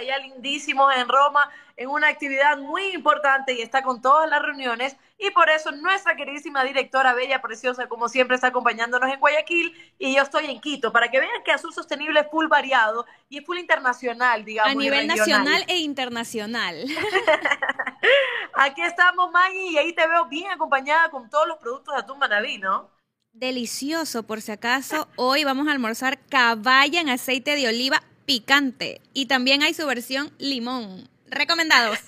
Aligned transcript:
Allá 0.00 0.18
lindísimos 0.18 0.94
en 0.96 1.08
Roma, 1.08 1.50
en 1.76 1.88
una 1.88 2.08
actividad 2.08 2.58
muy 2.58 2.88
importante 2.92 3.54
y 3.54 3.62
está 3.62 3.82
con 3.82 4.02
todas 4.02 4.28
las 4.28 4.42
reuniones. 4.42 4.96
Y 5.18 5.30
por 5.30 5.48
eso 5.48 5.70
nuestra 5.72 6.16
queridísima 6.16 6.64
directora 6.64 7.14
Bella 7.14 7.40
Preciosa, 7.40 7.88
como 7.88 8.08
siempre, 8.08 8.34
está 8.34 8.48
acompañándonos 8.48 9.10
en 9.12 9.20
Guayaquil 9.20 9.94
y 9.98 10.14
yo 10.14 10.22
estoy 10.22 10.46
en 10.46 10.60
Quito, 10.60 10.92
para 10.92 11.10
que 11.10 11.20
vean 11.20 11.42
que 11.44 11.52
Azul 11.52 11.72
Sostenible 11.72 12.20
es 12.20 12.26
full 12.30 12.48
variado 12.48 13.06
y 13.28 13.38
es 13.38 13.46
full 13.46 13.58
internacional, 13.58 14.44
digamos. 14.44 14.72
A 14.72 14.74
nivel 14.74 15.06
nacional 15.06 15.64
e 15.68 15.78
internacional. 15.78 16.84
Aquí 18.54 18.82
estamos, 18.82 19.30
Maggie, 19.30 19.72
y 19.72 19.78
ahí 19.78 19.94
te 19.94 20.06
veo 20.06 20.26
bien 20.26 20.50
acompañada 20.50 21.10
con 21.10 21.28
todos 21.30 21.46
los 21.46 21.58
productos 21.58 21.94
de 21.94 22.00
Atún 22.00 22.18
Manaví, 22.18 22.58
¿no? 22.58 22.90
Delicioso, 23.32 24.24
por 24.24 24.40
si 24.40 24.50
acaso. 24.52 25.08
Hoy 25.16 25.44
vamos 25.44 25.68
a 25.68 25.72
almorzar 25.72 26.18
caballa 26.26 27.00
en 27.00 27.08
aceite 27.08 27.54
de 27.54 27.68
oliva 27.68 28.02
picante. 28.30 29.00
Y 29.12 29.26
también 29.26 29.64
hay 29.64 29.74
su 29.74 29.84
versión 29.88 30.32
limón. 30.38 31.10
Recomendados. 31.26 31.98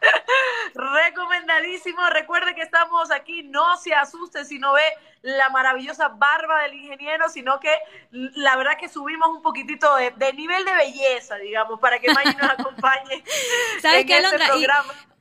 Recomendadísimo. 0.74 2.10
Recuerde 2.10 2.54
que 2.54 2.60
estamos 2.60 3.10
aquí. 3.10 3.42
No 3.44 3.78
se 3.78 3.94
asuste 3.94 4.44
si 4.44 4.58
no 4.58 4.74
ve 4.74 4.82
la 5.22 5.50
maravillosa 5.50 6.08
barba 6.08 6.62
del 6.62 6.74
ingeniero, 6.74 7.28
sino 7.28 7.58
que 7.60 7.72
la 8.10 8.56
verdad 8.56 8.78
que 8.78 8.88
subimos 8.88 9.28
un 9.28 9.42
poquitito 9.42 9.94
de, 9.96 10.12
de 10.12 10.32
nivel 10.32 10.64
de 10.64 10.74
belleza, 10.74 11.36
digamos, 11.36 11.80
para 11.80 11.98
que 11.98 12.12
Maggie 12.12 12.34
nos 12.34 12.50
acompañe 12.50 13.24
¿Sabes 13.82 14.00
en 14.02 14.06
qué, 14.06 14.18
este? 14.18 14.58
Y 14.58 14.66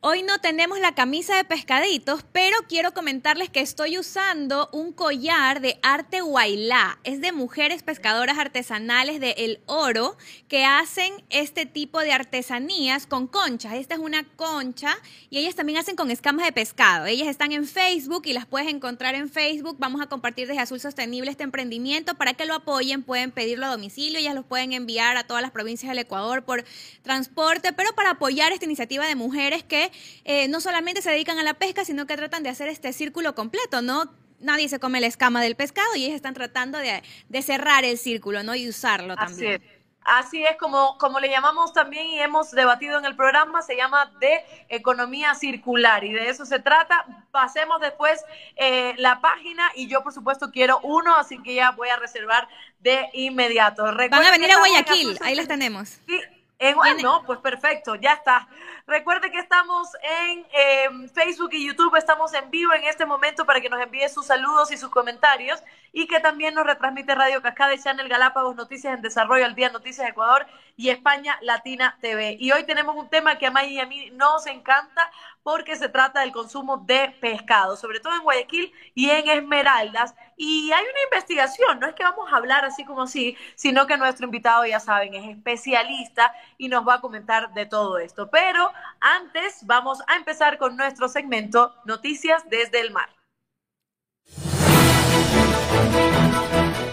hoy 0.07 0.21
no 0.21 0.37
tenemos 0.37 0.77
la 0.79 0.93
camisa 0.93 1.35
de 1.35 1.43
pescaditos, 1.43 2.23
pero 2.31 2.55
quiero 2.69 2.93
comentarles 2.93 3.49
que 3.49 3.61
estoy 3.61 3.97
usando 3.97 4.69
un 4.71 4.93
collar 4.93 5.61
de 5.61 5.79
arte 5.81 6.21
guailá. 6.21 6.99
Es 7.03 7.21
de 7.21 7.31
mujeres 7.31 7.81
pescadoras 7.81 8.37
artesanales 8.37 9.19
de 9.19 9.31
El 9.31 9.61
Oro 9.65 10.15
que 10.47 10.63
hacen 10.63 11.11
este 11.31 11.65
tipo 11.65 12.01
de 12.01 12.13
artesanías 12.13 13.07
con 13.07 13.25
conchas. 13.25 13.73
Esta 13.73 13.95
es 13.95 13.99
una 13.99 14.23
concha 14.35 14.95
y 15.31 15.39
ellas 15.39 15.55
también 15.55 15.79
hacen 15.79 15.95
con 15.95 16.11
escamas 16.11 16.45
de 16.45 16.51
pescado. 16.51 17.07
Ellas 17.07 17.27
están 17.27 17.51
en 17.51 17.65
Facebook 17.65 18.23
y 18.25 18.33
las 18.33 18.45
puedes 18.45 18.67
encontrar 18.67 19.15
en 19.15 19.27
Facebook. 19.27 19.77
Vamos 19.85 20.01
a 20.01 20.07
compartir 20.07 20.47
desde 20.47 20.59
Azul 20.59 20.79
Sostenible 20.79 21.29
este 21.29 21.43
emprendimiento 21.43 22.15
para 22.15 22.33
que 22.33 22.47
lo 22.47 22.55
apoyen. 22.55 23.03
Pueden 23.03 23.29
pedirlo 23.29 23.67
a 23.67 23.69
domicilio, 23.69 24.17
ellas 24.17 24.33
los 24.33 24.43
pueden 24.43 24.73
enviar 24.73 25.15
a 25.15 25.27
todas 25.27 25.43
las 25.43 25.51
provincias 25.51 25.91
del 25.91 25.99
Ecuador 25.99 26.43
por 26.43 26.65
transporte, 27.03 27.71
pero 27.71 27.93
para 27.93 28.09
apoyar 28.09 28.51
esta 28.51 28.65
iniciativa 28.65 29.05
de 29.05 29.13
mujeres 29.13 29.63
que 29.63 29.91
eh, 30.23 30.47
no 30.47 30.59
solamente 30.59 31.03
se 31.03 31.11
dedican 31.11 31.37
a 31.37 31.43
la 31.43 31.53
pesca, 31.53 31.85
sino 31.85 32.07
que 32.07 32.17
tratan 32.17 32.41
de 32.41 32.49
hacer 32.49 32.67
este 32.67 32.93
círculo 32.93 33.35
completo, 33.35 33.83
¿no? 33.83 34.11
Nadie 34.39 34.69
se 34.69 34.79
come 34.79 34.99
la 35.01 35.05
escama 35.05 35.39
del 35.39 35.55
pescado 35.55 35.95
y 35.95 36.05
ellas 36.05 36.15
están 36.15 36.33
tratando 36.33 36.79
de, 36.79 37.03
de 37.29 37.41
cerrar 37.43 37.85
el 37.85 37.99
círculo, 37.99 38.41
¿no? 38.41 38.55
Y 38.55 38.67
usarlo 38.67 39.13
Así 39.15 39.33
también. 39.33 39.61
es. 39.61 39.74
Así 40.05 40.43
es 40.43 40.55
como, 40.57 40.97
como 40.99 41.19
le 41.19 41.29
llamamos 41.29 41.73
también 41.73 42.05
y 42.07 42.19
hemos 42.19 42.51
debatido 42.51 42.99
en 42.99 43.05
el 43.05 43.15
programa, 43.15 43.63
se 43.63 43.75
llama 43.75 44.11
de 44.19 44.45
economía 44.69 45.33
circular 45.33 46.03
y 46.03 46.13
de 46.13 46.29
eso 46.29 46.45
se 46.45 46.59
trata. 46.59 47.05
Pasemos 47.31 47.81
después 47.81 48.23
eh, 48.55 48.93
la 48.97 49.19
página 49.19 49.71
y 49.75 49.87
yo 49.87 50.03
por 50.03 50.13
supuesto 50.13 50.51
quiero 50.51 50.79
uno, 50.83 51.15
así 51.15 51.41
que 51.41 51.55
ya 51.55 51.71
voy 51.71 51.89
a 51.89 51.95
reservar 51.97 52.47
de 52.79 53.09
inmediato. 53.13 53.83
Van 53.83 54.13
a 54.13 54.31
venir 54.31 54.51
a 54.51 54.59
Guayaquil, 54.59 55.17
ahí 55.23 55.33
las 55.35 55.47
tenemos. 55.47 55.89
Sí, 56.07 56.21
en- 56.59 56.75
ah, 56.75 56.93
no, 57.03 57.23
pues 57.25 57.39
perfecto, 57.39 57.95
ya 57.95 58.13
está. 58.13 58.47
Recuerde 58.87 59.31
que 59.31 59.39
estamos 59.39 59.89
en 60.03 60.45
eh, 60.53 61.09
Facebook 61.11 61.49
y 61.53 61.65
YouTube, 61.65 61.95
estamos 61.95 62.31
en 62.35 62.51
vivo 62.51 62.71
en 62.71 62.83
este 62.83 63.03
momento 63.07 63.43
para 63.43 63.59
que 63.59 63.67
nos 63.67 63.81
envíe 63.81 64.07
sus 64.09 64.27
saludos 64.27 64.71
y 64.71 64.77
sus 64.77 64.89
comentarios 64.89 65.59
y 65.91 66.05
que 66.05 66.19
también 66.19 66.53
nos 66.53 66.67
retransmite 66.67 67.15
Radio 67.15 67.41
Cascada 67.41 67.73
y 67.73 67.79
Channel 67.79 68.07
Galápagos 68.07 68.55
Noticias 68.55 68.93
en 68.93 69.01
Desarrollo 69.01 69.43
al 69.43 69.55
Día 69.55 69.69
Noticias 69.69 70.07
Ecuador 70.07 70.45
y 70.77 70.89
España 70.89 71.35
Latina 71.41 71.97
TV. 71.99 72.37
Y 72.39 72.51
hoy 72.51 72.63
tenemos 72.65 72.95
un 72.95 73.09
tema 73.09 73.39
que 73.39 73.47
a 73.47 73.51
May 73.51 73.73
y 73.73 73.79
a 73.79 73.87
mí 73.87 74.11
nos 74.11 74.45
encanta 74.45 75.09
porque 75.41 75.75
se 75.75 75.89
trata 75.89 76.21
del 76.21 76.31
consumo 76.31 76.77
de 76.77 77.15
pescado, 77.21 77.77
sobre 77.77 77.99
todo 77.99 78.13
en 78.15 78.23
Guayaquil 78.23 78.73
y 78.93 79.09
en 79.09 79.29
Esmeraldas. 79.29 80.15
Y 80.37 80.71
hay 80.71 80.83
una 80.83 81.03
investigación, 81.03 81.79
no 81.79 81.87
es 81.87 81.95
que 81.95 82.03
vamos 82.03 82.33
a 82.33 82.37
hablar 82.37 82.65
así 82.65 82.83
como 82.83 83.03
así, 83.03 83.37
sino 83.55 83.87
que 83.87 83.95
nuestro 83.95 84.25
invitado, 84.25 84.65
ya 84.65 84.79
saben, 84.79 85.13
es 85.13 85.37
especialista 85.37 86.33
y 86.57 86.67
nos 86.67 86.85
va 86.85 86.95
a 86.95 87.01
comentar 87.01 87.53
de 87.53 87.65
todo 87.65 87.99
esto. 87.99 88.29
Pero 88.29 88.71
antes 88.99 89.65
vamos 89.65 89.99
a 90.07 90.15
empezar 90.15 90.57
con 90.57 90.75
nuestro 90.77 91.07
segmento 91.07 91.75
Noticias 91.85 92.43
desde 92.49 92.81
el 92.81 92.91
mar. 92.91 93.09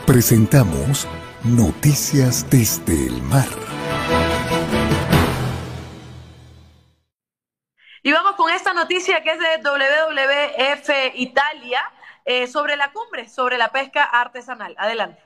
Presentamos 0.07 1.09
Noticias 1.45 2.49
desde 2.51 3.07
el 3.07 3.23
mar. 3.23 3.49
Y 8.05 8.13
vamos 8.13 8.35
con 8.37 8.51
esta 8.51 8.75
noticia 8.75 9.23
que 9.23 9.31
es 9.31 9.39
de 9.39 9.63
WWF 9.63 11.15
Italia 11.15 11.83
eh, 12.25 12.47
sobre 12.47 12.77
la 12.77 12.93
cumbre, 12.93 13.29
sobre 13.29 13.59
la 13.59 13.69
pesca 13.69 14.05
artesanal. 14.05 14.75
Adelante. 14.79 15.23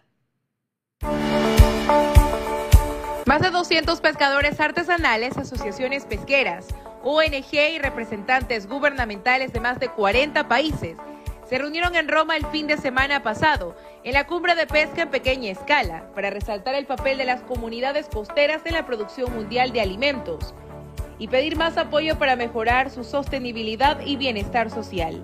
Más 3.26 3.42
de 3.42 3.50
200 3.50 4.00
pescadores 4.00 4.60
artesanales, 4.60 5.36
asociaciones 5.36 6.04
pesqueras, 6.04 6.68
ONG 7.02 7.54
y 7.74 7.78
representantes 7.80 8.68
gubernamentales 8.68 9.52
de 9.52 9.58
más 9.58 9.80
de 9.80 9.88
40 9.88 10.46
países 10.46 10.96
se 11.44 11.58
reunieron 11.58 11.96
en 11.96 12.06
Roma 12.06 12.36
el 12.36 12.46
fin 12.46 12.68
de 12.68 12.76
semana 12.76 13.24
pasado 13.24 13.74
en 14.04 14.14
la 14.14 14.28
cumbre 14.28 14.54
de 14.54 14.68
pesca 14.68 15.02
en 15.02 15.10
pequeña 15.10 15.50
escala 15.50 16.08
para 16.14 16.30
resaltar 16.30 16.76
el 16.76 16.86
papel 16.86 17.18
de 17.18 17.24
las 17.24 17.42
comunidades 17.42 18.06
costeras 18.06 18.62
en 18.64 18.74
la 18.74 18.86
producción 18.86 19.34
mundial 19.34 19.72
de 19.72 19.80
alimentos 19.80 20.54
y 21.18 21.26
pedir 21.26 21.56
más 21.56 21.76
apoyo 21.78 22.20
para 22.20 22.36
mejorar 22.36 22.90
su 22.90 23.02
sostenibilidad 23.02 23.98
y 24.06 24.14
bienestar 24.14 24.70
social. 24.70 25.20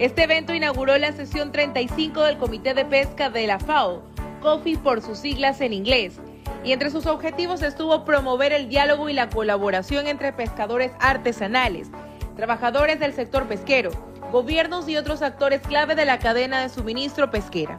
Este 0.00 0.24
evento 0.24 0.52
inauguró 0.52 0.98
la 0.98 1.12
sesión 1.12 1.52
35 1.52 2.20
del 2.22 2.38
Comité 2.38 2.74
de 2.74 2.84
Pesca 2.84 3.30
de 3.30 3.46
la 3.46 3.60
FAO, 3.60 4.02
COFI 4.42 4.76
por 4.76 5.02
sus 5.02 5.18
siglas 5.18 5.60
en 5.60 5.72
inglés, 5.72 6.18
y 6.64 6.72
entre 6.72 6.90
sus 6.90 7.06
objetivos 7.06 7.62
estuvo 7.62 8.04
promover 8.04 8.52
el 8.52 8.68
diálogo 8.68 9.08
y 9.08 9.12
la 9.12 9.28
colaboración 9.28 10.06
entre 10.06 10.32
pescadores 10.32 10.92
artesanales, 11.00 11.88
trabajadores 12.36 12.98
del 13.00 13.12
sector 13.12 13.46
pesquero, 13.46 13.90
gobiernos 14.32 14.88
y 14.88 14.96
otros 14.96 15.22
actores 15.22 15.60
clave 15.60 15.94
de 15.94 16.04
la 16.04 16.18
cadena 16.18 16.60
de 16.60 16.68
suministro 16.68 17.30
pesquera, 17.30 17.78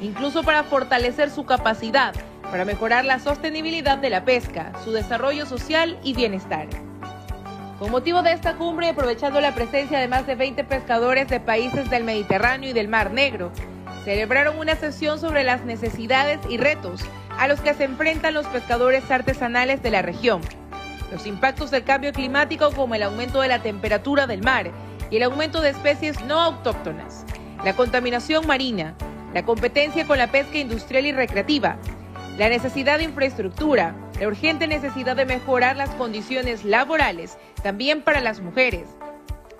incluso 0.00 0.42
para 0.42 0.64
fortalecer 0.64 1.30
su 1.30 1.44
capacidad 1.44 2.14
para 2.50 2.64
mejorar 2.64 3.04
la 3.04 3.18
sostenibilidad 3.18 3.98
de 3.98 4.10
la 4.10 4.24
pesca, 4.24 4.72
su 4.84 4.92
desarrollo 4.92 5.46
social 5.46 5.98
y 6.02 6.14
bienestar. 6.14 6.66
Con 7.78 7.90
motivo 7.90 8.22
de 8.22 8.32
esta 8.32 8.56
cumbre, 8.56 8.90
aprovechando 8.90 9.40
la 9.40 9.54
presencia 9.54 9.98
de 9.98 10.08
más 10.08 10.26
de 10.26 10.34
20 10.34 10.64
pescadores 10.64 11.28
de 11.28 11.40
países 11.40 11.88
del 11.88 12.04
Mediterráneo 12.04 12.70
y 12.70 12.72
del 12.72 12.88
Mar 12.88 13.12
Negro, 13.12 13.52
celebraron 14.04 14.58
una 14.58 14.76
sesión 14.76 15.18
sobre 15.18 15.44
las 15.44 15.64
necesidades 15.64 16.40
y 16.48 16.58
retos 16.58 17.02
a 17.40 17.48
los 17.48 17.58
que 17.62 17.72
se 17.72 17.84
enfrentan 17.84 18.34
los 18.34 18.46
pescadores 18.48 19.10
artesanales 19.10 19.82
de 19.82 19.90
la 19.90 20.02
región, 20.02 20.42
los 21.10 21.26
impactos 21.26 21.70
del 21.70 21.84
cambio 21.84 22.12
climático 22.12 22.70
como 22.70 22.94
el 22.94 23.02
aumento 23.02 23.40
de 23.40 23.48
la 23.48 23.62
temperatura 23.62 24.26
del 24.26 24.42
mar 24.42 24.70
y 25.10 25.16
el 25.16 25.22
aumento 25.22 25.62
de 25.62 25.70
especies 25.70 26.22
no 26.26 26.38
autóctonas, 26.38 27.24
la 27.64 27.74
contaminación 27.74 28.46
marina, 28.46 28.94
la 29.32 29.42
competencia 29.42 30.06
con 30.06 30.18
la 30.18 30.30
pesca 30.30 30.58
industrial 30.58 31.06
y 31.06 31.12
recreativa, 31.12 31.78
la 32.36 32.50
necesidad 32.50 32.98
de 32.98 33.04
infraestructura, 33.04 33.94
la 34.20 34.28
urgente 34.28 34.66
necesidad 34.66 35.16
de 35.16 35.24
mejorar 35.24 35.76
las 35.76 35.90
condiciones 35.94 36.66
laborales 36.66 37.38
también 37.62 38.02
para 38.02 38.20
las 38.20 38.40
mujeres, 38.40 38.86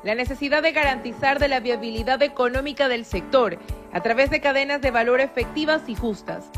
la 0.04 0.14
necesidad 0.14 0.62
de 0.62 0.72
garantizar 0.72 1.40
la 1.48 1.60
viabilidad 1.60 2.22
económica 2.22 2.90
del 2.90 3.06
sector 3.06 3.58
a 3.90 4.02
través 4.02 4.28
de 4.28 4.42
cadenas 4.42 4.82
de 4.82 4.90
valor 4.90 5.22
efectivas 5.22 5.80
y 5.86 5.94
justas, 5.94 6.50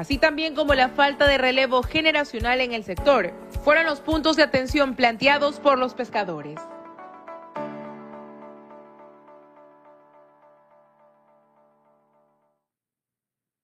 así 0.00 0.16
también 0.16 0.54
como 0.54 0.72
la 0.72 0.88
falta 0.88 1.26
de 1.26 1.36
relevo 1.36 1.82
generacional 1.82 2.62
en 2.62 2.72
el 2.72 2.84
sector, 2.84 3.34
fueron 3.62 3.84
los 3.84 4.00
puntos 4.00 4.34
de 4.34 4.42
atención 4.42 4.96
planteados 4.96 5.60
por 5.60 5.78
los 5.78 5.92
pescadores. 5.92 6.58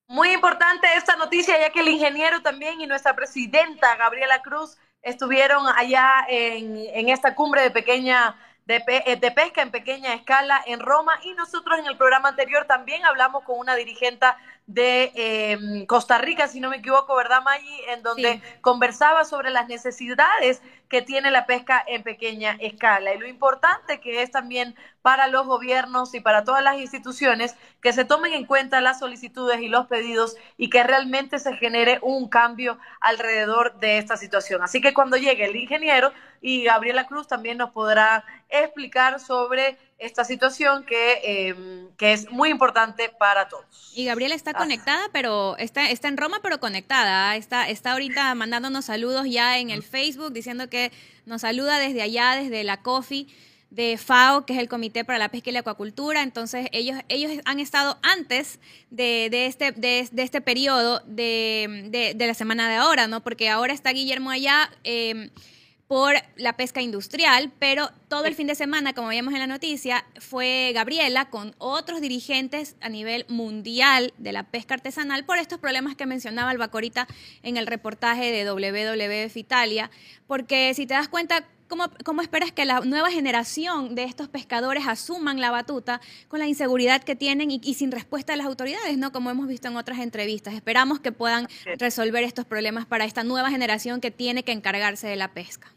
Muy 0.07 0.31
importante 0.31 0.87
esta 0.95 1.15
noticia, 1.15 1.59
ya 1.59 1.71
que 1.71 1.79
el 1.79 1.87
ingeniero 1.87 2.43
también 2.43 2.79
y 2.81 2.85
nuestra 2.85 3.15
presidenta 3.15 3.95
Gabriela 3.95 4.43
Cruz 4.43 4.77
estuvieron 5.01 5.65
allá 5.75 6.23
en, 6.29 7.09
esta 7.09 7.33
cumbre 7.33 7.61
de 7.63 7.71
pequeña 7.71 8.35
de, 8.65 8.83
eh, 8.87 9.15
de, 9.15 9.31
pesca 9.31 9.61
en 9.61 9.71
pequeña 9.71 10.13
escala 10.13 10.61
en 10.67 10.81
Roma 10.81 11.13
y 11.23 11.33
nosotros 11.33 11.79
en 11.79 11.87
el 11.87 11.97
programa 11.97 12.29
anterior 12.29 12.65
también 12.65 13.03
hablamos 13.05 13.43
con 13.43 13.57
una 13.57 13.75
dirigente 13.75 14.27
de 14.67 15.13
eh, 15.15 15.85
Costa 15.87 16.17
Rica, 16.17 16.49
si 16.49 16.59
no 16.59 16.69
me 16.69 16.77
equivoco, 16.77 17.15
¿verdad, 17.15 17.41
Maggi? 17.41 17.81
En 17.87 18.03
donde 18.03 18.41
conversaba 18.59 19.23
sobre 19.23 19.49
las 19.49 19.69
necesidades 19.69 20.61
que 20.89 21.01
tiene 21.01 21.31
la 21.31 21.45
pesca 21.45 21.81
en 21.87 22.03
pequeña 22.03 22.57
escala 22.59 23.13
y 23.13 23.19
lo 23.19 23.27
importante 23.27 24.01
que 24.01 24.21
es 24.21 24.31
también 24.31 24.75
para 25.01 25.27
los 25.27 25.45
gobiernos 25.45 26.13
y 26.13 26.19
para 26.19 26.43
todas 26.43 26.61
las 26.61 26.77
instituciones 26.79 27.55
que 27.81 27.93
se 27.93 28.03
tomen 28.03 28.33
en 28.33 28.45
cuenta 28.45 28.81
las 28.81 28.99
solicitudes 28.99 29.61
y 29.61 29.69
los 29.69 29.87
pedidos 29.87 30.35
y 30.57 30.69
que 30.69 30.83
realmente 30.83 31.39
se 31.39 31.55
genere 31.55 31.99
un 32.01 32.27
cambio 32.27 32.77
alrededor 32.99 33.79
de 33.79 33.99
esta 33.99 34.17
situación. 34.17 34.61
Así 34.61 34.81
que 34.81 34.93
cuando 34.93 35.15
llegue 35.15 35.45
el 35.45 35.55
ingeniero 35.55 36.11
y 36.41 36.65
Gabriela 36.65 37.07
Cruz 37.07 37.27
también 37.27 37.57
nos 37.57 37.71
podrá 37.71 38.25
explicar 38.49 39.21
sobre 39.21 39.77
esta 39.99 40.23
situación 40.23 40.85
que, 40.85 41.21
eh, 41.23 41.55
que 41.97 42.13
es 42.13 42.29
muy 42.29 42.49
importante 42.49 43.09
para 43.09 43.47
todos. 43.47 43.65
Y 43.95 44.05
Gabriela 44.05 44.35
está 44.35 44.53
conectada, 44.53 45.09
pero 45.11 45.57
está, 45.57 45.89
está 45.89 46.07
en 46.07 46.17
Roma, 46.17 46.39
pero 46.43 46.59
conectada. 46.59 47.35
Está, 47.35 47.67
está 47.67 47.93
ahorita 47.93 48.33
mandándonos 48.35 48.85
saludos 48.85 49.25
ya 49.27 49.57
en 49.57 49.71
el 49.71 49.81
Facebook, 49.81 50.33
diciendo 50.33 50.69
que 50.69 50.91
nos 51.25 51.41
saluda 51.41 51.79
desde 51.79 52.01
allá, 52.03 52.35
desde 52.35 52.63
la 52.63 52.81
Coffee 52.81 53.27
de 53.71 53.97
FAO, 53.97 54.45
que 54.45 54.53
es 54.53 54.59
el 54.59 54.69
Comité 54.69 55.03
para 55.03 55.19
la 55.19 55.29
Pesca 55.29 55.49
y 55.49 55.53
la 55.53 55.59
Acuacultura. 55.59 56.21
Entonces, 56.21 56.67
ellos, 56.71 56.97
ellos 57.09 57.31
han 57.45 57.59
estado 57.59 57.97
antes 58.01 58.59
de, 58.91 59.29
de 59.31 59.47
este, 59.47 59.71
de, 59.71 60.07
de, 60.11 60.23
este 60.23 60.41
periodo 60.41 61.01
de, 61.05 62.13
de, 62.15 62.27
la 62.27 62.33
semana 62.33 62.69
de 62.69 62.75
ahora, 62.75 63.07
¿no? 63.07 63.23
Porque 63.23 63.49
ahora 63.49 63.73
está 63.73 63.91
Guillermo 63.91 64.29
allá. 64.29 64.69
Eh, 64.83 65.31
por 65.87 66.15
la 66.35 66.57
pesca 66.57 66.81
industrial, 66.81 67.51
pero 67.59 67.89
todo 68.09 68.25
el 68.25 68.35
fin 68.35 68.47
de 68.47 68.55
semana, 68.55 68.93
como 68.93 69.07
veíamos 69.07 69.33
en 69.33 69.39
la 69.39 69.47
noticia, 69.47 70.05
fue 70.19 70.71
Gabriela 70.73 71.29
con 71.29 71.55
otros 71.59 72.01
dirigentes 72.01 72.75
a 72.81 72.89
nivel 72.89 73.25
mundial 73.29 74.13
de 74.17 74.33
la 74.33 74.43
pesca 74.43 74.73
artesanal 74.73 75.23
por 75.23 75.37
estos 75.37 75.59
problemas 75.59 75.95
que 75.95 76.05
mencionaba 76.05 76.51
Albacorita 76.51 77.07
en 77.41 77.55
el 77.55 77.67
reportaje 77.67 78.31
de 78.31 78.49
WWF 78.49 79.37
Italia, 79.37 79.89
porque 80.27 80.73
si 80.73 80.85
te 80.85 80.93
das 80.93 81.07
cuenta, 81.07 81.45
¿Cómo, 81.69 81.91
¿Cómo, 82.05 82.21
esperas 82.21 82.53
que 82.53 82.63
la 82.63 82.79
nueva 82.79 83.11
generación 83.11 83.93
de 83.93 84.05
estos 84.05 84.29
pescadores 84.29 84.87
asuman 84.87 85.41
la 85.41 85.51
batuta 85.51 85.99
con 86.29 86.39
la 86.39 86.47
inseguridad 86.47 87.03
que 87.03 87.13
tienen 87.13 87.51
y, 87.51 87.59
y, 87.61 87.73
sin 87.73 87.91
respuesta 87.91 88.31
de 88.31 88.37
las 88.37 88.45
autoridades, 88.45 88.97
¿no? 88.97 89.11
Como 89.11 89.29
hemos 89.31 89.49
visto 89.49 89.67
en 89.67 89.75
otras 89.75 89.99
entrevistas. 89.99 90.53
Esperamos 90.53 91.01
que 91.01 91.11
puedan 91.11 91.49
resolver 91.77 92.23
estos 92.23 92.45
problemas 92.45 92.85
para 92.85 93.03
esta 93.03 93.25
nueva 93.25 93.49
generación 93.49 93.99
que 93.99 94.11
tiene 94.11 94.43
que 94.43 94.53
encargarse 94.53 95.07
de 95.07 95.17
la 95.17 95.33
pesca. 95.33 95.73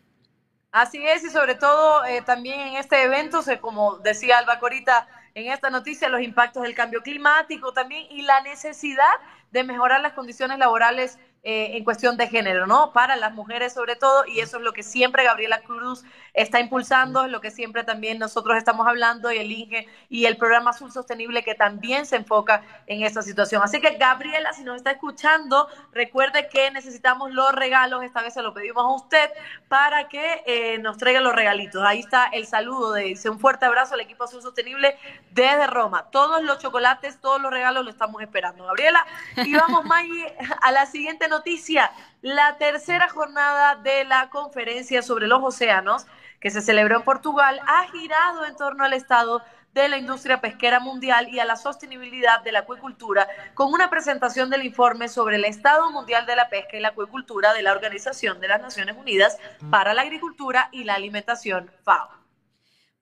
Así 0.72 1.04
es, 1.04 1.24
y 1.24 1.30
sobre 1.30 1.56
todo 1.56 2.04
eh, 2.04 2.22
también 2.22 2.60
en 2.60 2.74
este 2.76 3.02
evento, 3.02 3.42
se, 3.42 3.58
como 3.58 3.98
decía 3.98 4.38
Alba 4.38 4.60
Corita 4.60 5.08
en 5.34 5.50
esta 5.50 5.68
noticia, 5.68 6.08
los 6.08 6.20
impactos 6.22 6.62
del 6.62 6.76
cambio 6.76 7.02
climático 7.02 7.72
también 7.72 8.06
y 8.10 8.22
la 8.22 8.40
necesidad 8.42 9.10
de 9.50 9.64
mejorar 9.64 10.00
las 10.00 10.12
condiciones 10.12 10.58
laborales 10.58 11.18
eh, 11.42 11.76
en 11.78 11.84
cuestión 11.84 12.18
de 12.18 12.28
género, 12.28 12.66
¿no? 12.66 12.92
Para 12.92 13.16
las 13.16 13.32
mujeres 13.32 13.72
sobre 13.72 13.96
todo, 13.96 14.26
y 14.26 14.40
eso 14.40 14.58
es 14.58 14.62
lo 14.62 14.74
que 14.74 14.82
siempre 14.82 15.24
Gabriela 15.24 15.62
Cruz 15.62 16.04
está 16.34 16.60
impulsando, 16.60 17.24
es 17.24 17.30
lo 17.30 17.40
que 17.40 17.50
siempre 17.50 17.82
también 17.82 18.18
nosotros 18.18 18.58
estamos 18.58 18.86
hablando, 18.86 19.32
y 19.32 19.38
el 19.38 19.50
INGE 19.50 19.88
y 20.10 20.26
el 20.26 20.36
programa 20.36 20.70
Azul 20.70 20.92
Sostenible 20.92 21.42
que 21.42 21.54
también 21.54 22.04
se 22.04 22.16
enfoca 22.16 22.62
en 22.86 23.02
esta 23.04 23.22
situación. 23.22 23.62
Así 23.62 23.80
que 23.80 23.96
Gabriela, 23.96 24.52
si 24.52 24.64
nos 24.64 24.76
está 24.76 24.90
escuchando, 24.90 25.66
recuerde 25.92 26.48
que 26.48 26.70
necesitamos 26.72 27.32
los 27.32 27.52
regalos, 27.52 28.02
esta 28.04 28.20
vez 28.20 28.34
se 28.34 28.42
lo 28.42 28.52
pedimos 28.52 28.84
a 28.84 28.88
usted, 28.88 29.30
para 29.68 30.08
que 30.08 30.42
eh, 30.44 30.78
nos 30.78 30.98
traiga 30.98 31.20
los 31.20 31.34
regalitos. 31.34 31.82
Ahí 31.82 32.00
está 32.00 32.26
el 32.26 32.46
saludo 32.46 32.92
de 32.92 33.04
dice 33.04 33.30
un 33.30 33.40
fuerte 33.40 33.64
abrazo 33.64 33.94
al 33.94 34.00
equipo 34.00 34.24
Azul 34.24 34.42
Sostenible 34.42 34.96
desde 35.30 35.66
Roma. 35.66 36.10
Todos 36.10 36.42
los 36.42 36.58
chocolates, 36.58 37.18
todos 37.18 37.40
los 37.40 37.50
regalos 37.50 37.84
lo 37.84 37.90
estamos 37.90 38.20
esperando. 38.20 38.66
Gabriela, 38.66 39.06
y 39.36 39.54
vamos, 39.54 39.86
Maggie, 39.86 40.36
a 40.60 40.70
la 40.72 40.84
siguiente 40.84 41.29
noticia. 41.30 41.90
La 42.20 42.58
tercera 42.58 43.08
jornada 43.08 43.76
de 43.76 44.04
la 44.04 44.28
conferencia 44.28 45.00
sobre 45.00 45.26
los 45.26 45.42
océanos, 45.42 46.06
que 46.40 46.50
se 46.50 46.60
celebró 46.60 46.96
en 46.96 47.02
Portugal, 47.02 47.60
ha 47.66 47.86
girado 47.88 48.44
en 48.44 48.56
torno 48.56 48.84
al 48.84 48.92
estado 48.92 49.42
de 49.72 49.88
la 49.88 49.98
industria 49.98 50.40
pesquera 50.40 50.80
mundial 50.80 51.28
y 51.28 51.38
a 51.38 51.44
la 51.44 51.56
sostenibilidad 51.56 52.42
de 52.42 52.52
la 52.52 52.60
acuicultura, 52.60 53.28
con 53.54 53.72
una 53.72 53.88
presentación 53.88 54.50
del 54.50 54.64
informe 54.64 55.08
sobre 55.08 55.36
el 55.36 55.44
estado 55.44 55.90
mundial 55.90 56.26
de 56.26 56.36
la 56.36 56.48
pesca 56.48 56.76
y 56.76 56.80
la 56.80 56.88
acuicultura 56.88 57.54
de 57.54 57.62
la 57.62 57.72
Organización 57.72 58.40
de 58.40 58.48
las 58.48 58.60
Naciones 58.60 58.96
Unidas 58.96 59.38
para 59.70 59.94
la 59.94 60.02
Agricultura 60.02 60.68
y 60.72 60.84
la 60.84 60.94
Alimentación, 60.94 61.70
FAO. 61.84 62.19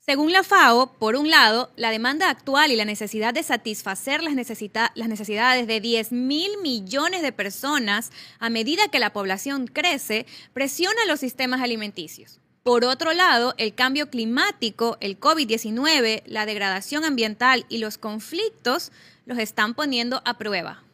Según 0.08 0.32
la 0.32 0.42
FAO, 0.42 0.94
por 0.94 1.16
un 1.16 1.28
lado, 1.28 1.70
la 1.76 1.90
demanda 1.90 2.30
actual 2.30 2.72
y 2.72 2.76
la 2.76 2.86
necesidad 2.86 3.34
de 3.34 3.42
satisfacer 3.42 4.22
las, 4.22 4.34
necesidades 4.34 5.66
de 5.66 5.80
10 5.82 6.12
mil 6.12 6.50
millones 6.62 7.20
de 7.20 7.30
personas 7.30 8.10
a 8.38 8.48
medida 8.48 8.88
que 8.88 9.00
la 9.00 9.12
población 9.12 9.66
crece, 9.66 10.24
presiona 10.54 11.04
los 11.06 11.20
sistemas 11.20 11.60
alimenticios. 11.60 12.40
Por 12.62 12.86
otro 12.86 13.12
lado, 13.12 13.52
el 13.58 13.74
cambio 13.74 14.08
climático, 14.08 14.96
el 15.00 15.20
COVID-19, 15.20 16.22
la 16.24 16.46
degradación 16.46 17.04
ambiental 17.04 17.66
y 17.68 17.76
los 17.76 17.98
conflictos 17.98 18.92
los 19.26 19.36
están 19.36 19.74
poniendo 19.74 20.22
a 20.24 20.38
prueba. 20.38 20.84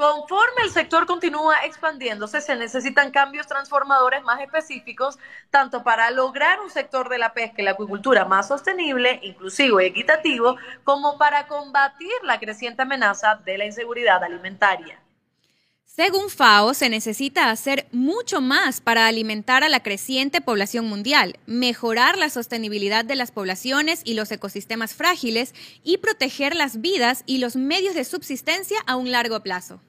Conforme 0.00 0.62
el 0.64 0.70
sector 0.70 1.04
continúa 1.04 1.56
expandiéndose, 1.66 2.40
se 2.40 2.56
necesitan 2.56 3.10
cambios 3.10 3.46
transformadores 3.46 4.22
más 4.22 4.40
específicos, 4.40 5.18
tanto 5.50 5.84
para 5.84 6.10
lograr 6.10 6.58
un 6.62 6.70
sector 6.70 7.10
de 7.10 7.18
la 7.18 7.34
pesca 7.34 7.60
y 7.60 7.66
la 7.66 7.72
acuicultura 7.72 8.24
más 8.24 8.48
sostenible, 8.48 9.20
inclusivo 9.22 9.78
y 9.78 9.84
equitativo, 9.84 10.56
como 10.84 11.18
para 11.18 11.46
combatir 11.46 12.10
la 12.22 12.40
creciente 12.40 12.80
amenaza 12.80 13.34
de 13.44 13.58
la 13.58 13.66
inseguridad 13.66 14.24
alimentaria. 14.24 14.98
Según 15.84 16.30
FAO, 16.30 16.72
se 16.72 16.88
necesita 16.88 17.50
hacer 17.50 17.86
mucho 17.92 18.40
más 18.40 18.80
para 18.80 19.06
alimentar 19.06 19.64
a 19.64 19.68
la 19.68 19.82
creciente 19.82 20.40
población 20.40 20.86
mundial, 20.86 21.38
mejorar 21.44 22.16
la 22.16 22.30
sostenibilidad 22.30 23.04
de 23.04 23.16
las 23.16 23.32
poblaciones 23.32 24.00
y 24.06 24.14
los 24.14 24.32
ecosistemas 24.32 24.94
frágiles 24.94 25.54
y 25.84 25.98
proteger 25.98 26.56
las 26.56 26.80
vidas 26.80 27.22
y 27.26 27.36
los 27.36 27.54
medios 27.54 27.94
de 27.94 28.04
subsistencia 28.04 28.78
a 28.86 28.96
un 28.96 29.10
largo 29.12 29.42
plazo. 29.42 29.82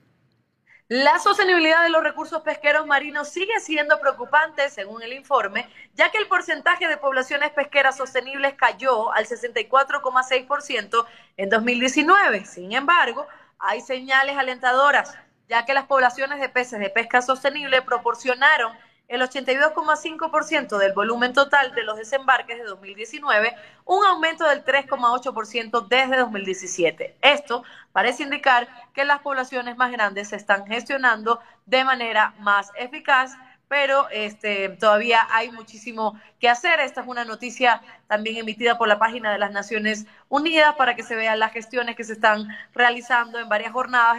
La 0.94 1.20
sostenibilidad 1.20 1.84
de 1.84 1.90
los 1.90 2.04
recursos 2.04 2.42
pesqueros 2.42 2.86
marinos 2.86 3.30
sigue 3.30 3.58
siendo 3.62 3.98
preocupante, 4.02 4.70
según 4.70 5.02
el 5.02 5.14
informe, 5.14 5.70
ya 5.94 6.12
que 6.12 6.18
el 6.18 6.28
porcentaje 6.28 6.86
de 6.90 6.98
poblaciones 6.98 7.52
pesqueras 7.52 7.96
sostenibles 7.96 8.56
cayó 8.56 9.10
al 9.14 9.26
64,6% 9.26 11.06
en 11.38 11.50
2019. 11.50 12.44
Sin 12.44 12.74
embargo, 12.74 13.26
hay 13.58 13.80
señales 13.80 14.38
alentadoras, 14.38 15.18
ya 15.48 15.64
que 15.64 15.74
las 15.74 15.86
poblaciones 15.86 16.42
de 16.42 16.50
peces 16.50 16.78
de 16.78 16.90
pesca 16.90 17.22
sostenible 17.22 17.82
proporcionaron 17.82 18.78
el 19.12 19.22
82,5% 19.22 20.77
del 20.77 20.94
volumen 20.94 21.34
total 21.34 21.75
de 21.75 21.84
los 21.84 21.98
desembarques 21.98 22.58
de 22.58 22.63
2019, 22.63 23.53
un 23.84 24.06
aumento 24.06 24.48
del 24.48 24.63
3,8% 24.63 25.88
desde 25.89 26.18
2017. 26.18 27.18
Esto 27.22 27.63
parece 27.91 28.24
indicar 28.24 28.70
que 28.94 29.03
las 29.03 29.20
poblaciones 29.20 29.75
más 29.75 29.91
grandes 29.91 30.30
se 30.30 30.38
están 30.38 30.65
gestionando 30.65 31.41
de 31.65 31.84
manera 31.84 32.34
más 32.39 32.72
eficaz 32.77 33.36
pero 33.72 34.10
este, 34.10 34.68
todavía 34.68 35.25
hay 35.32 35.50
muchísimo 35.50 36.20
que 36.41 36.50
hacer. 36.50 36.82
Esta 36.82 37.00
es 37.00 37.08
una 37.08 37.24
noticia 37.24 37.82
también 38.08 38.36
emitida 38.36 38.77
por 38.77 38.89
la 38.89 39.00
página 39.00 39.32
de 39.32 39.39
las 39.39 39.53
Naciones 39.53 40.08
Unidas 40.27 40.75
para 40.75 40.98
que 40.98 41.03
se 41.03 41.15
vean 41.15 41.39
las 41.39 41.53
gestiones 41.53 41.96
que 41.96 42.03
se 42.03 42.12
están 42.12 42.50
realizando 42.75 43.39
en 43.39 43.48
varias 43.48 43.72
jornadas, 43.72 44.18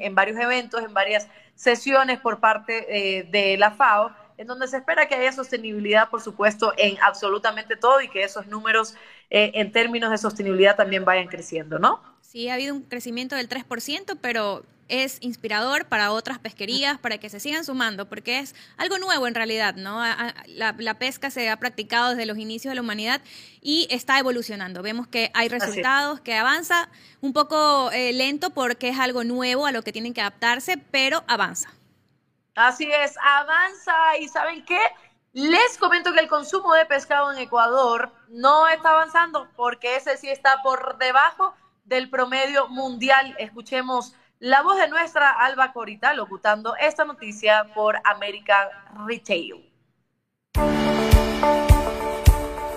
en, 0.00 0.14
varios 0.16 0.36
eventos, 0.40 0.82
en 0.82 0.92
varias 0.92 1.28
sesiones 1.54 2.18
por 2.18 2.40
parte 2.40 3.18
eh, 3.20 3.22
de 3.30 3.56
la 3.58 3.70
FAO 3.70 4.10
en 4.40 4.46
donde 4.46 4.66
se 4.68 4.78
espera 4.78 5.06
que 5.06 5.14
haya 5.14 5.32
sostenibilidad, 5.32 6.08
por 6.08 6.22
supuesto, 6.22 6.72
en 6.78 6.96
absolutamente 7.02 7.76
todo 7.76 8.00
y 8.00 8.08
que 8.08 8.22
esos 8.22 8.46
números 8.46 8.94
eh, 9.28 9.50
en 9.52 9.70
términos 9.70 10.10
de 10.10 10.16
sostenibilidad 10.16 10.76
también 10.76 11.04
vayan 11.04 11.28
creciendo, 11.28 11.78
¿no? 11.78 12.02
Sí, 12.22 12.48
ha 12.48 12.54
habido 12.54 12.74
un 12.74 12.80
crecimiento 12.80 13.36
del 13.36 13.50
3%, 13.50 14.16
pero 14.18 14.64
es 14.88 15.18
inspirador 15.20 15.84
para 15.84 16.10
otras 16.10 16.38
pesquerías, 16.38 16.98
para 16.98 17.18
que 17.18 17.28
se 17.28 17.38
sigan 17.38 17.66
sumando, 17.66 18.08
porque 18.08 18.38
es 18.38 18.54
algo 18.78 18.96
nuevo 18.96 19.26
en 19.26 19.34
realidad, 19.34 19.74
¿no? 19.74 20.02
La, 20.46 20.98
pesca 20.98 21.30
se 21.30 21.50
ha 21.50 21.56
practicado 21.58 22.10
desde 22.10 22.24
los 22.24 22.38
inicios 22.38 22.70
de 22.70 22.76
la 22.76 22.80
humanidad 22.80 23.20
y 23.60 23.88
está 23.90 24.18
evolucionando. 24.18 24.80
Vemos 24.80 25.06
que 25.06 25.30
hay 25.34 25.50
resultados, 25.50 26.18
que 26.20 26.34
avanza 26.34 26.88
un 27.20 27.34
poco 27.34 27.90
eh, 27.92 28.14
lento 28.14 28.48
porque 28.48 28.88
es 28.88 28.98
algo 28.98 29.22
nuevo 29.22 29.66
a 29.66 29.72
lo 29.72 29.82
que 29.82 29.92
tienen 29.92 30.14
que 30.14 30.22
adaptarse, 30.22 30.78
pero 30.90 31.24
avanza. 31.28 31.74
Así 32.54 32.90
es, 32.90 33.16
avanza 33.22 34.18
y 34.18 34.28
¿saben 34.28 34.64
qué? 34.64 34.80
Les 35.32 35.78
comento 35.78 36.12
que 36.12 36.20
el 36.20 36.28
consumo 36.28 36.74
de 36.74 36.86
pescado 36.86 37.30
en 37.30 37.38
Ecuador 37.38 38.10
no 38.28 38.66
está 38.66 38.90
avanzando 38.90 39.48
porque 39.54 39.96
ese 39.96 40.16
sí 40.16 40.28
está 40.28 40.60
por 40.62 40.98
debajo 40.98 41.54
del 41.84 42.10
promedio 42.10 42.66
mundial. 42.68 43.36
Escuchemos 43.38 44.14
la 44.40 44.62
voz 44.62 44.78
de 44.78 44.88
nuestra 44.88 45.30
Alba 45.30 45.72
Corita 45.72 46.14
locutando 46.14 46.74
esta 46.76 47.04
noticia 47.04 47.66
por 47.74 47.96
American 48.04 48.68
Retail. 49.06 49.66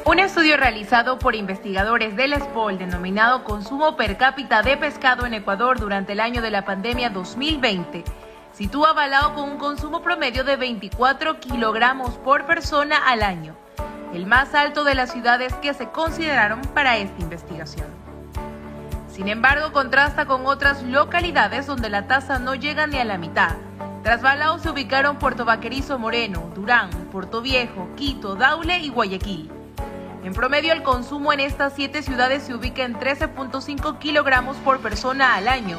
Un 0.05 0.19
estudio 0.19 0.57
realizado 0.57 1.17
por 1.17 1.33
investigadores 1.33 2.15
del 2.15 2.35
SPOL 2.35 2.77
denominado 2.77 3.43
Consumo 3.43 3.95
per 3.95 4.17
cápita 4.17 4.61
de 4.61 4.77
pescado 4.77 5.25
en 5.25 5.33
Ecuador 5.33 5.79
durante 5.79 6.11
el 6.13 6.19
año 6.19 6.43
de 6.43 6.51
la 6.51 6.65
pandemia 6.65 7.09
2020 7.09 8.03
sitúa 8.53 8.91
a 8.91 8.93
Balao 8.93 9.33
con 9.33 9.49
un 9.49 9.57
consumo 9.57 10.01
promedio 10.01 10.43
de 10.43 10.55
24 10.55 11.39
kilogramos 11.39 12.11
por 12.19 12.45
persona 12.45 12.97
al 12.97 13.23
año, 13.23 13.55
el 14.13 14.27
más 14.27 14.53
alto 14.53 14.83
de 14.83 14.93
las 14.95 15.11
ciudades 15.11 15.53
que 15.55 15.73
se 15.73 15.89
consideraron 15.89 16.61
para 16.73 16.97
esta 16.97 17.21
investigación. 17.21 17.87
Sin 19.09 19.27
embargo, 19.27 19.71
contrasta 19.71 20.25
con 20.25 20.45
otras 20.45 20.83
localidades 20.83 21.65
donde 21.67 21.89
la 21.89 22.07
tasa 22.07 22.39
no 22.39 22.55
llega 22.55 22.87
ni 22.87 22.97
a 22.97 23.05
la 23.05 23.17
mitad. 23.17 23.55
Tras 24.03 24.21
Balao 24.21 24.59
se 24.59 24.69
ubicaron 24.69 25.17
Puerto 25.17 25.45
Vaquerizo 25.45 25.97
Moreno, 25.97 26.51
Durán, 26.55 26.89
Puerto 27.11 27.41
Viejo, 27.41 27.89
Quito, 27.95 28.35
Daule 28.35 28.79
y 28.79 28.89
Guayaquil. 28.89 29.51
En 30.23 30.33
promedio, 30.33 30.73
el 30.73 30.83
consumo 30.83 31.33
en 31.33 31.41
estas 31.41 31.73
siete 31.73 32.01
ciudades 32.01 32.43
se 32.43 32.53
ubica 32.53 32.83
en 32.83 32.95
13.5 32.95 33.99
kilogramos 33.99 34.57
por 34.57 34.79
persona 34.79 35.35
al 35.35 35.47
año. 35.47 35.77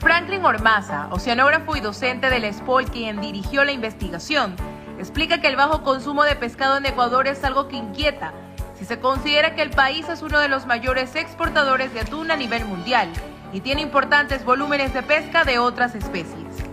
Franklin 0.00 0.42
Ormaza, 0.46 1.08
oceanógrafo 1.10 1.76
y 1.76 1.80
docente 1.80 2.30
del 2.30 2.50
SPOL, 2.50 2.86
quien 2.86 3.20
dirigió 3.20 3.64
la 3.64 3.72
investigación, 3.72 4.56
explica 4.98 5.42
que 5.42 5.48
el 5.48 5.56
bajo 5.56 5.82
consumo 5.82 6.24
de 6.24 6.36
pescado 6.36 6.78
en 6.78 6.86
Ecuador 6.86 7.28
es 7.28 7.44
algo 7.44 7.68
que 7.68 7.76
inquieta, 7.76 8.32
si 8.78 8.86
se 8.86 8.98
considera 8.98 9.54
que 9.54 9.60
el 9.60 9.68
país 9.68 10.08
es 10.08 10.22
uno 10.22 10.38
de 10.38 10.48
los 10.48 10.64
mayores 10.64 11.14
exportadores 11.16 11.92
de 11.92 12.00
atún 12.00 12.30
a 12.30 12.36
nivel 12.36 12.64
mundial 12.64 13.10
y 13.52 13.60
tiene 13.60 13.82
importantes 13.82 14.42
volúmenes 14.42 14.94
de 14.94 15.02
pesca 15.02 15.44
de 15.44 15.58
otras 15.58 15.94
especies. 15.94 16.64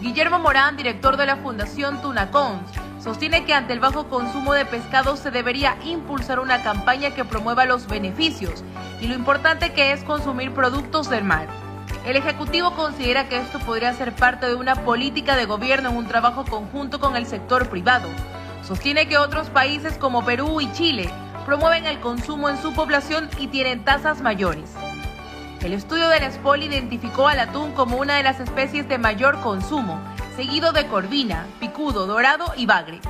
Guillermo 0.00 0.40
Morán, 0.40 0.76
director 0.76 1.16
de 1.16 1.26
la 1.26 1.36
Fundación 1.36 2.02
Tunacons, 2.02 2.72
sostiene 2.98 3.44
que 3.44 3.54
ante 3.54 3.72
el 3.72 3.78
bajo 3.78 4.08
consumo 4.08 4.52
de 4.52 4.64
pescado 4.64 5.16
se 5.16 5.30
debería 5.30 5.76
impulsar 5.84 6.40
una 6.40 6.60
campaña 6.64 7.12
que 7.14 7.24
promueva 7.24 7.66
los 7.66 7.86
beneficios 7.86 8.64
y 9.00 9.06
lo 9.06 9.14
importante 9.14 9.72
que 9.74 9.92
es 9.92 10.02
consumir 10.02 10.52
productos 10.52 11.08
del 11.08 11.22
mar. 11.22 11.63
El 12.04 12.16
Ejecutivo 12.16 12.72
considera 12.72 13.30
que 13.30 13.38
esto 13.38 13.58
podría 13.60 13.94
ser 13.94 14.12
parte 14.12 14.46
de 14.46 14.54
una 14.54 14.74
política 14.84 15.36
de 15.36 15.46
gobierno 15.46 15.88
en 15.88 15.96
un 15.96 16.06
trabajo 16.06 16.44
conjunto 16.44 17.00
con 17.00 17.16
el 17.16 17.24
sector 17.24 17.70
privado. 17.70 18.08
Sostiene 18.62 19.08
que 19.08 19.16
otros 19.16 19.48
países 19.48 19.96
como 19.96 20.22
Perú 20.22 20.60
y 20.60 20.70
Chile 20.72 21.08
promueven 21.46 21.86
el 21.86 22.00
consumo 22.00 22.50
en 22.50 22.60
su 22.60 22.74
población 22.74 23.30
y 23.38 23.46
tienen 23.46 23.84
tasas 23.84 24.20
mayores. 24.20 24.70
El 25.62 25.72
estudio 25.72 26.08
del 26.08 26.30
SPOL 26.30 26.62
identificó 26.62 27.26
al 27.26 27.40
atún 27.40 27.72
como 27.72 27.96
una 27.96 28.16
de 28.16 28.22
las 28.22 28.38
especies 28.38 28.86
de 28.86 28.98
mayor 28.98 29.40
consumo 29.40 29.98
seguido 30.36 30.72
de 30.72 30.86
corvina, 30.88 31.46
picudo, 31.58 32.06
dorado 32.06 32.52
y 32.54 32.66
bagre. 32.66 33.00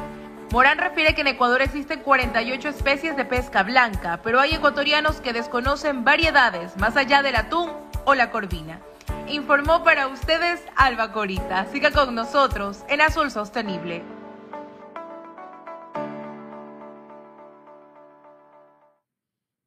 Morán 0.52 0.78
refiere 0.78 1.16
que 1.16 1.22
en 1.22 1.28
Ecuador 1.28 1.62
existen 1.62 1.98
48 1.98 2.68
especies 2.68 3.16
de 3.16 3.24
pesca 3.24 3.64
blanca, 3.64 4.20
pero 4.22 4.38
hay 4.38 4.54
ecuatorianos 4.54 5.20
que 5.20 5.32
desconocen 5.32 6.04
variedades 6.04 6.76
más 6.76 6.96
allá 6.96 7.22
del 7.22 7.34
atún 7.34 7.72
o 8.04 8.14
la 8.14 8.30
corvina. 8.30 8.80
Informó 9.26 9.82
para 9.84 10.08
ustedes 10.08 10.62
Alba 10.76 11.12
Corita. 11.12 11.66
Siga 11.66 11.90
con 11.90 12.14
nosotros 12.14 12.84
en 12.88 13.00
Azul 13.00 13.30
Sostenible. 13.30 14.02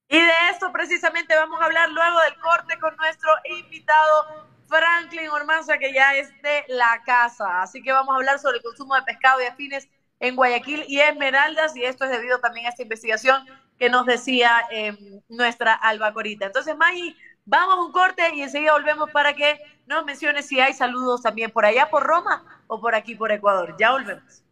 Y 0.09 0.19
de 0.19 0.49
esto 0.51 0.71
precisamente 0.71 1.35
vamos 1.35 1.59
a 1.61 1.65
hablar 1.65 1.89
luego 1.89 2.19
del 2.21 2.39
corte 2.39 2.79
con 2.79 2.95
nuestro 2.95 3.29
invitado 3.59 4.47
Franklin 4.67 5.29
Ormanza, 5.29 5.77
que 5.77 5.93
ya 5.93 6.15
es 6.15 6.29
de 6.41 6.65
la 6.69 7.01
casa. 7.05 7.61
Así 7.61 7.81
que 7.81 7.91
vamos 7.91 8.13
a 8.13 8.17
hablar 8.17 8.39
sobre 8.39 8.57
el 8.57 8.63
consumo 8.63 8.95
de 8.95 9.01
pescado 9.03 9.41
y 9.41 9.45
afines 9.45 9.87
en 10.19 10.35
Guayaquil 10.35 10.85
y 10.87 10.99
Esmeraldas, 10.99 11.75
y 11.75 11.83
esto 11.83 12.05
es 12.05 12.11
debido 12.11 12.39
también 12.39 12.65
a 12.65 12.69
esta 12.69 12.81
investigación 12.81 13.45
que 13.77 13.89
nos 13.89 14.05
decía 14.05 14.63
eh, 14.71 14.97
nuestra 15.29 15.73
Alba 15.73 16.13
Corita. 16.13 16.47
Entonces, 16.47 16.75
Maggie, 16.75 17.15
vamos 17.47 17.77
a 17.77 17.81
un 17.81 17.91
corte 17.91 18.21
y 18.35 18.41
enseguida 18.41 18.73
volvemos 18.73 19.09
para 19.09 19.33
que 19.33 19.59
nos 19.87 20.05
mencione 20.05 20.43
si 20.43 20.59
hay 20.59 20.73
saludos 20.73 21.21
también 21.23 21.49
por 21.49 21.65
allá, 21.65 21.89
por 21.89 22.03
Roma 22.03 22.43
o 22.67 22.79
por 22.79 22.93
aquí, 22.93 23.15
por 23.15 23.31
Ecuador. 23.31 23.75
Ya 23.79 23.91
volvemos. 23.91 24.43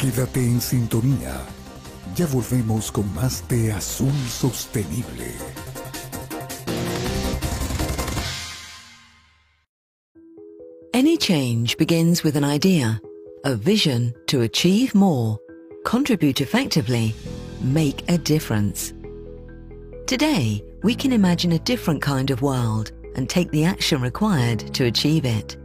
Quédate 0.00 0.40
en 0.40 0.60
sintonía. 0.60 1.34
Ya 2.14 2.26
volvemos 2.26 2.90
con 2.90 3.12
más 3.14 3.46
de 3.48 3.72
Azul 3.72 4.12
Sostenible. 4.28 5.34
Any 10.94 11.18
change 11.18 11.76
begins 11.76 12.24
with 12.24 12.36
an 12.36 12.44
idea, 12.44 12.98
a 13.44 13.54
vision 13.54 14.14
to 14.28 14.40
achieve 14.40 14.94
more, 14.94 15.38
contribute 15.84 16.40
effectively, 16.40 17.14
make 17.66 18.08
a 18.10 18.18
difference. 18.18 18.92
Today, 20.06 20.64
we 20.82 20.94
can 20.94 21.12
imagine 21.12 21.52
a 21.52 21.58
different 21.58 22.00
kind 22.00 22.30
of 22.30 22.42
world 22.42 22.92
and 23.16 23.28
take 23.28 23.50
the 23.50 23.64
action 23.64 24.00
required 24.00 24.72
to 24.74 24.84
achieve 24.84 25.24
it. 25.24 25.56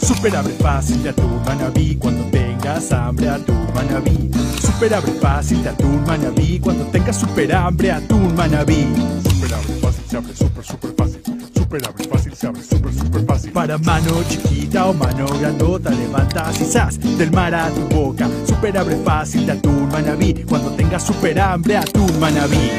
Super 0.00 0.36
abre 0.36 0.52
fácil 0.54 1.02
de 1.02 1.10
atún 1.10 1.42
manabí 1.44 1.96
cuando 1.96 2.30
tengas 2.30 2.92
hambre 2.92 3.28
atún 3.28 3.66
manabí. 3.74 4.30
Super 4.60 4.94
abre 4.94 5.12
fácil 5.12 5.62
de 5.62 5.70
atún 5.70 6.04
manabí 6.06 6.60
cuando 6.60 6.84
tengas 6.86 7.18
super 7.18 7.52
hambre 7.52 7.90
atún 7.90 8.34
manabí. 8.36 8.86
Super 9.28 9.54
abre 9.54 9.74
fácil 9.80 10.04
se 10.08 10.16
abre 10.16 10.34
super 10.34 10.64
super 10.64 10.94
fácil. 10.96 11.41
Super 11.72 11.88
abre 11.88 12.04
fácil 12.04 12.34
se 12.34 12.46
abre 12.46 12.62
super 12.62 12.92
super 12.92 13.24
fácil. 13.24 13.52
Para 13.52 13.78
mano 13.78 14.22
chiquita 14.28 14.88
o 14.88 14.92
mano 14.92 15.24
grandota 15.40 15.88
levantas 15.88 16.60
y 16.60 16.66
sas 16.66 17.00
del 17.16 17.32
mar 17.32 17.54
a 17.54 17.70
tu 17.70 17.80
boca. 17.88 18.28
Super 18.46 18.76
abre 18.76 18.96
fácil 18.96 19.46
de 19.46 19.52
atún 19.52 19.88
manabí 19.88 20.44
cuando 20.46 20.70
tengas 20.72 21.02
super 21.02 21.40
hambre 21.40 21.78
atún 21.78 22.20
manabí. 22.20 22.70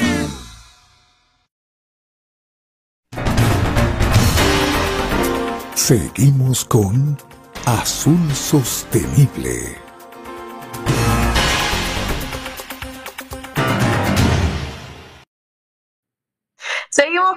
Seguimos 5.73 6.63
con 6.63 7.17
Azul 7.65 8.31
Sostenible. 8.31 9.82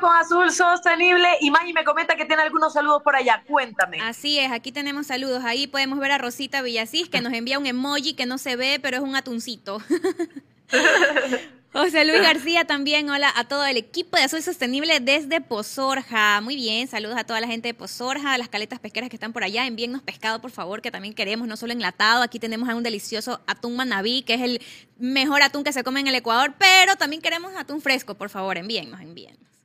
Con 0.00 0.14
Azul 0.14 0.50
Sostenible 0.50 1.28
y 1.40 1.50
Maggie 1.50 1.72
me 1.72 1.84
comenta 1.84 2.16
que 2.16 2.24
tiene 2.24 2.42
algunos 2.42 2.72
saludos 2.72 3.02
por 3.02 3.16
allá. 3.16 3.42
Cuéntame. 3.46 4.00
Así 4.00 4.38
es, 4.38 4.52
aquí 4.52 4.72
tenemos 4.72 5.06
saludos. 5.06 5.44
Ahí 5.44 5.66
podemos 5.66 5.98
ver 5.98 6.12
a 6.12 6.18
Rosita 6.18 6.62
Villasís 6.62 7.08
que 7.08 7.20
nos 7.20 7.32
envía 7.32 7.58
un 7.58 7.66
emoji 7.66 8.14
que 8.14 8.26
no 8.26 8.38
se 8.38 8.56
ve, 8.56 8.78
pero 8.80 8.96
es 8.96 9.02
un 9.02 9.16
atuncito. 9.16 9.80
José 11.72 12.06
Luis 12.06 12.22
García 12.22 12.64
también, 12.64 13.10
hola 13.10 13.30
a 13.36 13.44
todo 13.44 13.66
el 13.66 13.76
equipo 13.76 14.16
de 14.16 14.22
Azul 14.22 14.42
Sostenible 14.42 14.98
desde 15.00 15.42
Pozorja. 15.42 16.40
Muy 16.40 16.56
bien, 16.56 16.88
saludos 16.88 17.18
a 17.18 17.24
toda 17.24 17.38
la 17.38 17.46
gente 17.46 17.68
de 17.68 17.74
Pozorja, 17.74 18.32
a 18.32 18.38
las 18.38 18.48
caletas 18.48 18.78
pesqueras 18.78 19.10
que 19.10 19.16
están 19.16 19.34
por 19.34 19.44
allá. 19.44 19.66
Envíennos 19.66 20.00
pescado, 20.00 20.40
por 20.40 20.50
favor, 20.50 20.80
que 20.80 20.90
también 20.90 21.12
queremos, 21.12 21.46
no 21.46 21.56
solo 21.58 21.74
enlatado. 21.74 22.22
Aquí 22.22 22.38
tenemos 22.38 22.66
un 22.70 22.82
delicioso 22.82 23.42
atún 23.46 23.76
manabí, 23.76 24.22
que 24.22 24.34
es 24.34 24.40
el 24.40 24.62
mejor 24.96 25.42
atún 25.42 25.64
que 25.64 25.72
se 25.74 25.84
come 25.84 26.00
en 26.00 26.06
el 26.06 26.14
Ecuador, 26.14 26.54
pero 26.56 26.96
también 26.96 27.20
queremos 27.20 27.54
atún 27.56 27.82
fresco, 27.82 28.14
por 28.14 28.30
favor, 28.30 28.56
envíennos, 28.56 29.02
envíennos. 29.02 29.55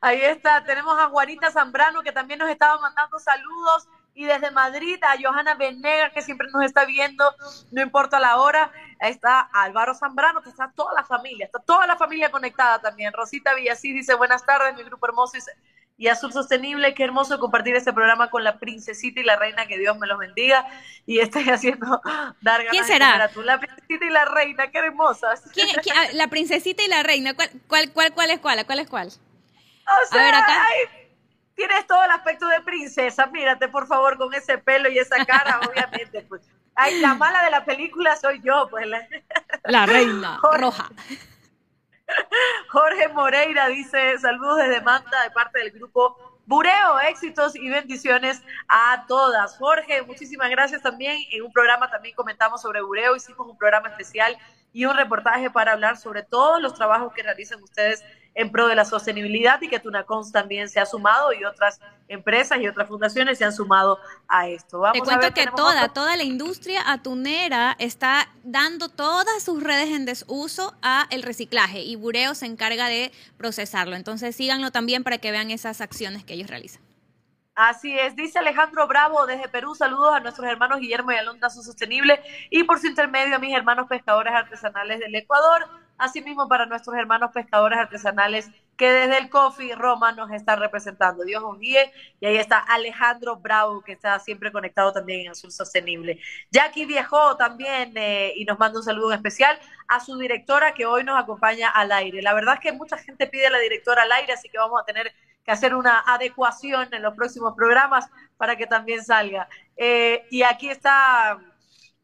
Ahí 0.00 0.20
está, 0.22 0.64
tenemos 0.64 0.98
a 0.98 1.08
Juanita 1.08 1.50
Zambrano 1.50 2.02
que 2.02 2.12
también 2.12 2.38
nos 2.38 2.50
estaba 2.50 2.78
mandando 2.80 3.18
saludos 3.18 3.88
y 4.14 4.24
desde 4.24 4.50
Madrid 4.50 4.98
a 5.02 5.16
Johanna 5.20 5.54
Venegas 5.54 6.12
que 6.12 6.22
siempre 6.22 6.48
nos 6.52 6.64
está 6.64 6.84
viendo, 6.84 7.24
no 7.70 7.80
importa 7.80 8.18
la 8.18 8.38
hora. 8.38 8.72
Ahí 9.00 9.12
está 9.12 9.48
Álvaro 9.52 9.94
Zambrano, 9.94 10.42
que 10.42 10.50
está 10.50 10.72
toda 10.74 10.92
la 10.92 11.04
familia, 11.04 11.46
está 11.46 11.60
toda 11.60 11.86
la 11.86 11.96
familia 11.96 12.30
conectada 12.30 12.80
también. 12.80 13.12
Rosita 13.12 13.54
Villasí 13.54 13.92
dice 13.92 14.14
buenas 14.14 14.44
tardes, 14.44 14.74
mi 14.74 14.82
grupo 14.82 15.06
hermoso 15.06 15.38
y 15.96 16.06
Azul 16.06 16.32
Sostenible, 16.32 16.94
qué 16.94 17.04
hermoso 17.04 17.40
compartir 17.40 17.74
este 17.74 17.92
programa 17.92 18.30
con 18.30 18.44
la 18.44 18.58
princesita 18.58 19.20
y 19.20 19.24
la 19.24 19.36
reina, 19.36 19.66
que 19.66 19.78
Dios 19.78 19.98
me 19.98 20.06
los 20.06 20.18
bendiga. 20.18 20.64
Y 21.06 21.18
estoy 21.18 21.48
haciendo 21.50 22.00
dar 22.40 22.66
¿Quién 22.68 22.84
será? 22.84 23.30
La 23.44 23.58
princesita 23.58 24.04
y 24.04 24.10
la 24.10 24.24
reina, 24.24 24.70
qué 24.70 24.78
hermosas. 24.78 25.42
¿Quién, 25.52 25.68
quién, 25.82 25.96
la 26.12 26.28
princesita 26.28 26.82
y 26.84 26.88
la 26.88 27.02
reina, 27.02 27.34
¿cuál, 27.34 27.50
cuál, 27.66 27.92
cuál, 27.92 28.12
cuál 28.12 28.30
es 28.30 28.38
cuál? 28.38 28.64
¿Cuál 28.64 28.78
es 28.78 28.88
cuál? 28.88 29.12
O 30.02 30.06
sea, 30.06 30.20
a 30.20 30.24
ver 30.24 30.34
acá. 30.34 30.66
Ay, 30.66 31.08
tienes 31.54 31.86
todo 31.86 32.02
el 32.04 32.10
aspecto 32.10 32.46
de 32.46 32.60
princesa, 32.60 33.26
mírate 33.26 33.68
por 33.68 33.86
favor 33.86 34.16
con 34.16 34.32
ese 34.34 34.58
pelo 34.58 34.88
y 34.88 34.98
esa 34.98 35.24
cara, 35.24 35.60
obviamente, 35.68 36.22
pues. 36.22 36.42
Ay, 36.74 37.00
la 37.00 37.14
mala 37.14 37.42
de 37.44 37.50
la 37.50 37.64
película 37.64 38.16
soy 38.16 38.40
yo, 38.42 38.68
pues. 38.70 38.86
La, 38.86 39.08
la 39.64 39.86
reina 39.86 40.38
Jorge, 40.40 40.58
roja. 40.58 40.88
Jorge 42.70 43.08
Moreira 43.08 43.68
dice, 43.68 44.18
saludos 44.18 44.58
desde 44.58 44.80
Manta 44.80 45.22
de 45.22 45.30
parte 45.30 45.58
del 45.58 45.72
grupo 45.72 46.16
Bureo, 46.46 46.98
éxitos 47.00 47.54
y 47.56 47.68
bendiciones 47.68 48.42
a 48.68 49.04
todas. 49.06 49.58
Jorge, 49.58 50.00
muchísimas 50.02 50.48
gracias 50.48 50.80
también. 50.80 51.18
En 51.30 51.42
un 51.42 51.52
programa 51.52 51.90
también 51.90 52.14
comentamos 52.14 52.62
sobre 52.62 52.80
Bureo, 52.80 53.16
hicimos 53.16 53.46
un 53.46 53.58
programa 53.58 53.88
especial 53.88 54.34
y 54.72 54.86
un 54.86 54.96
reportaje 54.96 55.50
para 55.50 55.72
hablar 55.72 55.98
sobre 55.98 56.22
todos 56.22 56.62
los 56.62 56.74
trabajos 56.74 57.12
que 57.12 57.22
realizan 57.22 57.62
ustedes 57.62 58.02
en 58.38 58.52
pro 58.52 58.68
de 58.68 58.76
la 58.76 58.84
sostenibilidad 58.84 59.60
y 59.62 59.68
que 59.68 59.80
Tunacons 59.80 60.30
también 60.30 60.68
se 60.68 60.78
ha 60.78 60.86
sumado 60.86 61.32
y 61.32 61.44
otras 61.44 61.80
empresas 62.06 62.60
y 62.60 62.68
otras 62.68 62.86
fundaciones 62.86 63.36
se 63.36 63.44
han 63.44 63.52
sumado 63.52 63.98
a 64.28 64.46
esto. 64.46 64.78
Vamos 64.78 64.96
Te 64.96 65.04
cuento 65.04 65.34
que 65.34 65.48
toda, 65.48 65.88
toda 65.88 66.16
la 66.16 66.22
industria 66.22 66.82
atunera 66.86 67.74
está 67.80 68.28
dando 68.44 68.88
todas 68.88 69.42
sus 69.42 69.60
redes 69.60 69.88
en 69.88 70.04
desuso 70.04 70.72
a 70.82 71.08
el 71.10 71.24
reciclaje 71.24 71.80
y 71.80 71.96
Bureo 71.96 72.36
se 72.36 72.46
encarga 72.46 72.88
de 72.88 73.10
procesarlo. 73.36 73.96
Entonces 73.96 74.36
síganlo 74.36 74.70
también 74.70 75.02
para 75.02 75.18
que 75.18 75.32
vean 75.32 75.50
esas 75.50 75.80
acciones 75.80 76.22
que 76.22 76.34
ellos 76.34 76.48
realizan. 76.48 76.80
Así 77.56 77.98
es, 77.98 78.14
dice 78.14 78.38
Alejandro 78.38 78.86
Bravo 78.86 79.26
desde 79.26 79.48
Perú, 79.48 79.74
saludos 79.74 80.14
a 80.14 80.20
nuestros 80.20 80.46
hermanos 80.46 80.78
Guillermo 80.78 81.10
y 81.10 81.16
Alonda 81.16 81.50
Su 81.50 81.60
Sostenible 81.64 82.22
y 82.50 82.62
por 82.62 82.78
su 82.78 82.86
intermedio 82.86 83.34
a 83.34 83.40
mis 83.40 83.52
hermanos 83.52 83.88
pescadores 83.88 84.32
artesanales 84.32 85.00
del 85.00 85.12
Ecuador, 85.16 85.66
asimismo 85.98 86.48
para 86.48 86.66
nuestros 86.66 86.96
hermanos 86.96 87.30
pescadores 87.32 87.78
artesanales 87.78 88.50
que 88.78 88.90
desde 88.90 89.18
el 89.18 89.28
Coffee 89.28 89.74
Roma 89.74 90.12
nos 90.12 90.30
están 90.30 90.60
representando. 90.60 91.24
Dios 91.24 91.42
os 91.44 91.58
guíe. 91.58 91.92
Y 92.20 92.26
ahí 92.26 92.36
está 92.36 92.60
Alejandro 92.60 93.36
Bravo, 93.36 93.82
que 93.82 93.92
está 93.92 94.18
siempre 94.20 94.52
conectado 94.52 94.92
también 94.92 95.22
en 95.22 95.32
Azul 95.32 95.50
Sostenible. 95.50 96.20
Jackie 96.52 96.86
viajó 96.86 97.36
también 97.36 97.92
eh, 97.96 98.32
y 98.36 98.44
nos 98.44 98.58
manda 98.58 98.78
un 98.78 98.84
saludo 98.84 99.12
especial 99.12 99.58
a 99.88 99.98
su 99.98 100.16
directora 100.16 100.74
que 100.74 100.86
hoy 100.86 101.02
nos 101.02 101.20
acompaña 101.20 101.68
al 101.68 101.90
aire. 101.90 102.22
La 102.22 102.34
verdad 102.34 102.54
es 102.54 102.60
que 102.60 102.72
mucha 102.72 102.96
gente 102.96 103.26
pide 103.26 103.48
a 103.48 103.50
la 103.50 103.58
directora 103.58 104.02
al 104.02 104.12
aire, 104.12 104.32
así 104.32 104.48
que 104.48 104.58
vamos 104.58 104.80
a 104.80 104.84
tener 104.84 105.12
que 105.44 105.50
hacer 105.50 105.74
una 105.74 106.04
adecuación 106.06 106.88
en 106.92 107.02
los 107.02 107.14
próximos 107.14 107.54
programas 107.56 108.08
para 108.36 108.54
que 108.54 108.68
también 108.68 109.04
salga. 109.04 109.48
Eh, 109.76 110.24
y 110.30 110.44
aquí 110.44 110.70
está, 110.70 111.40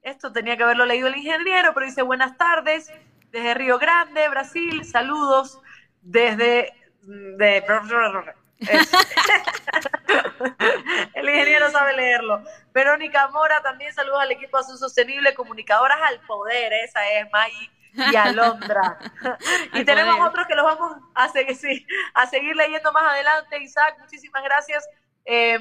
esto 0.03 0.33
tenía 0.33 0.57
que 0.57 0.65
haberlo 0.65 0.87
leído 0.87 1.07
el 1.07 1.17
ingeniero, 1.17 1.73
pero 1.73 1.87
dice 1.87 2.03
buenas 2.03 2.37
tardes 2.37 2.91
desde 3.35 3.55
Río 3.55 3.79
Grande, 3.79 4.29
Brasil, 4.29 4.85
saludos 4.85 5.61
desde... 6.03 6.73
De, 7.03 7.59
el 11.15 11.29
ingeniero 11.29 11.71
sabe 11.71 11.97
leerlo. 11.97 12.43
Verónica 12.73 13.29
Mora, 13.29 13.61
también 13.61 13.93
saludos 13.93 14.23
al 14.23 14.31
equipo 14.31 14.57
Azul 14.57 14.79
Sostenible, 14.79 15.35
comunicadoras 15.35 15.99
al 16.03 16.21
poder, 16.21 16.73
esa 16.73 17.07
es 17.11 17.31
Maggie 17.31 17.71
y 17.93 18.17
Alondra. 18.17 18.99
y 19.75 19.85
tenemos 19.85 20.19
otros 20.27 20.47
que 20.47 20.55
los 20.55 20.65
vamos 20.65 20.97
a 21.15 21.29
seguir, 21.29 21.57
sí, 21.57 21.87
a 22.15 22.27
seguir 22.27 22.57
leyendo 22.57 22.91
más 22.93 23.13
adelante. 23.13 23.59
Isaac, 23.59 23.97
muchísimas 23.99 24.43
gracias 24.45 24.89
eh, 25.25 25.59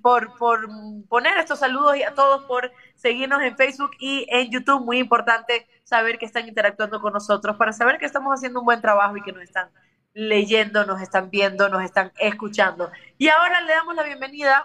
por, 0.00 0.36
por 0.36 0.68
poner 1.08 1.36
estos 1.38 1.58
saludos 1.58 1.96
y 1.96 2.02
a 2.02 2.14
todos 2.14 2.44
por 2.44 2.72
seguirnos 2.94 3.42
en 3.42 3.56
Facebook 3.56 3.90
y 3.98 4.26
en 4.30 4.50
YouTube. 4.50 4.84
Muy 4.84 4.98
importante 4.98 5.66
saber 5.84 6.18
que 6.18 6.26
están 6.26 6.48
interactuando 6.48 7.00
con 7.00 7.12
nosotros 7.12 7.56
para 7.56 7.72
saber 7.72 7.98
que 7.98 8.06
estamos 8.06 8.32
haciendo 8.32 8.60
un 8.60 8.66
buen 8.66 8.80
trabajo 8.80 9.16
y 9.16 9.22
que 9.22 9.32
nos 9.32 9.42
están 9.42 9.70
leyendo, 10.14 10.84
nos 10.84 11.00
están 11.00 11.30
viendo, 11.30 11.68
nos 11.68 11.82
están 11.82 12.12
escuchando. 12.18 12.90
Y 13.18 13.28
ahora 13.28 13.60
le 13.62 13.72
damos 13.72 13.94
la 13.94 14.02
bienvenida 14.02 14.64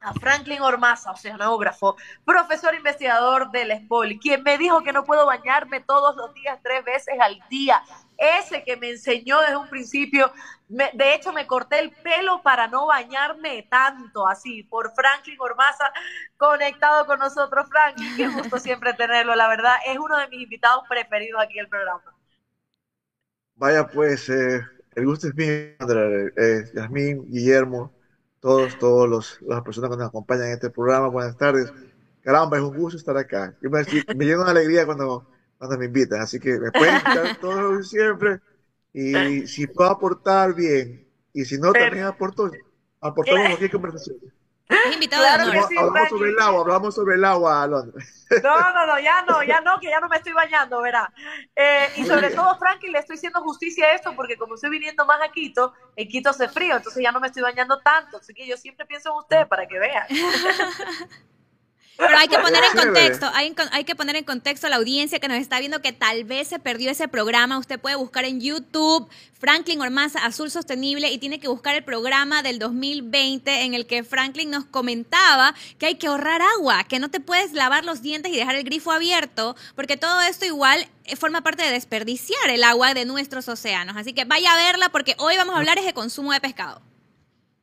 a 0.00 0.14
Franklin 0.14 0.62
Ormaza, 0.62 1.10
oceanógrafo, 1.10 1.96
profesor 2.24 2.74
investigador 2.74 3.50
del 3.50 3.72
SPOL, 3.84 4.18
quien 4.20 4.42
me 4.42 4.56
dijo 4.58 4.82
que 4.82 4.92
no 4.92 5.04
puedo 5.04 5.26
bañarme 5.26 5.80
todos 5.80 6.14
los 6.16 6.32
días, 6.34 6.58
tres 6.62 6.84
veces 6.84 7.14
al 7.20 7.40
día. 7.48 7.82
Ese 8.18 8.64
que 8.64 8.76
me 8.76 8.90
enseñó 8.90 9.40
desde 9.40 9.56
un 9.56 9.68
principio, 9.68 10.32
de 10.68 11.14
hecho 11.14 11.32
me 11.32 11.46
corté 11.46 11.78
el 11.78 11.92
pelo 11.92 12.42
para 12.42 12.66
no 12.66 12.86
bañarme 12.86 13.64
tanto, 13.70 14.26
así, 14.26 14.64
por 14.64 14.92
Franklin 14.92 15.36
Ormaza, 15.38 15.92
conectado 16.36 17.06
con 17.06 17.20
nosotros. 17.20 17.68
Franklin, 17.70 18.16
qué 18.16 18.26
gusto 18.26 18.58
siempre 18.58 18.92
tenerlo, 18.94 19.36
la 19.36 19.46
verdad, 19.46 19.76
es 19.86 19.96
uno 19.98 20.18
de 20.18 20.26
mis 20.28 20.42
invitados 20.42 20.82
preferidos 20.88 21.40
aquí 21.40 21.58
en 21.58 21.66
el 21.66 21.68
programa. 21.70 22.02
Vaya 23.54 23.86
pues, 23.86 24.28
eh, 24.28 24.62
el 24.96 25.06
gusto 25.06 25.28
es 25.28 25.34
mío, 25.36 25.76
André, 25.78 26.32
eh, 26.36 26.64
Yasmín, 26.74 27.24
Guillermo, 27.30 27.92
todos, 28.40 28.76
todos 28.80 29.08
los, 29.08 29.40
las 29.42 29.62
personas 29.62 29.90
que 29.90 29.96
nos 29.96 30.08
acompañan 30.08 30.46
en 30.46 30.52
este 30.54 30.70
programa. 30.70 31.06
Buenas 31.06 31.36
tardes. 31.36 31.72
Caramba, 32.22 32.56
es 32.56 32.64
un 32.64 32.76
gusto 32.76 32.96
estar 32.98 33.16
acá. 33.16 33.54
Yo 33.62 33.70
me, 33.70 33.84
me 34.16 34.24
lleno 34.24 34.44
de 34.44 34.50
alegría 34.50 34.86
cuando, 34.86 35.24
cuando 35.58 35.76
me 35.76 35.86
invitan, 35.86 36.20
así 36.20 36.38
que 36.38 36.58
me 36.58 36.70
pueden 36.70 36.94
invitar 36.94 37.36
todos 37.40 37.88
siempre. 37.88 38.40
Y 38.92 39.46
si 39.46 39.66
puedo 39.66 39.90
aportar 39.90 40.54
bien, 40.54 41.06
y 41.32 41.44
si 41.44 41.58
no, 41.58 41.72
también 41.72 42.04
aporto, 42.04 42.50
aportamos 43.00 43.46
cualquier 43.48 43.70
conversación. 43.70 44.16
Es 44.68 44.92
invitado 44.92 45.24
hablamos, 45.24 46.08
sobre 46.10 46.30
el 46.30 46.38
agua, 46.38 46.60
hablamos 46.60 46.94
sobre 46.94 47.14
el 47.14 47.24
agua, 47.24 47.62
Alondra. 47.62 48.04
No, 48.42 48.72
no, 48.72 48.86
no, 48.86 49.00
ya 49.00 49.22
no, 49.22 49.42
ya 49.42 49.60
no, 49.62 49.80
que 49.80 49.88
ya 49.88 49.98
no 49.98 50.08
me 50.08 50.16
estoy 50.16 50.32
bañando, 50.32 50.82
verá. 50.82 51.10
Eh, 51.56 51.88
y 51.96 52.04
sobre 52.04 52.30
todo, 52.34 52.58
Frankie, 52.58 52.90
le 52.90 52.98
estoy 52.98 53.16
haciendo 53.16 53.40
justicia 53.40 53.86
a 53.86 53.92
esto 53.92 54.14
porque 54.14 54.36
como 54.36 54.56
estoy 54.56 54.68
viniendo 54.68 55.06
más 55.06 55.22
a 55.22 55.32
Quito, 55.32 55.72
en 55.96 56.08
Quito 56.08 56.30
hace 56.30 56.48
frío, 56.48 56.76
entonces 56.76 57.02
ya 57.02 57.12
no 57.12 57.20
me 57.20 57.28
estoy 57.28 57.42
bañando 57.42 57.80
tanto. 57.80 58.18
Así 58.18 58.34
que 58.34 58.46
yo 58.46 58.58
siempre 58.58 58.84
pienso 58.84 59.10
en 59.10 59.16
usted 59.16 59.48
para 59.48 59.66
que 59.66 59.78
vean. 59.78 60.06
Pero 61.98 62.16
hay 62.16 62.28
que 62.28 62.38
poner 62.38 62.62
en 62.62 62.78
contexto, 62.78 63.28
hay, 63.34 63.52
hay, 63.72 63.82
que 63.82 63.96
poner 63.96 64.14
en 64.14 64.22
contexto 64.22 64.68
a 64.68 64.70
la 64.70 64.76
audiencia 64.76 65.18
que 65.18 65.26
nos 65.26 65.38
está 65.38 65.58
viendo 65.58 65.82
que 65.82 65.92
tal 65.92 66.22
vez 66.22 66.46
se 66.46 66.60
perdió 66.60 66.92
ese 66.92 67.08
programa. 67.08 67.58
Usted 67.58 67.80
puede 67.80 67.96
buscar 67.96 68.24
en 68.24 68.40
YouTube 68.40 69.10
Franklin 69.36 69.80
Ormaza 69.80 70.24
Azul 70.24 70.48
Sostenible 70.48 71.10
y 71.10 71.18
tiene 71.18 71.40
que 71.40 71.48
buscar 71.48 71.74
el 71.74 71.82
programa 71.82 72.44
del 72.44 72.60
2020 72.60 73.64
en 73.64 73.74
el 73.74 73.88
que 73.88 74.04
Franklin 74.04 74.48
nos 74.48 74.64
comentaba 74.66 75.56
que 75.80 75.86
hay 75.86 75.96
que 75.96 76.06
ahorrar 76.06 76.40
agua, 76.40 76.84
que 76.84 77.00
no 77.00 77.10
te 77.10 77.18
puedes 77.18 77.52
lavar 77.52 77.84
los 77.84 78.00
dientes 78.00 78.32
y 78.32 78.36
dejar 78.36 78.54
el 78.54 78.62
grifo 78.62 78.92
abierto, 78.92 79.56
porque 79.74 79.96
todo 79.96 80.20
esto 80.20 80.44
igual 80.44 80.86
eh, 81.04 81.16
forma 81.16 81.40
parte 81.40 81.64
de 81.64 81.72
desperdiciar 81.72 82.48
el 82.48 82.62
agua 82.62 82.94
de 82.94 83.06
nuestros 83.06 83.48
océanos. 83.48 83.96
Así 83.96 84.12
que 84.12 84.24
vaya 84.24 84.52
a 84.52 84.56
verla 84.56 84.88
porque 84.90 85.16
hoy 85.18 85.36
vamos 85.36 85.56
a 85.56 85.58
hablar 85.58 85.80
de 85.80 85.92
consumo 85.92 86.32
de 86.32 86.40
pescado. 86.40 86.80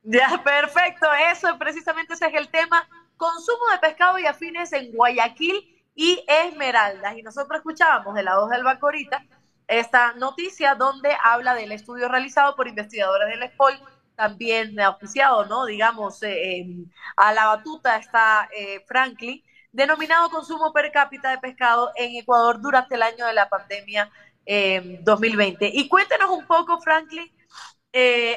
Ya, 0.02 0.42
perfecto. 0.44 1.06
Eso 1.32 1.56
precisamente 1.58 2.12
ese 2.12 2.26
es 2.26 2.34
el 2.34 2.48
tema 2.48 2.86
consumo 3.16 3.62
de 3.72 3.78
pescado 3.78 4.18
y 4.18 4.26
afines 4.26 4.72
en 4.72 4.92
Guayaquil 4.92 5.84
y 5.94 6.24
Esmeraldas. 6.26 7.16
Y 7.16 7.22
nosotros 7.22 7.58
escuchábamos 7.58 8.14
de 8.14 8.22
la 8.22 8.38
voz 8.38 8.50
del 8.50 8.64
Bacorita 8.64 9.24
esta 9.68 10.12
noticia 10.14 10.74
donde 10.74 11.10
habla 11.24 11.54
del 11.54 11.72
estudio 11.72 12.08
realizado 12.08 12.54
por 12.54 12.68
investigadores 12.68 13.28
del 13.28 13.42
ESPOL, 13.42 13.74
también 14.14 14.78
oficiado, 14.80 15.44
¿no? 15.46 15.66
Digamos, 15.66 16.22
eh, 16.22 16.66
a 17.16 17.32
la 17.34 17.46
batuta 17.46 17.96
está 17.96 18.48
eh, 18.56 18.82
Franklin, 18.86 19.42
denominado 19.72 20.30
consumo 20.30 20.72
per 20.72 20.90
cápita 20.90 21.30
de 21.30 21.38
pescado 21.38 21.92
en 21.96 22.16
Ecuador 22.16 22.60
durante 22.60 22.94
el 22.94 23.02
año 23.02 23.26
de 23.26 23.34
la 23.34 23.48
pandemia 23.48 24.10
2020. 25.02 25.66
Eh, 25.66 25.70
y 25.74 25.88
cuéntenos 25.88 26.30
un 26.30 26.46
poco, 26.46 26.80
Franklin, 26.80 27.30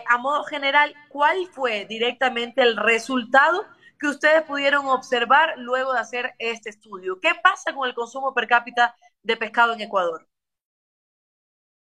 a 0.07 0.17
modo 0.17 0.43
general, 0.45 0.93
¿cuál 1.09 1.47
fue 1.51 1.85
directamente 1.85 2.61
el 2.61 2.75
resultado 2.77 3.65
que 3.99 4.07
ustedes 4.07 4.43
pudieron 4.43 4.85
observar 4.85 5.55
luego 5.57 5.93
de 5.93 5.99
hacer 5.99 6.33
este 6.39 6.69
estudio. 6.69 7.19
¿Qué 7.19 7.31
pasa 7.43 7.73
con 7.75 7.87
el 7.87 7.93
consumo 7.93 8.33
per 8.33 8.47
cápita 8.47 8.95
de 9.21 9.35
pescado 9.35 9.73
en 9.73 9.81
Ecuador? 9.81 10.27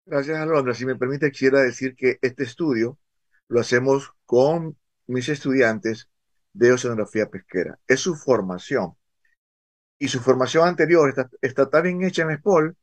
Gracias, 0.04 0.38
Alondra. 0.38 0.74
Si 0.74 0.84
me 0.84 0.96
permite, 0.96 1.30
quisiera 1.30 1.60
decir 1.60 1.94
que 1.94 2.18
este 2.22 2.42
estudio 2.42 2.98
lo 3.48 3.60
hacemos 3.60 4.12
con 4.26 4.76
mis 5.06 5.28
estudiantes 5.28 6.08
de 6.52 6.72
oceanografía 6.72 7.28
pesquera. 7.28 7.78
Es 7.86 8.00
su 8.00 8.16
formación. 8.16 8.94
Y 9.98 10.08
su 10.08 10.20
formación 10.20 10.66
anterior 10.66 11.08
está, 11.08 11.28
está 11.40 11.68
tan 11.68 11.82
bien 11.84 12.02
hecha 12.04 12.22
en 12.22 12.36
SPOL 12.38 12.76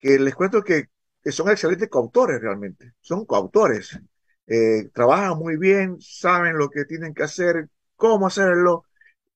que 0.00 0.18
les 0.18 0.34
cuento 0.34 0.62
que, 0.62 0.88
son 1.30 1.50
excelentes 1.50 1.88
coautores 1.88 2.40
realmente. 2.40 2.94
Son 3.00 3.26
coautores. 3.26 3.98
Eh, 4.46 4.88
trabajan 4.94 5.36
muy 5.38 5.56
bien, 5.56 6.00
saben 6.00 6.56
lo 6.56 6.70
que 6.70 6.84
tienen 6.84 7.12
que 7.12 7.24
hacer, 7.24 7.68
cómo 7.98 8.28
hacerlo. 8.28 8.86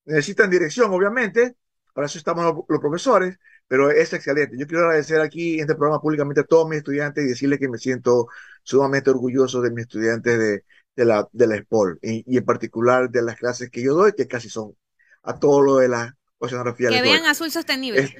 Necesitan 0.05 0.49
dirección, 0.49 0.91
obviamente, 0.91 1.55
para 1.93 2.07
eso 2.07 2.17
estamos 2.17 2.65
los, 2.67 2.79
profesores, 2.79 3.37
pero 3.67 3.91
es 3.91 4.11
excelente. 4.11 4.57
Yo 4.57 4.65
quiero 4.65 4.85
agradecer 4.85 5.21
aquí 5.21 5.55
en 5.55 5.61
este 5.61 5.75
programa 5.75 6.01
públicamente 6.01 6.41
a 6.41 6.45
todos 6.45 6.67
mis 6.67 6.79
estudiantes 6.79 7.23
y 7.23 7.27
decirles 7.27 7.59
que 7.59 7.69
me 7.69 7.77
siento 7.77 8.27
sumamente 8.63 9.11
orgulloso 9.11 9.61
de 9.61 9.69
mis 9.69 9.83
estudiantes 9.83 10.39
de, 10.39 10.63
de 10.95 11.05
la, 11.05 11.27
de 11.31 11.47
la 11.47 11.57
SPOL 11.57 11.99
y, 12.01 12.37
en 12.37 12.45
particular 12.45 13.09
de 13.11 13.21
las 13.21 13.37
clases 13.37 13.69
que 13.69 13.83
yo 13.83 13.93
doy, 13.93 14.13
que 14.13 14.27
casi 14.27 14.49
son 14.49 14.75
a 15.21 15.37
todo 15.39 15.61
lo 15.61 15.77
de 15.77 15.89
la 15.89 16.17
oceanografía. 16.39 16.89
Que 16.89 17.01
vean 17.01 17.25
azul 17.25 17.51
sostenible. 17.51 18.15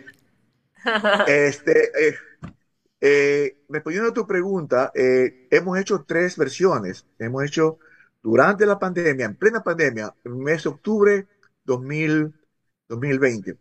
Este, 1.28 1.92
eh, 1.98 2.16
eh, 3.00 3.58
respondiendo 3.70 4.10
a 4.10 4.14
tu 4.14 4.28
pregunta, 4.28 4.92
eh, 4.94 5.48
hemos 5.50 5.80
hecho 5.80 6.04
tres 6.06 6.36
versiones. 6.36 7.06
Hemos 7.20 7.46
hecho 7.46 7.80
durante 8.24 8.66
la 8.66 8.80
pandemia, 8.80 9.26
en 9.26 9.36
plena 9.36 9.62
pandemia, 9.62 10.16
en 10.24 10.32
el 10.32 10.38
mes 10.38 10.64
de 10.64 10.70
octubre 10.70 11.28
2000, 11.66 12.34
2020. 12.88 13.58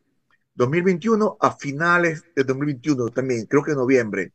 2021 0.54 1.36
a 1.40 1.56
finales 1.56 2.24
de 2.36 2.44
2021 2.44 3.08
también, 3.08 3.46
creo 3.46 3.62
que 3.64 3.72
en 3.72 3.78
noviembre. 3.78 4.32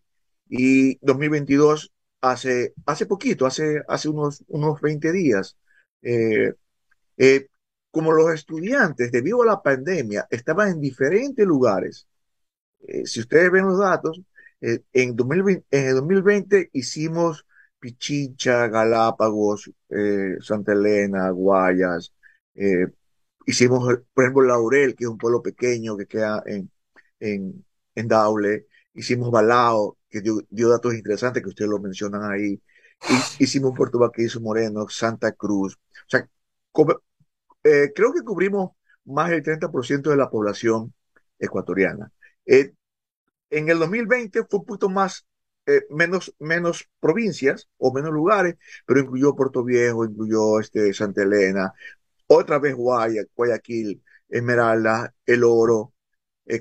Y 0.49 0.97
2022 1.05 1.91
hace, 2.21 2.73
hace 2.85 3.05
poquito, 3.05 3.45
hace, 3.45 3.81
hace 3.87 4.09
unos, 4.09 4.43
unos 4.47 4.81
20 4.81 5.11
días. 5.13 5.57
Eh, 6.01 6.53
eh, 7.17 7.47
como 7.91 8.11
los 8.11 8.33
estudiantes, 8.33 9.11
debido 9.11 9.41
a 9.43 9.45
la 9.45 9.61
pandemia, 9.61 10.27
estaban 10.29 10.69
en 10.69 10.81
diferentes 10.81 11.45
lugares. 11.47 12.07
Eh, 12.81 13.05
si 13.05 13.21
ustedes 13.21 13.51
ven 13.51 13.65
los 13.65 13.79
datos, 13.79 14.21
en, 14.59 15.15
2020, 15.15 15.65
en 15.71 15.87
el 15.87 15.95
2020 15.95 16.69
hicimos 16.73 17.45
Pichincha, 17.79 18.67
Galápagos, 18.67 19.71
Santa 20.41 20.73
Elena, 20.73 21.29
Guayas, 21.31 22.13
hicimos, 23.45 23.99
por 24.13 24.23
ejemplo, 24.23 24.43
Laurel, 24.43 24.95
que 24.95 25.05
es 25.05 25.09
un 25.09 25.17
pueblo 25.17 25.41
pequeño 25.41 25.97
que 25.97 26.05
queda 26.05 26.43
en, 26.45 26.69
en, 27.19 27.65
en 27.95 28.07
Daule, 28.07 28.67
hicimos 28.93 29.31
Balao, 29.31 29.97
que 30.09 30.21
dio, 30.21 30.69
datos 30.69 30.93
interesantes 30.93 31.41
que 31.41 31.49
ustedes 31.49 31.69
lo 31.69 31.79
mencionan 31.79 32.29
ahí, 32.31 32.61
hicimos 33.39 33.73
Puerto 33.75 33.99
Baquillo 33.99 34.39
Moreno, 34.41 34.87
Santa 34.89 35.31
Cruz, 35.31 35.75
o 35.75 36.09
sea, 36.09 36.27
eh, 37.63 37.91
creo 37.95 38.13
que 38.13 38.21
cubrimos 38.23 38.71
más 39.05 39.29
del 39.29 39.43
30% 39.43 40.09
de 40.09 40.17
la 40.17 40.29
población 40.29 40.93
ecuatoriana. 41.39 42.11
Eh, 42.45 42.73
en 43.49 43.69
el 43.69 43.79
2020 43.79 44.43
fue 44.49 44.59
un 44.59 44.65
poquito 44.65 44.89
más, 44.89 45.25
eh, 45.67 45.86
menos, 45.91 46.34
menos 46.39 46.89
provincias 46.99 47.69
o 47.77 47.93
menos 47.93 48.12
lugares, 48.12 48.56
pero 48.86 49.01
incluyó 49.01 49.36
Puerto 49.36 49.63
Viejo, 49.63 50.06
incluyó 50.06 50.60
este, 50.60 50.93
Santa 50.93 51.23
Elena, 51.23 51.73
otra 52.27 52.60
vez 52.60 52.75
Guayaquil, 52.75 54.03
Esmeralda, 54.30 55.13
El 55.25 55.43
Oro, 55.43 55.93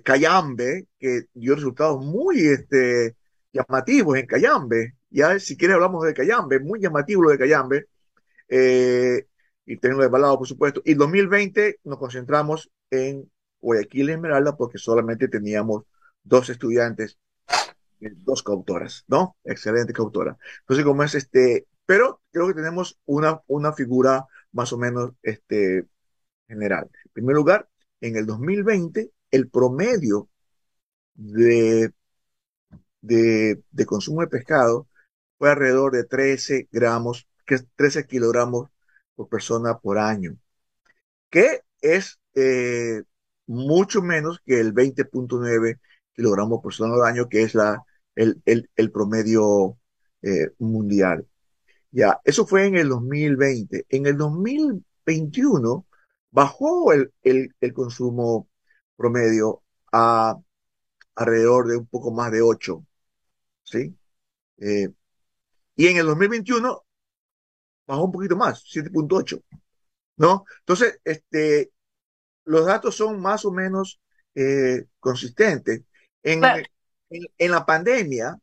Cayambe, 0.05 0.88
que 0.99 1.27
dio 1.35 1.55
resultados 1.55 2.05
muy 2.05 2.40
este, 2.47 3.16
llamativos 3.53 4.19
en 4.19 4.27
Cayambe. 4.27 4.95
Ya 5.11 5.38
si 5.38 5.57
quiere 5.57 5.75
hablamos 5.75 6.05
de 6.05 6.14
Cayambe, 6.14 6.61
muy 6.61 6.81
llamativo 6.81 7.23
lo 7.23 7.31
de 7.31 7.38
Cayambe. 7.38 7.87
Eh, 8.49 9.27
y 9.64 9.79
tengo 9.79 10.03
de 10.03 10.09
balado, 10.09 10.38
por 10.38 10.47
supuesto. 10.49 10.83
Y 10.85 10.95
2020 10.95 11.81
nos 11.85 11.99
concentramos 11.99 12.71
en 12.90 13.31
Guayaquil 13.61 14.11
y 14.11 14.12
Esmeralda 14.12 14.57
porque 14.57 14.79
solamente 14.79 15.29
teníamos 15.29 15.85
dos 16.23 16.49
estudiantes, 16.51 17.19
eh, 17.49 17.76
dos 18.01 18.43
coautoras, 18.43 19.05
¿no? 19.09 19.37
Excelente 19.45 19.93
coautora. 19.93 20.37
Entonces, 20.61 20.85
como 20.85 21.03
es 21.03 21.15
este, 21.15 21.67
pero 21.87 22.21
creo 22.33 22.49
que 22.49 22.55
tenemos 22.55 22.99
una, 23.07 23.41
una 23.47 23.73
figura 23.73 24.27
más 24.53 24.73
o 24.73 24.79
menos 24.79 25.13
este, 25.23 25.87
general. 26.49 26.91
En 27.07 27.13
primer 27.13 27.37
lugar, 27.37 27.69
en 28.01 28.17
el 28.17 28.27
2020, 28.27 29.13
el 29.31 29.49
promedio 29.51 30.29
de, 31.15 31.93
de, 33.01 33.87
consumo 33.87 34.21
de 34.23 34.29
pescado 34.29 34.89
fue 35.39 35.51
alrededor 35.51 35.93
de 35.93 36.05
13 36.05 36.69
gramos, 36.73 37.29
13 37.77 38.07
kilogramos 38.07 38.71
por 39.15 39.29
persona 39.29 39.79
por 39.79 39.99
año, 39.99 40.39
que 41.31 41.63
es 41.81 42.19
eh, 42.35 43.03
mucho 43.47 44.03
menos 44.03 44.41
que 44.45 44.61
el 44.61 44.75
20.9 44.75 45.81
kilogramos 46.15 46.59
por 46.59 46.71
persona 46.71 46.95
por 46.95 47.07
año, 47.07 47.29
que 47.29 47.43
es 47.43 47.55
la, 47.55 47.85
el, 48.16 48.42
el, 48.74 48.90
promedio 48.90 49.79
eh, 50.22 50.50
mundial. 50.59 51.26
Ya, 51.90 52.20
eso 52.24 52.46
fue 52.46 52.66
en 52.66 52.76
el 52.76 52.88
2020. 52.88 53.87
En 53.88 54.07
el 54.07 54.16
2021 54.16 55.87
bajó 56.31 56.92
el, 56.92 57.12
el, 57.22 57.72
consumo 57.72 58.48
promedio 58.96 59.62
a 59.92 60.37
alrededor 61.14 61.68
de 61.68 61.76
un 61.76 61.87
poco 61.87 62.11
más 62.11 62.33
de 62.33 62.42
8. 62.42 62.85
¿Sí? 63.64 63.96
Eh, 64.59 64.88
y 65.76 65.87
en 65.87 65.96
el 65.98 66.07
2021 66.07 66.85
bajó 67.87 68.05
un 68.05 68.12
poquito 68.12 68.37
más, 68.37 68.64
7.8, 68.64 69.42
¿no? 70.16 70.44
Entonces, 70.61 71.00
este, 71.05 71.70
los 72.44 72.66
datos 72.66 72.96
son 72.96 73.20
más 73.20 73.44
o 73.44 73.52
menos 73.52 74.00
eh, 74.35 74.87
consistentes. 74.98 75.83
En, 76.22 76.42
en, 77.11 77.51
la 77.51 77.64
pandemia, 77.66 78.38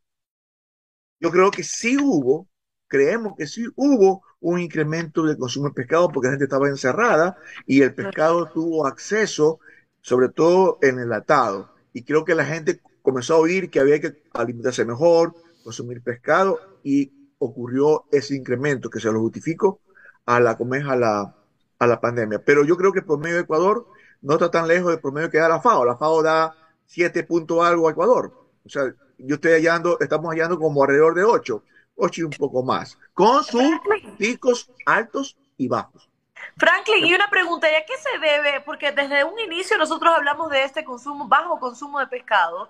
yo 1.20 1.32
creo 1.32 1.52
que 1.52 1.64
sí 1.64 1.98
hubo, 1.98 2.48
creemos 2.88 3.34
que 3.38 3.48
sí 3.48 3.66
hubo 3.76 4.24
un 4.40 4.60
incremento 4.60 5.24
del 5.24 5.38
consumo 5.38 5.70
de 5.70 5.74
pescado 5.74 6.10
porque 6.10 6.28
la 6.28 6.34
gente 6.34 6.46
estaba 6.46 6.68
encerrada 6.68 7.38
y 7.66 7.82
el 7.82 7.94
pescado 7.94 8.50
tuvo 8.52 8.86
acceso, 8.86 9.60
sobre 10.02 10.30
todo 10.30 10.80
en 10.82 11.00
el 11.00 11.14
atado. 11.14 11.74
Y 11.94 12.04
creo 12.04 12.26
que 12.26 12.36
la 12.36 12.46
gente 12.46 12.82
comenzó 13.02 13.36
a 13.36 13.40
oír 13.40 13.70
que 13.70 13.80
había 13.80 14.00
que 14.02 14.24
alimentarse 14.34 14.86
mejor, 14.86 15.34
consumir 15.64 16.02
pescado 16.02 16.60
y 16.84 17.12
ocurrió 17.38 18.06
ese 18.12 18.36
incremento 18.36 18.90
que 18.90 19.00
se 19.00 19.12
lo 19.12 19.20
justifico 19.20 19.82
a 20.26 20.40
la, 20.40 20.52
a 20.52 20.96
la, 20.96 21.36
a 21.80 21.88
la 21.88 22.02
pandemia. 22.02 22.44
Pero 22.44 22.66
yo 22.66 22.78
creo 22.78 22.92
que 22.92 23.00
el 23.00 23.06
promedio 23.06 23.36
de 23.36 23.42
Ecuador 23.44 23.88
no 24.22 24.34
está 24.34 24.52
tan 24.52 24.68
lejos 24.68 24.92
del 24.92 25.02
promedio 25.02 25.30
que 25.30 25.38
da 25.38 25.50
la 25.50 25.62
FAO. 25.62 25.86
La 25.86 25.98
FAO 25.98 26.24
da 26.24 26.56
7 26.86 27.24
puntos 27.24 27.64
algo 27.64 27.88
a 27.88 27.92
Ecuador. 27.92 28.43
O 28.66 28.70
sea, 28.70 28.94
yo 29.18 29.36
estoy 29.36 29.54
hallando, 29.54 30.00
estamos 30.00 30.32
hallando 30.32 30.58
como 30.58 30.84
alrededor 30.84 31.16
de 31.16 31.24
8, 31.24 31.64
8 31.96 32.22
y 32.22 32.24
un 32.24 32.32
poco 32.32 32.64
más, 32.64 32.98
con 33.14 33.44
sus 33.44 33.72
picos 34.18 34.72
altos 34.86 35.38
y 35.58 35.68
bajos. 35.68 36.10
Franklin, 36.58 37.06
y 37.06 37.14
una 37.14 37.30
pregunta, 37.30 37.72
¿y 37.72 37.76
a 37.76 37.86
qué 37.86 37.94
se 37.98 38.20
debe? 38.20 38.62
Porque 38.62 38.92
desde 38.92 39.24
un 39.24 39.40
inicio 39.40 39.78
nosotros 39.78 40.14
hablamos 40.14 40.50
de 40.50 40.64
este 40.64 40.84
consumo, 40.84 41.28
bajo 41.28 41.60
consumo 41.60 42.00
de 42.00 42.08
pescado, 42.08 42.70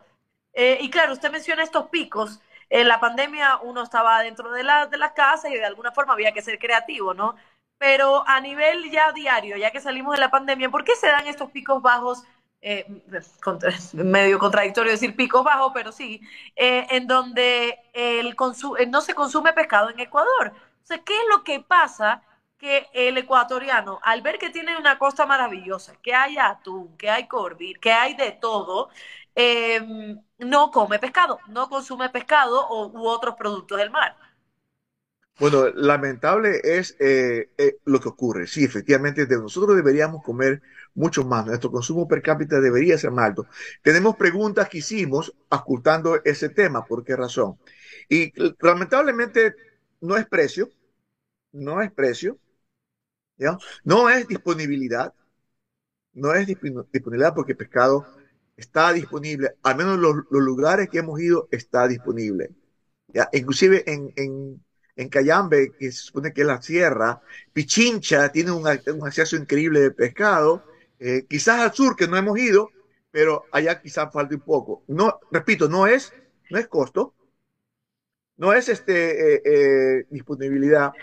eh, 0.53 0.77
y 0.81 0.89
claro, 0.89 1.13
usted 1.13 1.31
menciona 1.31 1.63
estos 1.63 1.89
picos, 1.89 2.39
en 2.69 2.87
la 2.87 2.99
pandemia 2.99 3.57
uno 3.61 3.83
estaba 3.83 4.21
dentro 4.21 4.51
de, 4.51 4.63
la, 4.63 4.87
de 4.87 4.97
las 4.97 5.11
casas 5.11 5.51
y 5.51 5.55
de 5.55 5.65
alguna 5.65 5.91
forma 5.91 6.13
había 6.13 6.31
que 6.31 6.41
ser 6.41 6.57
creativo, 6.57 7.13
¿no? 7.13 7.35
Pero 7.77 8.27
a 8.27 8.39
nivel 8.39 8.89
ya 8.89 9.11
diario, 9.11 9.57
ya 9.57 9.71
que 9.71 9.81
salimos 9.81 10.15
de 10.15 10.19
la 10.19 10.31
pandemia, 10.31 10.69
¿por 10.69 10.83
qué 10.83 10.95
se 10.95 11.07
dan 11.07 11.27
estos 11.27 11.51
picos 11.51 11.81
bajos? 11.81 12.23
Eh, 12.65 12.85
medio 13.93 14.39
contradictorio 14.39 14.93
decir 14.93 15.15
picos 15.17 15.43
bajos, 15.43 15.71
pero 15.73 15.91
sí, 15.91 16.21
eh, 16.55 16.87
en 16.91 17.07
donde 17.07 17.77
el 17.93 18.35
eh, 18.79 18.85
no 18.87 19.01
se 19.01 19.13
consume 19.13 19.51
pescado 19.51 19.89
en 19.89 19.99
Ecuador. 19.99 20.53
O 20.81 20.85
sea, 20.85 20.99
¿qué 20.99 21.13
es 21.13 21.23
lo 21.29 21.43
que 21.43 21.59
pasa? 21.59 22.23
que 22.57 22.87
el 22.93 23.17
ecuatoriano, 23.17 23.99
al 24.03 24.21
ver 24.21 24.39
que 24.39 24.49
tiene 24.49 24.77
una 24.77 24.97
costa 24.97 25.25
maravillosa, 25.25 25.97
que 26.01 26.13
hay 26.15 26.37
atún, 26.37 26.95
que 26.95 27.09
hay 27.09 27.27
corvir, 27.27 27.77
que 27.77 27.91
hay 27.91 28.13
de 28.13 28.31
todo, 28.31 28.89
Em, 29.35 30.21
no 30.39 30.69
come 30.69 30.99
pescado, 30.99 31.39
no 31.47 31.67
consume 31.67 32.09
pescado 32.09 32.67
o, 32.67 32.87
u 32.87 33.07
otros 33.07 33.35
productos 33.35 33.77
del 33.77 33.89
mar. 33.89 34.15
Bueno, 35.39 35.69
lamentable 35.69 36.59
es 36.63 36.95
eh, 36.99 37.49
lo 37.85 37.99
que 37.99 38.09
ocurre. 38.09 38.45
Sí, 38.45 38.63
efectivamente, 38.63 39.25
de 39.25 39.37
nosotros 39.37 39.75
deberíamos 39.75 40.23
comer 40.23 40.61
mucho 40.95 41.23
más. 41.23 41.45
Nuestro 41.45 41.71
consumo 41.71 42.07
per 42.07 42.21
cápita 42.21 42.59
debería 42.59 42.97
ser 42.97 43.11
más 43.11 43.25
alto. 43.25 43.47
Tenemos 43.81 44.15
preguntas 44.15 44.69
que 44.69 44.79
hicimos 44.79 45.33
ocultando 45.49 46.21
ese 46.23 46.49
tema. 46.49 46.85
¿Por 46.85 47.03
qué 47.03 47.15
razón? 47.15 47.57
Y 48.09 48.33
lamentablemente 48.61 49.55
no 50.01 50.17
es 50.17 50.25
precio, 50.27 50.69
no 51.51 51.81
es 51.81 51.91
precio, 51.91 52.37
¿ya? 53.37 53.57
no 53.83 54.09
es 54.09 54.27
disponibilidad, 54.27 55.13
no 56.13 56.33
es 56.33 56.47
disponibilidad 56.47 57.33
porque 57.33 57.55
pescado 57.55 58.05
está 58.55 58.93
disponible, 58.93 59.55
al 59.63 59.77
menos 59.77 59.97
los, 59.99 60.15
lugares 60.29 60.89
que 60.89 60.99
hemos 60.99 61.19
ido 61.19 61.47
está 61.51 61.87
disponible. 61.87 62.51
¿ya? 63.07 63.29
Inclusive 63.33 63.83
en, 63.91 64.13
en, 64.15 64.63
en, 64.95 65.09
Cayambe, 65.09 65.71
que 65.77 65.91
se 65.91 65.99
supone 65.99 66.33
que 66.33 66.41
es 66.41 66.47
la 66.47 66.61
sierra, 66.61 67.21
Pichincha 67.51 68.31
tiene 68.31 68.51
un, 68.51 68.63
un 68.67 69.07
acceso 69.07 69.35
increíble 69.35 69.79
de 69.81 69.91
pescado, 69.91 70.63
eh, 71.05 71.25
quizás 71.27 71.59
al 71.59 71.73
sur 71.73 71.97
que 71.97 72.07
no 72.07 72.15
hemos 72.15 72.39
ido, 72.39 72.69
pero 73.11 73.43
allá 73.51 73.81
quizás 73.81 74.11
falta 74.13 74.35
un 74.35 74.41
poco. 74.41 74.83
No, 74.87 75.19
repito, 75.31 75.67
no 75.67 75.85
es, 75.85 76.13
no 76.49 76.57
es 76.57 76.67
costo, 76.69 77.13
no 78.37 78.53
es 78.53 78.69
este, 78.69 79.35
eh, 79.35 79.41
eh, 79.43 80.05
disponibilidad. 80.09 80.93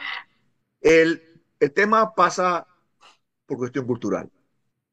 El, 0.80 1.42
el 1.60 1.72
tema 1.72 2.14
pasa 2.14 2.66
por 3.44 3.58
cuestión 3.58 3.86
cultural. 3.86 4.30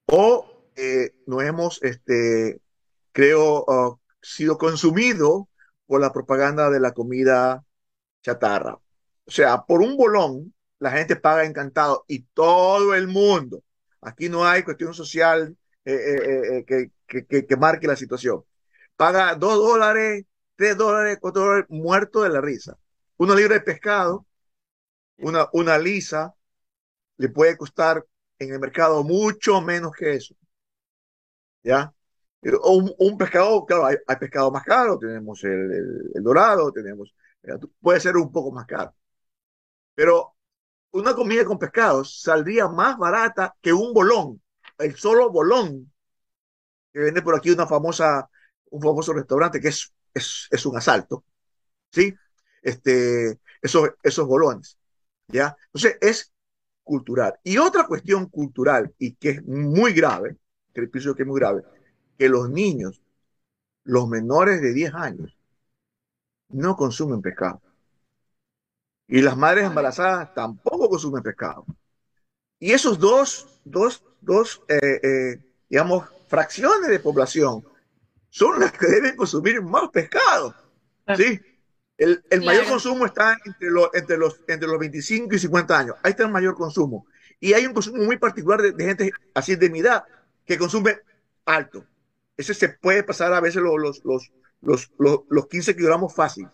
O 0.08 0.54
no 1.26 1.42
hemos, 1.42 1.82
este, 1.82 2.62
creo, 3.12 3.64
uh, 3.66 4.00
sido 4.22 4.58
consumido 4.58 5.50
por 5.86 6.02
la 6.02 6.12
propaganda 6.12 6.70
de 6.70 6.80
la 6.80 6.92
comida 6.92 7.64
chatarra. 8.22 8.76
O 9.26 9.32
sea, 9.32 9.64
por 9.64 9.82
un 9.82 9.98
bolón, 9.98 10.54
la 10.80 10.92
gente 10.92 11.16
paga 11.16 11.46
encantado 11.46 12.04
y 12.08 12.24
todo 12.34 12.94
el 12.94 13.08
mundo. 13.08 13.64
Aquí 14.02 14.30
no 14.30 14.46
hay 14.46 14.64
cuestión 14.64 14.94
social 14.94 15.58
eh, 15.86 15.94
eh, 15.94 16.66
que, 16.66 16.92
que, 17.08 17.46
que, 17.46 17.58
marque 17.58 17.88
la 17.88 17.96
situación. 17.96 18.44
Paga 18.96 19.36
dos 19.36 19.56
dólares, 19.56 20.26
tres 20.56 20.78
dólares, 20.78 21.18
cuatro 21.22 21.44
dólares, 21.44 21.66
muerto 21.70 22.24
de 22.24 22.30
la 22.30 22.42
risa. 22.42 22.78
Una 23.18 23.36
libra 23.36 23.56
de 23.56 23.62
pescado, 23.62 24.26
una, 25.18 25.48
una 25.54 25.78
lisa, 25.78 26.36
le 27.18 27.30
puede 27.30 27.58
costar 27.58 28.06
en 28.40 28.54
el 28.54 28.60
mercado 28.60 29.04
mucho 29.04 29.62
menos 29.62 29.94
que 29.94 30.14
eso. 30.16 30.36
¿ya? 31.64 31.94
Un, 32.64 33.18
pescado, 33.18 33.66
claro, 33.66 33.86
hay, 33.86 33.98
pescado 34.20 34.52
más 34.52 34.64
caro, 34.64 34.98
tenemos 35.00 35.44
el, 35.44 36.12
dorado, 36.24 36.72
tenemos, 36.72 37.14
puede 37.82 38.00
ser 38.00 38.16
un 38.18 38.32
poco 38.32 38.52
más 38.52 38.66
caro. 38.66 38.94
Pero 39.96 40.37
una 40.92 41.16
comida 41.16 41.46
con 41.46 41.60
pescados 41.60 42.22
saldría 42.22 42.68
más 42.68 42.98
barata 42.98 43.56
que 43.62 43.74
un 43.74 43.94
bolón, 43.94 44.42
el 44.78 44.96
solo 44.96 45.30
bolón 45.32 45.92
que 46.94 47.00
vende 47.00 47.22
por 47.22 47.36
aquí 47.36 47.52
una 47.52 47.68
famosa, 47.68 48.30
un 48.72 48.82
famoso 48.82 49.14
restaurante 49.14 49.60
que 49.62 49.70
es, 49.70 49.94
es, 50.14 50.48
es 50.52 50.66
un 50.66 50.78
asalto, 50.78 51.24
¿sí? 51.92 52.14
Este, 52.62 53.40
esos, 53.62 53.90
esos 54.04 54.28
bolones, 54.28 54.78
¿ya? 55.28 55.56
Entonces 55.68 55.98
es 56.02 56.34
cultural. 56.84 57.40
Y 57.44 57.58
otra 57.58 57.86
cuestión 57.88 58.28
cultural, 58.30 58.94
y 58.98 59.16
que 59.16 59.32
es 59.32 59.46
muy 59.46 59.94
grave, 59.94 60.38
que 60.74 60.90
que 60.90 61.00
es 61.00 61.28
muy 61.28 61.40
grave, 61.40 61.64
que 62.18 62.30
los 62.30 62.50
niños, 62.50 63.02
los 63.84 64.08
menores 64.08 64.62
de 64.62 64.74
10 64.74 64.94
años, 64.94 65.38
no 66.50 66.76
consumen 66.76 67.22
pescado. 67.22 67.62
Y 69.08 69.22
las 69.22 69.38
madres 69.38 69.66
embarazadas 69.66 70.34
tampoco 70.34 70.90
consumen 70.90 71.24
pescado. 71.24 71.66
Y 72.60 72.72
esos 72.72 73.00
dos, 73.00 73.60
dos, 73.64 74.04
dos 74.22 74.62
eh, 74.68 75.00
eh, 75.04 75.40
digamos, 75.70 76.06
fracciones 76.28 76.90
de 76.90 77.00
población 77.00 77.64
son 78.30 78.60
las 78.60 78.72
que 78.72 78.88
deben 78.88 79.16
consumir 79.16 79.62
más 79.62 79.90
pescado. 79.90 80.54
¿sí? 81.16 81.40
El, 81.98 82.24
el 82.30 82.44
mayor 82.44 82.68
consumo 82.68 83.06
está 83.06 83.38
entre, 83.46 83.70
los, 83.70 83.90
entre, 83.94 84.18
los, 84.18 84.40
entre 84.48 84.68
los 84.68 84.80
25 84.80 85.36
y 85.36 85.40
50 85.40 85.80
años. 85.80 85.96
Ahí 86.04 86.12
está 86.12 86.24
el 86.24 86.32
mayor 86.32 86.56
consumo. 86.56 87.06
Y 87.40 87.54
hay 87.54 87.66
un 87.66 87.74
consumo 87.74 88.04
muy 88.04 88.18
particular 88.18 88.62
de, 88.62 88.72
de 88.72 88.86
gente 88.86 89.12
así 89.34 89.56
de 89.56 89.70
mi 89.70 89.80
edad 89.80 90.04
que 90.46 90.58
consume 90.58 91.00
alto. 91.46 91.86
Ese 92.36 92.54
se 92.54 92.70
puede 92.70 93.04
pasar 93.04 93.34
a 93.34 93.42
veces 93.42 93.62
los, 93.62 93.76
los, 93.80 94.06
los, 94.06 94.32
los, 94.62 94.92
los, 94.98 95.20
los 95.30 95.48
15 95.48 95.76
kilogramos 95.76 96.14
fácil. 96.14 96.48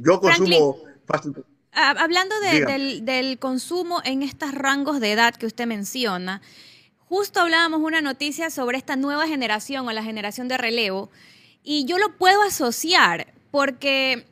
Yo 0.00 0.20
consumo 0.20 0.78
fácil. 1.06 1.44
Hablando 1.78 2.40
de, 2.40 2.64
del, 2.64 3.04
del, 3.04 3.38
consumo 3.38 4.00
en 4.04 4.22
estos 4.22 4.52
rangos 4.52 4.98
de 4.98 5.12
edad 5.12 5.34
que 5.34 5.44
usted 5.44 5.66
menciona, 5.66 6.40
justo 6.98 7.40
hablábamos 7.40 7.82
una 7.82 8.00
noticia 8.00 8.48
sobre 8.48 8.78
esta 8.78 8.96
nueva 8.96 9.28
generación 9.28 9.86
o 9.86 9.92
la 9.92 10.02
generación 10.02 10.48
de 10.48 10.56
relevo, 10.56 11.10
y 11.62 11.84
yo 11.84 11.98
lo 11.98 12.16
puedo 12.16 12.42
asociar 12.42 13.34
porque, 13.50 14.26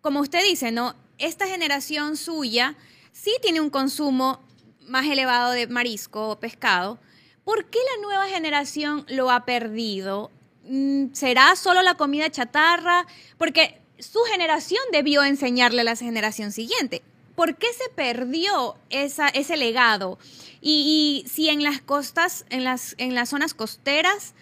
como 0.00 0.20
usted 0.20 0.42
dice, 0.42 0.72
¿no? 0.72 0.94
Esta 1.18 1.46
generación 1.46 2.16
suya 2.16 2.76
sí 3.12 3.36
tiene 3.42 3.60
un 3.60 3.70
consumo 3.70 4.40
más 4.86 5.06
elevado 5.06 5.50
de 5.52 5.66
marisco 5.66 6.30
o 6.30 6.40
pescado. 6.40 6.98
¿Por 7.44 7.66
qué 7.66 7.78
la 7.78 8.02
nueva 8.02 8.26
generación 8.28 9.04
lo 9.08 9.30
ha 9.30 9.44
perdido? 9.44 10.30
Mm, 10.64 11.12
¿Será 11.12 11.56
solo 11.56 11.82
la 11.82 11.94
comida 11.94 12.30
chatarra? 12.30 13.06
Porque 13.38 13.80
su 13.98 14.20
generación 14.30 14.80
debió 14.92 15.22
enseñarle 15.24 15.82
a 15.82 15.84
la 15.84 15.96
generación 15.96 16.52
siguiente. 16.52 17.02
¿Por 17.34 17.56
qué 17.56 17.66
se 17.72 17.90
perdió 17.94 18.76
esa, 18.90 19.28
ese 19.28 19.56
legado? 19.56 20.18
Y, 20.60 21.24
y, 21.24 21.28
si 21.28 21.48
en 21.48 21.62
las 21.62 21.80
costas, 21.80 22.46
en 22.48 22.64
las, 22.64 22.94
en 22.98 23.14
las 23.14 23.28
zonas 23.28 23.52
costeras, 23.52 24.34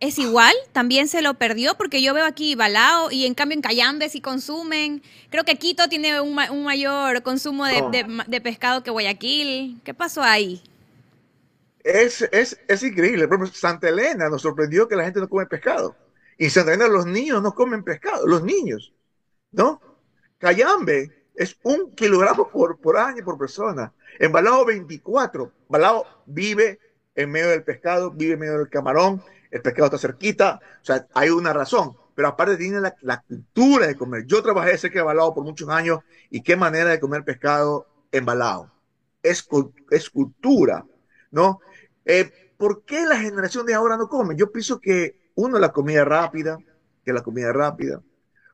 es 0.00 0.18
igual, 0.18 0.54
también 0.72 1.08
se 1.08 1.20
lo 1.20 1.34
perdió, 1.34 1.74
porque 1.76 2.02
yo 2.02 2.14
veo 2.14 2.24
aquí 2.24 2.54
Balao 2.54 3.10
y 3.10 3.26
en 3.26 3.34
cambio 3.34 3.54
en 3.56 3.62
Cayambe 3.62 4.08
sí 4.08 4.22
consumen. 4.22 5.02
Creo 5.28 5.44
que 5.44 5.56
Quito 5.56 5.88
tiene 5.88 6.20
un, 6.22 6.38
un 6.50 6.64
mayor 6.64 7.22
consumo 7.22 7.66
de, 7.66 7.82
oh. 7.82 7.90
de, 7.90 8.24
de, 8.26 8.40
pescado 8.40 8.82
que 8.82 8.90
Guayaquil. 8.90 9.78
¿Qué 9.84 9.92
pasó 9.92 10.22
ahí? 10.22 10.62
Es, 11.84 12.22
es, 12.32 12.58
es 12.66 12.82
increíble. 12.82 13.28
Por 13.28 13.36
ejemplo, 13.36 13.54
Santa 13.54 13.90
Elena 13.90 14.30
nos 14.30 14.40
sorprendió 14.40 14.88
que 14.88 14.96
la 14.96 15.04
gente 15.04 15.20
no 15.20 15.28
come 15.28 15.44
pescado. 15.44 15.94
En 16.40 16.50
Santa 16.50 16.72
Elena 16.72 16.88
los 16.88 17.04
niños 17.04 17.42
no 17.42 17.54
comen 17.54 17.84
pescado, 17.84 18.26
los 18.26 18.42
niños, 18.42 18.94
¿no? 19.52 19.78
Cayambe 20.38 21.26
es 21.34 21.58
un 21.64 21.94
kilogramo 21.94 22.48
por, 22.48 22.78
por 22.80 22.96
año 22.96 23.22
por 23.22 23.36
persona. 23.36 23.92
En 24.18 24.32
Balao 24.32 24.64
24. 24.64 25.52
Balao 25.68 26.06
vive 26.24 26.80
en 27.14 27.30
medio 27.30 27.50
del 27.50 27.62
pescado, 27.62 28.10
vive 28.10 28.32
en 28.32 28.40
medio 28.40 28.56
del 28.56 28.70
camarón, 28.70 29.22
el 29.50 29.60
pescado 29.60 29.86
está 29.88 29.98
cerquita, 29.98 30.60
o 30.80 30.84
sea, 30.84 31.06
hay 31.12 31.28
una 31.28 31.52
razón. 31.52 31.94
Pero 32.14 32.28
aparte 32.28 32.56
tiene 32.56 32.80
la, 32.80 32.96
la 33.02 33.20
cultura 33.20 33.86
de 33.86 33.96
comer. 33.96 34.24
Yo 34.24 34.42
trabajé 34.42 34.78
cerca 34.78 35.00
de 35.00 35.04
Balao 35.04 35.34
por 35.34 35.44
muchos 35.44 35.68
años 35.68 35.98
y 36.30 36.42
qué 36.42 36.56
manera 36.56 36.88
de 36.88 37.00
comer 37.00 37.22
pescado 37.22 37.86
en 38.12 38.24
Balao. 38.24 38.72
Es, 39.22 39.46
es 39.90 40.08
cultura, 40.08 40.86
¿no? 41.32 41.60
Eh, 42.06 42.32
¿Por 42.56 42.86
qué 42.86 43.04
la 43.04 43.18
generación 43.18 43.66
de 43.66 43.74
ahora 43.74 43.98
no 43.98 44.08
come? 44.08 44.36
Yo 44.36 44.50
pienso 44.50 44.80
que 44.80 45.19
uno, 45.40 45.58
la 45.58 45.72
comida 45.72 46.04
rápida, 46.04 46.58
que 47.04 47.12
la 47.12 47.22
comida 47.22 47.52
rápida. 47.52 48.02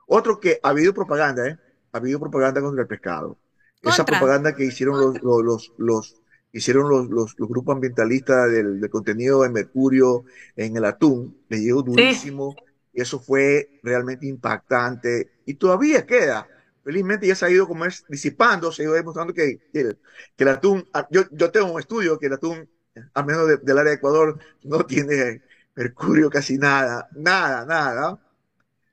Otro, 0.06 0.38
que 0.38 0.60
ha 0.62 0.68
habido 0.70 0.94
propaganda, 0.94 1.48
¿eh? 1.48 1.58
Ha 1.92 1.98
habido 1.98 2.20
propaganda 2.20 2.60
contra 2.60 2.82
el 2.82 2.88
pescado. 2.88 3.38
Contra. 3.82 3.92
Esa 3.92 4.04
propaganda 4.04 4.54
que 4.54 4.64
hicieron 4.64 5.00
los, 5.00 5.22
los, 5.22 5.42
los, 5.42 5.72
los 5.78 6.22
hicieron 6.52 6.88
los, 6.88 7.08
los, 7.10 7.38
los, 7.38 7.48
grupos 7.48 7.74
ambientalistas 7.74 8.50
del, 8.50 8.80
del, 8.80 8.90
contenido 8.90 9.42
de 9.42 9.50
mercurio 9.50 10.24
en 10.54 10.76
el 10.76 10.84
atún, 10.84 11.36
le 11.48 11.60
llegó 11.60 11.82
durísimo. 11.82 12.54
Sí. 12.56 12.64
Y 12.94 13.00
eso 13.02 13.18
fue 13.18 13.78
realmente 13.82 14.26
impactante. 14.26 15.30
Y 15.44 15.54
todavía 15.54 16.06
queda. 16.06 16.48
Felizmente 16.82 17.26
ya 17.26 17.34
se 17.34 17.44
ha 17.44 17.50
ido 17.50 17.66
como 17.66 17.84
es 17.84 18.04
disipando, 18.08 18.70
se 18.70 18.82
ha 18.82 18.84
ido 18.84 18.94
demostrando 18.94 19.34
que, 19.34 19.58
que, 19.72 19.80
el, 19.80 19.98
que 20.36 20.44
el 20.44 20.48
atún, 20.48 20.88
ah, 20.94 21.06
yo, 21.10 21.24
yo 21.32 21.50
tengo 21.50 21.72
un 21.72 21.80
estudio 21.80 22.18
que 22.18 22.26
el 22.26 22.34
atún, 22.34 22.68
al 23.12 23.26
menos 23.26 23.48
de, 23.48 23.56
del 23.58 23.78
área 23.78 23.90
de 23.90 23.96
Ecuador, 23.96 24.38
no 24.62 24.86
tiene 24.86 25.42
mercurio 25.76 26.30
casi 26.30 26.56
nada, 26.58 27.08
nada, 27.14 27.64
nada. 27.66 28.18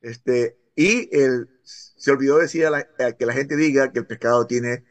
Este, 0.02 0.58
y 0.76 1.10
el, 1.18 1.50
se 1.64 2.12
olvidó 2.12 2.38
decir 2.38 2.66
a 2.66 2.70
la, 2.70 2.88
a 3.00 3.14
que 3.14 3.26
la 3.26 3.34
gente 3.34 3.56
diga 3.56 3.92
que 3.92 4.00
el 4.00 4.06
pescado 4.06 4.46
tiene 4.46 4.84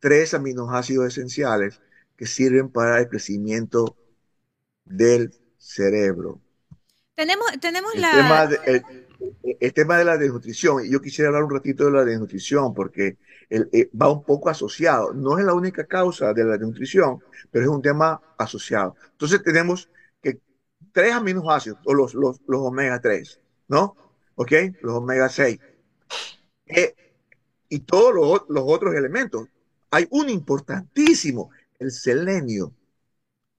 tres 0.00 0.34
aminoácidos 0.34 1.06
esenciales 1.08 1.80
que 2.16 2.26
sirven 2.26 2.70
para 2.70 2.98
el 2.98 3.08
crecimiento 3.08 3.96
del 4.84 5.34
cerebro. 5.58 6.40
Tenemos, 7.14 7.46
tenemos 7.60 7.94
el 7.94 8.00
la... 8.00 8.12
Tema 8.12 8.46
de, 8.46 8.58
el, 8.66 8.82
el, 9.60 9.72
tema 9.72 9.98
de 9.98 10.04
la 10.04 10.16
desnutrición, 10.16 10.84
y 10.84 10.90
yo 10.90 11.00
quisiera 11.00 11.28
hablar 11.28 11.44
un 11.44 11.50
ratito 11.50 11.84
de 11.84 11.92
la 11.92 12.04
desnutrición, 12.04 12.74
porque 12.74 13.18
el, 13.50 13.68
el, 13.72 13.90
va 14.00 14.10
un 14.10 14.24
poco 14.24 14.48
asociado. 14.48 15.12
No 15.12 15.38
es 15.38 15.44
la 15.44 15.54
única 15.54 15.86
causa 15.86 16.32
de 16.32 16.44
la 16.44 16.52
desnutrición, 16.56 17.20
pero 17.50 17.64
es 17.64 17.70
un 17.70 17.82
tema 17.82 18.20
asociado. 18.38 18.96
Entonces 19.12 19.42
tenemos 19.42 19.88
tres 20.92 21.12
aminoácidos, 21.12 21.78
o 21.84 21.94
los, 21.94 22.14
los, 22.14 22.40
los 22.46 22.60
omega 22.60 23.00
3, 23.00 23.40
¿no? 23.68 23.96
¿Ok? 24.36 24.52
Los 24.82 24.96
omega 24.96 25.28
6. 25.28 25.58
Eh, 26.66 26.94
y 27.68 27.80
todos 27.80 28.14
los, 28.14 28.42
los, 28.48 28.64
otros 28.66 28.94
elementos. 28.94 29.48
Hay 29.90 30.06
un 30.10 30.28
importantísimo, 30.28 31.50
el 31.78 31.90
selenio, 31.92 32.72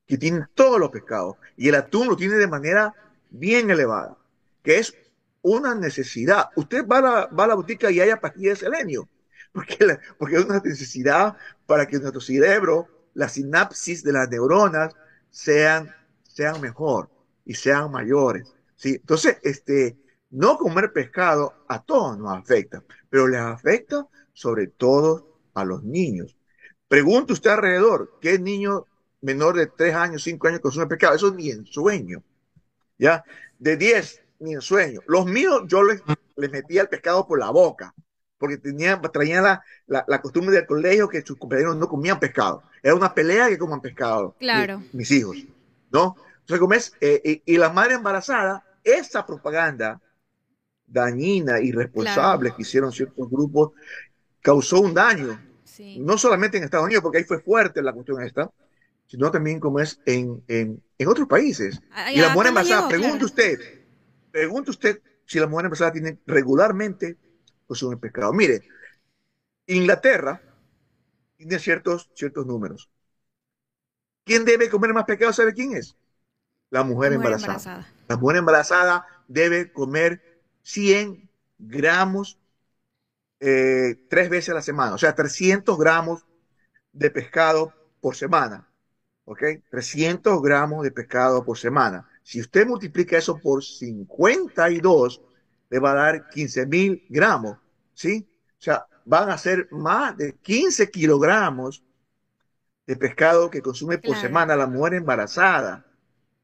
que 0.05 0.17
tiene 0.17 0.45
todos 0.53 0.79
los 0.79 0.89
pescados. 0.89 1.35
Y 1.57 1.69
el 1.69 1.75
atún 1.75 2.07
lo 2.07 2.15
tiene 2.15 2.35
de 2.35 2.47
manera 2.47 2.93
bien 3.29 3.69
elevada, 3.69 4.17
que 4.63 4.79
es 4.79 4.95
una 5.41 5.75
necesidad. 5.75 6.49
Usted 6.55 6.85
va 6.87 6.97
a 6.97 7.01
la, 7.01 7.25
va 7.27 7.43
a 7.45 7.47
la 7.47 7.55
botica 7.55 7.91
y 7.91 8.01
haya 8.01 8.19
pastillas 8.19 8.59
de 8.59 8.65
selenio, 8.65 9.09
porque, 9.53 9.77
porque 10.17 10.37
es 10.37 10.45
una 10.45 10.59
necesidad 10.59 11.37
para 11.65 11.87
que 11.87 11.99
nuestro 11.99 12.21
cerebro, 12.21 12.87
la 13.13 13.29
sinapsis 13.29 14.03
de 14.03 14.11
las 14.11 14.29
neuronas, 14.29 14.93
sean, 15.31 15.93
sean 16.23 16.59
mejor 16.61 17.09
y 17.45 17.53
sean 17.53 17.91
mayores. 17.91 18.53
¿sí? 18.75 18.95
Entonces, 18.95 19.37
este, 19.43 19.97
no 20.31 20.57
comer 20.57 20.91
pescado 20.91 21.53
a 21.67 21.83
todos 21.83 22.17
nos 22.17 22.35
afecta, 22.35 22.83
pero 23.09 23.27
les 23.27 23.39
afecta 23.39 24.07
sobre 24.33 24.67
todo 24.67 25.39
a 25.53 25.63
los 25.63 25.83
niños. 25.83 26.35
Pregunte 26.87 27.33
usted 27.33 27.51
alrededor, 27.51 28.17
¿qué 28.21 28.37
niño 28.37 28.85
menor 29.21 29.55
de 29.55 29.67
3 29.67 29.95
años, 29.95 30.23
5 30.23 30.47
años 30.47 30.59
consume 30.59 30.87
pescado? 30.87 31.15
Eso 31.15 31.33
ni 31.33 31.49
en 31.51 31.65
sueño. 31.65 32.23
¿Ya? 32.97 33.23
De 33.57 33.77
10, 33.77 34.21
ni 34.39 34.53
en 34.53 34.61
sueño. 34.61 35.01
Los 35.07 35.25
míos, 35.25 35.63
yo 35.67 35.83
les, 35.83 36.01
les 36.35 36.51
metía 36.51 36.81
el 36.81 36.89
pescado 36.89 37.27
por 37.27 37.39
la 37.39 37.49
boca, 37.49 37.93
porque 38.37 38.57
tenían, 38.57 39.01
traían 39.01 39.43
la, 39.43 39.63
la, 39.87 40.05
la, 40.07 40.21
costumbre 40.21 40.55
del 40.55 40.65
colegio 40.65 41.07
que 41.07 41.21
sus 41.21 41.37
compañeros 41.37 41.75
no 41.77 41.87
comían 41.87 42.19
pescado. 42.19 42.63
Era 42.83 42.95
una 42.95 43.13
pelea 43.13 43.47
que 43.47 43.57
coman 43.57 43.81
pescado. 43.81 44.35
Claro. 44.37 44.79
Mi, 44.79 44.89
mis 44.93 45.11
hijos, 45.11 45.37
¿no? 45.91 46.15
Entonces, 46.45 46.59
como 46.59 46.73
es, 46.75 46.93
eh, 47.01 47.41
y, 47.45 47.53
y, 47.53 47.57
la 47.57 47.71
madre 47.71 47.95
embarazada, 47.95 48.63
esa 48.83 49.25
propaganda 49.25 49.99
dañina, 50.85 51.59
irresponsable 51.59 52.49
claro. 52.49 52.55
que 52.55 52.61
hicieron 52.61 52.91
ciertos 52.91 53.27
grupos, 53.27 53.71
causó 54.41 54.79
un 54.79 54.93
daño. 54.93 55.41
Sí. 55.63 55.97
No 55.99 56.19
solamente 56.19 56.57
en 56.57 56.63
Estados 56.63 56.85
Unidos, 56.85 57.01
porque 57.01 57.17
ahí 57.17 57.23
fue 57.23 57.41
fuerte 57.41 57.81
la 57.81 57.93
cuestión 57.93 58.21
esta, 58.21 58.51
sino 59.07 59.31
también 59.31 59.59
como 59.59 59.79
es 59.79 59.99
en, 60.05 60.43
en, 60.47 60.83
en 60.99 61.07
otros 61.07 61.27
países. 61.27 61.81
Ah, 61.91 62.11
y 62.13 62.19
la 62.19 62.29
mujer 62.29 62.49
embarazada, 62.49 62.87
pregunte 62.87 63.11
claro. 63.11 63.25
usted, 63.25 63.59
pregunte 64.31 64.69
usted 64.69 65.01
si 65.25 65.39
la 65.39 65.47
mujer 65.47 65.65
embarazada 65.65 65.93
tiene 65.93 66.19
regularmente 66.27 67.17
consume 67.65 67.97
pescado. 67.97 68.31
Mire, 68.33 68.61
Inglaterra 69.65 70.39
tiene 71.37 71.57
ciertos, 71.57 72.11
ciertos 72.13 72.45
números. 72.45 72.89
¿Quién 74.23 74.45
debe 74.45 74.69
comer 74.69 74.93
más 74.93 75.05
pescado? 75.05 75.33
¿Sabe 75.33 75.53
quién 75.53 75.75
es? 75.75 75.95
La 76.75 76.83
mujer, 76.83 77.11
mujer 77.11 77.13
embarazada. 77.13 77.53
embarazada. 77.53 77.93
La 78.09 78.17
mujer 78.17 78.37
embarazada 78.37 79.07
debe 79.29 79.71
comer 79.71 80.41
100 80.63 81.29
gramos 81.57 82.37
eh, 83.39 84.05
tres 84.09 84.29
veces 84.29 84.49
a 84.49 84.55
la 84.55 84.61
semana, 84.61 84.93
o 84.93 84.97
sea, 84.97 85.15
300 85.15 85.77
gramos 85.77 86.25
de 86.91 87.09
pescado 87.11 87.73
por 88.01 88.17
semana. 88.17 88.67
¿Ok? 89.23 89.41
300 89.71 90.41
gramos 90.41 90.83
de 90.83 90.91
pescado 90.91 91.45
por 91.45 91.57
semana. 91.57 92.09
Si 92.23 92.41
usted 92.41 92.67
multiplica 92.67 93.17
eso 93.17 93.39
por 93.39 93.63
52, 93.63 95.21
le 95.69 95.79
va 95.79 95.91
a 95.91 95.95
dar 95.95 96.29
15 96.29 96.65
mil 96.67 97.05
gramos. 97.09 97.57
¿Sí? 97.93 98.27
O 98.59 98.61
sea, 98.61 98.85
van 99.05 99.29
a 99.29 99.37
ser 99.37 99.69
más 99.71 100.17
de 100.17 100.33
15 100.33 100.91
kilogramos 100.91 101.83
de 102.85 102.97
pescado 102.97 103.49
que 103.49 103.61
consume 103.61 103.97
por 103.97 104.17
semana 104.17 104.57
la 104.57 104.67
mujer 104.67 104.95
embarazada. 104.95 105.84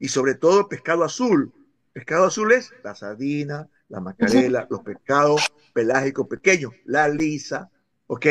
Y 0.01 0.09
sobre 0.09 0.33
todo 0.33 0.67
pescado 0.67 1.03
azul. 1.05 1.53
Pescado 1.93 2.25
azul 2.25 2.51
es 2.51 2.73
la 2.83 2.95
sardina, 2.95 3.69
la 3.87 3.99
macarela, 3.99 4.67
los 4.69 4.81
pescados 4.81 5.53
pelágicos 5.73 6.27
pequeños, 6.27 6.73
la 6.85 7.07
lisa, 7.07 7.69
¿ok? 8.07 8.25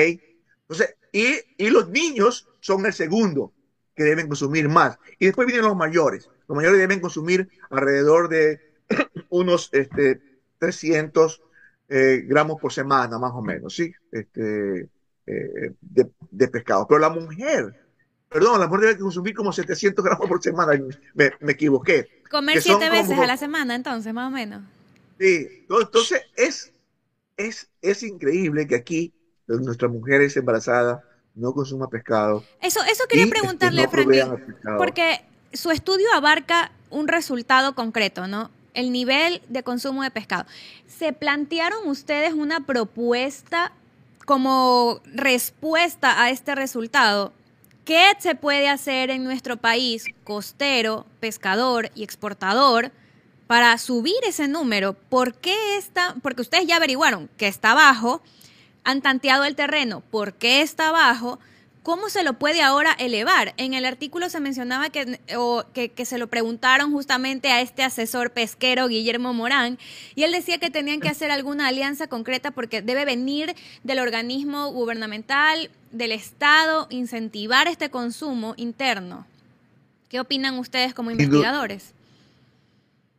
Entonces, 0.62 0.96
y, 1.12 1.36
y, 1.56 1.70
los 1.70 1.88
niños 1.88 2.48
son 2.60 2.84
el 2.86 2.92
segundo 2.92 3.52
que 3.94 4.02
deben 4.02 4.26
consumir 4.26 4.68
más. 4.68 4.98
Y 5.18 5.26
después 5.26 5.46
vienen 5.46 5.66
los 5.66 5.76
mayores. 5.76 6.28
Los 6.48 6.56
mayores 6.56 6.80
deben 6.80 7.00
consumir 7.00 7.48
alrededor 7.70 8.28
de 8.28 8.60
unos 9.28 9.68
este, 9.72 10.20
300 10.58 11.42
eh, 11.88 12.24
gramos 12.26 12.60
por 12.60 12.72
semana, 12.72 13.18
más 13.18 13.32
o 13.32 13.42
menos, 13.42 13.76
¿sí? 13.76 13.92
Este, 14.10 14.88
eh, 15.26 15.74
de, 15.80 16.10
de, 16.30 16.48
pescado. 16.48 16.86
Pero 16.88 16.98
la 16.98 17.10
mujer, 17.10 17.80
perdón, 18.30 18.60
la 18.60 18.68
mujer 18.68 18.80
debe 18.80 18.98
consumir 19.00 19.34
como 19.34 19.52
700 19.52 20.04
gramos 20.04 20.28
por 20.28 20.42
semana. 20.42 20.72
Me, 21.14 21.32
me 21.40 21.52
equivoqué. 21.52 22.22
Comer 22.30 22.62
siete 22.62 22.88
veces 22.88 23.18
a 23.18 23.26
la 23.26 23.36
semana, 23.36 23.74
entonces, 23.74 24.14
más 24.14 24.28
o 24.28 24.30
menos. 24.30 24.62
Sí, 25.18 25.66
entonces 25.68 26.22
es, 26.36 26.72
es, 27.36 27.68
es 27.82 28.02
increíble 28.02 28.66
que 28.66 28.76
aquí 28.76 29.12
nuestras 29.46 29.90
mujeres 29.90 30.36
embarazadas 30.36 31.02
no 31.34 31.52
consuman 31.52 31.90
pescado. 31.90 32.44
Eso, 32.62 32.80
eso 32.90 33.04
quería 33.08 33.24
este, 33.24 33.38
preguntarle, 33.38 33.88
Franklin, 33.88 34.24
porque 34.78 35.22
su 35.52 35.70
estudio 35.70 36.06
abarca 36.14 36.70
un 36.88 37.08
resultado 37.08 37.74
concreto, 37.74 38.28
¿no? 38.28 38.50
El 38.74 38.92
nivel 38.92 39.42
de 39.48 39.62
consumo 39.64 40.04
de 40.04 40.10
pescado. 40.10 40.46
¿Se 40.86 41.12
plantearon 41.12 41.88
ustedes 41.88 42.32
una 42.32 42.64
propuesta 42.64 43.72
como 44.24 45.00
respuesta 45.12 46.22
a 46.22 46.30
este 46.30 46.54
resultado? 46.54 47.32
¿Qué 47.90 48.12
se 48.20 48.36
puede 48.36 48.68
hacer 48.68 49.10
en 49.10 49.24
nuestro 49.24 49.56
país 49.56 50.04
costero, 50.22 51.06
pescador 51.18 51.90
y 51.96 52.04
exportador 52.04 52.92
para 53.48 53.76
subir 53.78 54.14
ese 54.28 54.46
número? 54.46 54.92
¿Por 54.92 55.34
qué 55.34 55.76
está? 55.76 56.14
Porque 56.22 56.42
ustedes 56.42 56.68
ya 56.68 56.76
averiguaron 56.76 57.28
que 57.36 57.48
está 57.48 57.74
bajo, 57.74 58.22
han 58.84 59.02
tanteado 59.02 59.42
el 59.42 59.56
terreno, 59.56 60.04
¿por 60.08 60.34
qué 60.34 60.62
está 60.62 60.92
bajo? 60.92 61.40
¿Cómo 61.82 62.10
se 62.10 62.22
lo 62.22 62.34
puede 62.34 62.62
ahora 62.62 62.92
elevar? 62.92 63.54
En 63.56 63.74
el 63.74 63.84
artículo 63.84 64.30
se 64.30 64.38
mencionaba 64.38 64.90
que, 64.90 65.18
que, 65.74 65.88
que, 65.88 66.04
se 66.04 66.18
lo 66.18 66.28
preguntaron 66.28 66.92
justamente 66.92 67.50
a 67.50 67.60
este 67.60 67.82
asesor 67.82 68.30
pesquero, 68.30 68.86
Guillermo 68.86 69.34
Morán, 69.34 69.80
y 70.14 70.22
él 70.22 70.30
decía 70.30 70.58
que 70.58 70.70
tenían 70.70 71.00
que 71.00 71.08
hacer 71.08 71.32
alguna 71.32 71.66
alianza 71.66 72.06
concreta 72.06 72.52
porque 72.52 72.82
debe 72.82 73.04
venir 73.04 73.56
del 73.82 73.98
organismo 73.98 74.70
gubernamental, 74.70 75.70
del 75.90 76.12
Estado, 76.12 76.86
incentivar 76.90 77.66
este 77.68 77.90
consumo 77.90 78.54
interno. 78.56 79.26
¿Qué 80.08 80.20
opinan 80.20 80.58
ustedes 80.58 80.94
como 80.94 81.10
investigadores? 81.10 81.92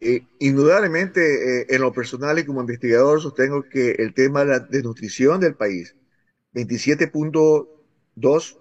Eh, 0.02 0.24
indudablemente, 0.40 1.62
eh, 1.62 1.68
en 1.70 1.82
lo 1.82 1.94
personal 1.94 2.40
y 2.40 2.46
como 2.46 2.62
investigador, 2.62 3.22
sostengo 3.22 3.64
que 3.64 3.92
el 3.92 4.14
tema 4.14 4.44
de 4.44 4.48
la 4.48 4.60
desnutrición 4.60 5.40
del 5.40 5.56
país, 5.56 5.96
27.2%, 6.54 8.58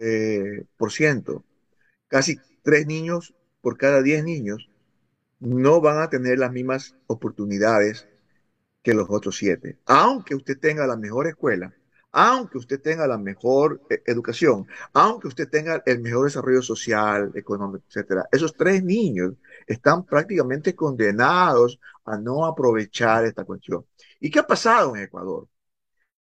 eh, 0.00 0.64
por 0.76 0.92
ciento, 0.92 1.44
casi 2.08 2.38
tres 2.62 2.86
niños 2.86 3.34
por 3.60 3.78
cada 3.78 4.02
diez 4.02 4.24
niños, 4.24 4.68
no 5.40 5.80
van 5.80 6.00
a 6.00 6.10
tener 6.10 6.38
las 6.38 6.52
mismas 6.52 6.96
oportunidades 7.06 8.08
que 8.82 8.94
los 8.94 9.08
otros 9.10 9.36
siete. 9.36 9.78
Aunque 9.86 10.34
usted 10.34 10.58
tenga 10.58 10.86
la 10.86 10.96
mejor 10.96 11.26
escuela, 11.28 11.74
aunque 12.12 12.58
usted 12.58 12.80
tenga 12.80 13.06
la 13.06 13.18
mejor 13.18 13.82
eh, 13.90 14.02
educación, 14.06 14.66
aunque 14.92 15.28
usted 15.28 15.48
tenga 15.48 15.82
el 15.86 16.00
mejor 16.00 16.24
desarrollo 16.26 16.62
social, 16.62 17.32
económico, 17.34 17.84
etcétera, 17.88 18.26
esos 18.32 18.54
tres 18.54 18.82
niños 18.82 19.34
están 19.66 20.04
prácticamente 20.04 20.74
condenados 20.74 21.78
a 22.04 22.16
no 22.16 22.46
aprovechar 22.46 23.24
esta 23.24 23.44
cuestión. 23.44 23.86
¿Y 24.20 24.30
qué 24.30 24.40
ha 24.40 24.46
pasado 24.46 24.96
en 24.96 25.02
Ecuador? 25.02 25.48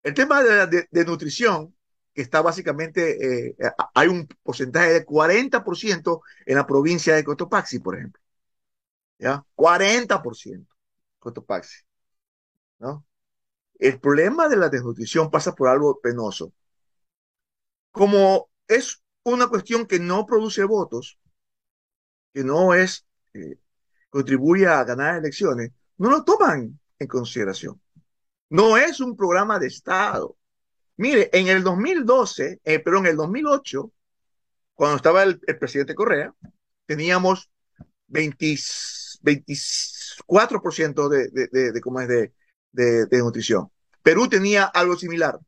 El 0.02 0.14
tema 0.14 0.42
de, 0.42 1.04
nutrición, 1.04 1.74
que 2.14 2.22
está 2.22 2.42
básicamente, 2.42 3.48
eh, 3.50 3.56
hay 3.94 4.08
un 4.08 4.26
porcentaje 4.42 4.92
de 4.92 5.06
40% 5.06 6.22
en 6.46 6.56
la 6.56 6.66
provincia 6.66 7.14
de 7.14 7.24
Cotopaxi, 7.24 7.78
por 7.80 7.96
ejemplo. 7.96 8.22
¿Ya? 9.18 9.44
40% 9.54 10.66
Cotopaxi. 11.18 11.82
¿No? 12.78 13.04
El 13.78 14.00
problema 14.00 14.48
de 14.48 14.56
la 14.56 14.68
desnutrición 14.68 15.30
pasa 15.30 15.54
por 15.54 15.68
algo 15.68 16.00
penoso. 16.00 16.52
Como 17.92 18.50
es 18.66 19.02
una 19.24 19.48
cuestión 19.48 19.86
que 19.86 20.00
no 20.00 20.26
produce 20.26 20.64
votos, 20.64 21.18
que 22.32 22.44
no 22.44 22.74
es, 22.74 23.06
eh, 23.34 23.58
contribuye 24.10 24.66
a 24.66 24.84
ganar 24.84 25.16
elecciones, 25.16 25.72
no 25.98 26.10
lo 26.10 26.24
toman 26.24 26.78
en 26.98 27.06
consideración. 27.06 27.80
No 28.50 28.76
es 28.76 29.00
un 29.00 29.16
programa 29.16 29.58
de 29.58 29.68
Estado. 29.68 30.36
Mire, 30.96 31.30
en 31.32 31.48
el 31.48 31.62
2012, 31.62 32.60
eh, 32.64 32.78
pero 32.80 32.98
en 32.98 33.06
el 33.06 33.16
2008, 33.16 33.92
cuando 34.74 34.96
estaba 34.96 35.22
el, 35.22 35.38
presidente 35.40 35.94
Correa, 35.94 36.34
teníamos 36.86 37.50
24% 38.08 41.08
de, 41.08 41.72
de, 41.72 41.80
¿cómo 41.80 42.00
es? 42.00 42.08
de, 42.08 42.32
de, 42.72 43.06
nutrición. 43.18 43.70
Perú 44.02 44.28
tenía 44.28 44.64
algo 44.64 44.96
similar. 44.96 45.38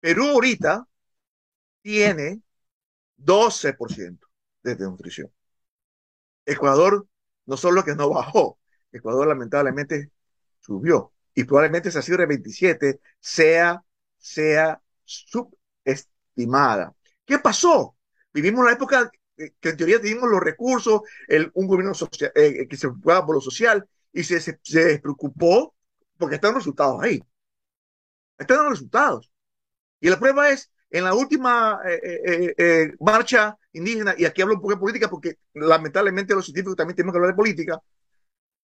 Perú 0.00 0.28
ahorita 0.28 0.86
tiene 1.82 2.40
12% 3.16 4.18
de 4.62 4.76
nutrición. 4.76 5.30
Ecuador 6.44 7.06
no 7.46 7.56
solo 7.56 7.84
que 7.84 7.94
no 7.94 8.10
bajó, 8.10 8.58
Ecuador 8.92 9.26
lamentablemente 9.26 10.10
subió 10.60 11.12
y 11.34 11.44
probablemente 11.44 11.90
esa 11.90 12.02
cifra 12.02 12.22
de 12.22 12.28
27 12.28 13.00
sea, 13.20 13.82
sea 14.18 14.80
subestimada. 15.04 16.94
¿Qué 17.24 17.38
pasó? 17.38 17.96
Vivimos 18.32 18.64
la 18.64 18.72
época 18.72 19.10
que 19.36 19.68
en 19.68 19.76
teoría 19.76 20.00
teníamos 20.00 20.30
los 20.30 20.40
recursos, 20.40 21.02
el, 21.28 21.50
un 21.54 21.66
gobierno 21.66 21.94
social, 21.94 22.32
eh, 22.34 22.66
que 22.68 22.76
se 22.76 22.88
preocupaba 22.88 23.26
por 23.26 23.34
lo 23.36 23.40
social 23.40 23.86
y 24.12 24.24
se, 24.24 24.40
se, 24.40 24.58
se 24.62 24.84
despreocupó 24.84 25.75
porque 26.18 26.36
están 26.36 26.52
los 26.52 26.62
resultados 26.62 27.02
ahí. 27.02 27.22
Están 28.38 28.58
los 28.58 28.70
resultados. 28.70 29.32
Y 30.00 30.10
la 30.10 30.18
prueba 30.18 30.50
es, 30.50 30.70
en 30.90 31.04
la 31.04 31.14
última 31.14 31.80
eh, 31.84 32.00
eh, 32.02 32.54
eh, 32.56 32.92
marcha 33.00 33.56
indígena, 33.72 34.14
y 34.16 34.24
aquí 34.24 34.42
hablo 34.42 34.54
un 34.54 34.60
poco 34.60 34.74
de 34.74 34.80
política 34.80 35.10
porque 35.10 35.38
lamentablemente 35.54 36.34
los 36.34 36.44
científicos 36.44 36.76
también 36.76 36.96
tenemos 36.96 37.12
que 37.12 37.18
hablar 37.18 37.32
de 37.32 37.36
política, 37.36 37.82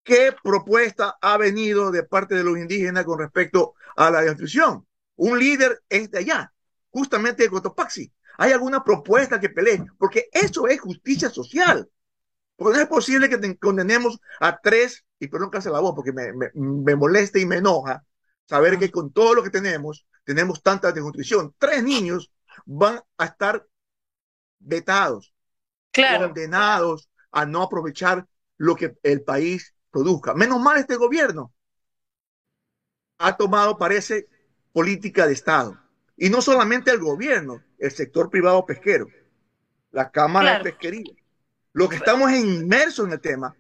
¿qué 0.03 0.35
propuesta 0.43 1.17
ha 1.21 1.37
venido 1.37 1.91
de 1.91 2.05
parte 2.05 2.35
de 2.35 2.45
los 2.45 2.59
indígenas 2.59 3.05
con 3.05 3.19
respecto 3.19 3.75
a 3.97 4.11
la 4.11 4.23
nutrición? 4.23 4.87
Un 5.17 5.39
líder 5.39 5.83
es 5.89 6.11
de 6.11 6.19
allá, 6.19 6.53
justamente 6.91 7.43
de 7.43 7.51
Cotopaxi. 7.51 8.13
¿Hay 8.39 8.53
alguna 8.53 8.83
propuesta 8.83 9.39
que 9.39 9.51
pelee? 9.51 9.85
Porque 9.99 10.29
eso 10.33 10.67
es 10.67 10.81
justicia 10.81 11.29
social. 11.29 11.89
Porque 12.57 12.79
no 12.79 12.83
es 12.83 12.89
posible 12.89 13.29
que 13.29 13.59
condenemos 13.59 14.21
a 14.41 14.59
tres, 14.59 15.05
y 15.23 15.29
perdón 15.29 15.53
que 15.53 15.59
hace 15.59 15.71
la 15.71 15.79
voz 15.79 15.95
porque 15.95 16.13
me, 16.13 16.33
me, 16.33 16.51
me 16.53 16.97
molesta 16.97 17.39
y 17.39 17.47
me 17.47 17.59
enoja 17.59 18.05
saber 18.45 18.77
que 18.77 18.91
con 18.91 19.13
todo 19.13 19.37
lo 19.37 19.45
que 19.45 19.51
tenemos, 19.51 20.05
tenemos 20.25 20.61
tanta 20.65 20.91
desnutrición. 20.91 21.55
Tres 21.59 21.85
niños 21.85 22.33
van 22.67 23.01
a 23.19 23.27
estar 23.27 23.65
vetados, 24.59 25.33
condenados 25.93 27.09
a 27.31 27.47
no 27.47 27.63
aprovechar 27.63 28.27
lo 28.57 28.75
que 28.75 28.97
el 29.05 29.23
país 29.23 29.77
produzca. 29.93 30.35
Menos 30.35 30.61
mal 30.61 30.79
este 30.79 30.97
gobierno 30.97 31.55
ha 33.19 33.37
tomado, 33.37 33.79
parece, 33.79 34.27
política 34.73 35.29
de 35.29 35.35
Estado. 35.35 35.81
Y 36.17 36.31
no 36.31 36.43
solamente 36.43 36.91
el 36.91 36.99
gobierno, 36.99 37.63
el 37.79 37.93
sector 37.93 38.29
privado 38.29 38.67
pesquero, 38.67 39.07
la 39.93 40.11
Cámara 40.11 40.59
de 40.59 40.65
Pesquería. 40.65 41.15
Lo 41.75 41.89
que 41.89 41.95
estamos 41.95 42.33
inmersos 42.33 43.07
en 43.07 43.13
el 43.13 43.21
tema, 43.21 43.55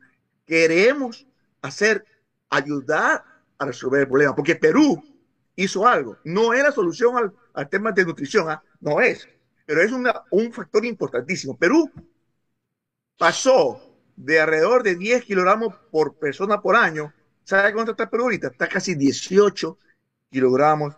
queremos 0.44 1.24
hacer, 1.62 2.04
ayudar 2.50 3.24
a 3.58 3.64
resolver 3.64 4.02
el 4.02 4.08
problema, 4.08 4.34
porque 4.34 4.56
Perú 4.56 5.02
hizo 5.56 5.86
algo. 5.86 6.18
No 6.24 6.52
es 6.52 6.62
la 6.62 6.72
solución 6.72 7.32
al, 7.54 7.68
tema 7.68 7.92
de 7.92 8.04
nutrición, 8.04 8.50
¿ah? 8.50 8.62
no 8.80 9.00
es, 9.00 9.28
pero 9.64 9.82
es 9.82 9.92
una, 9.92 10.22
un 10.30 10.52
factor 10.52 10.84
importantísimo. 10.84 11.56
Perú 11.56 11.90
pasó 13.16 13.80
de 14.16 14.40
alrededor 14.40 14.82
de 14.82 14.96
10 14.96 15.24
kilogramos 15.24 15.74
por 15.90 16.18
persona 16.18 16.60
por 16.60 16.76
año. 16.76 17.12
¿Sabe 17.44 17.72
cuánto 17.72 17.92
está 17.92 18.10
Perú 18.10 18.24
ahorita? 18.24 18.48
Está 18.48 18.68
casi 18.68 18.94
18 18.94 19.78
kilogramos 20.30 20.94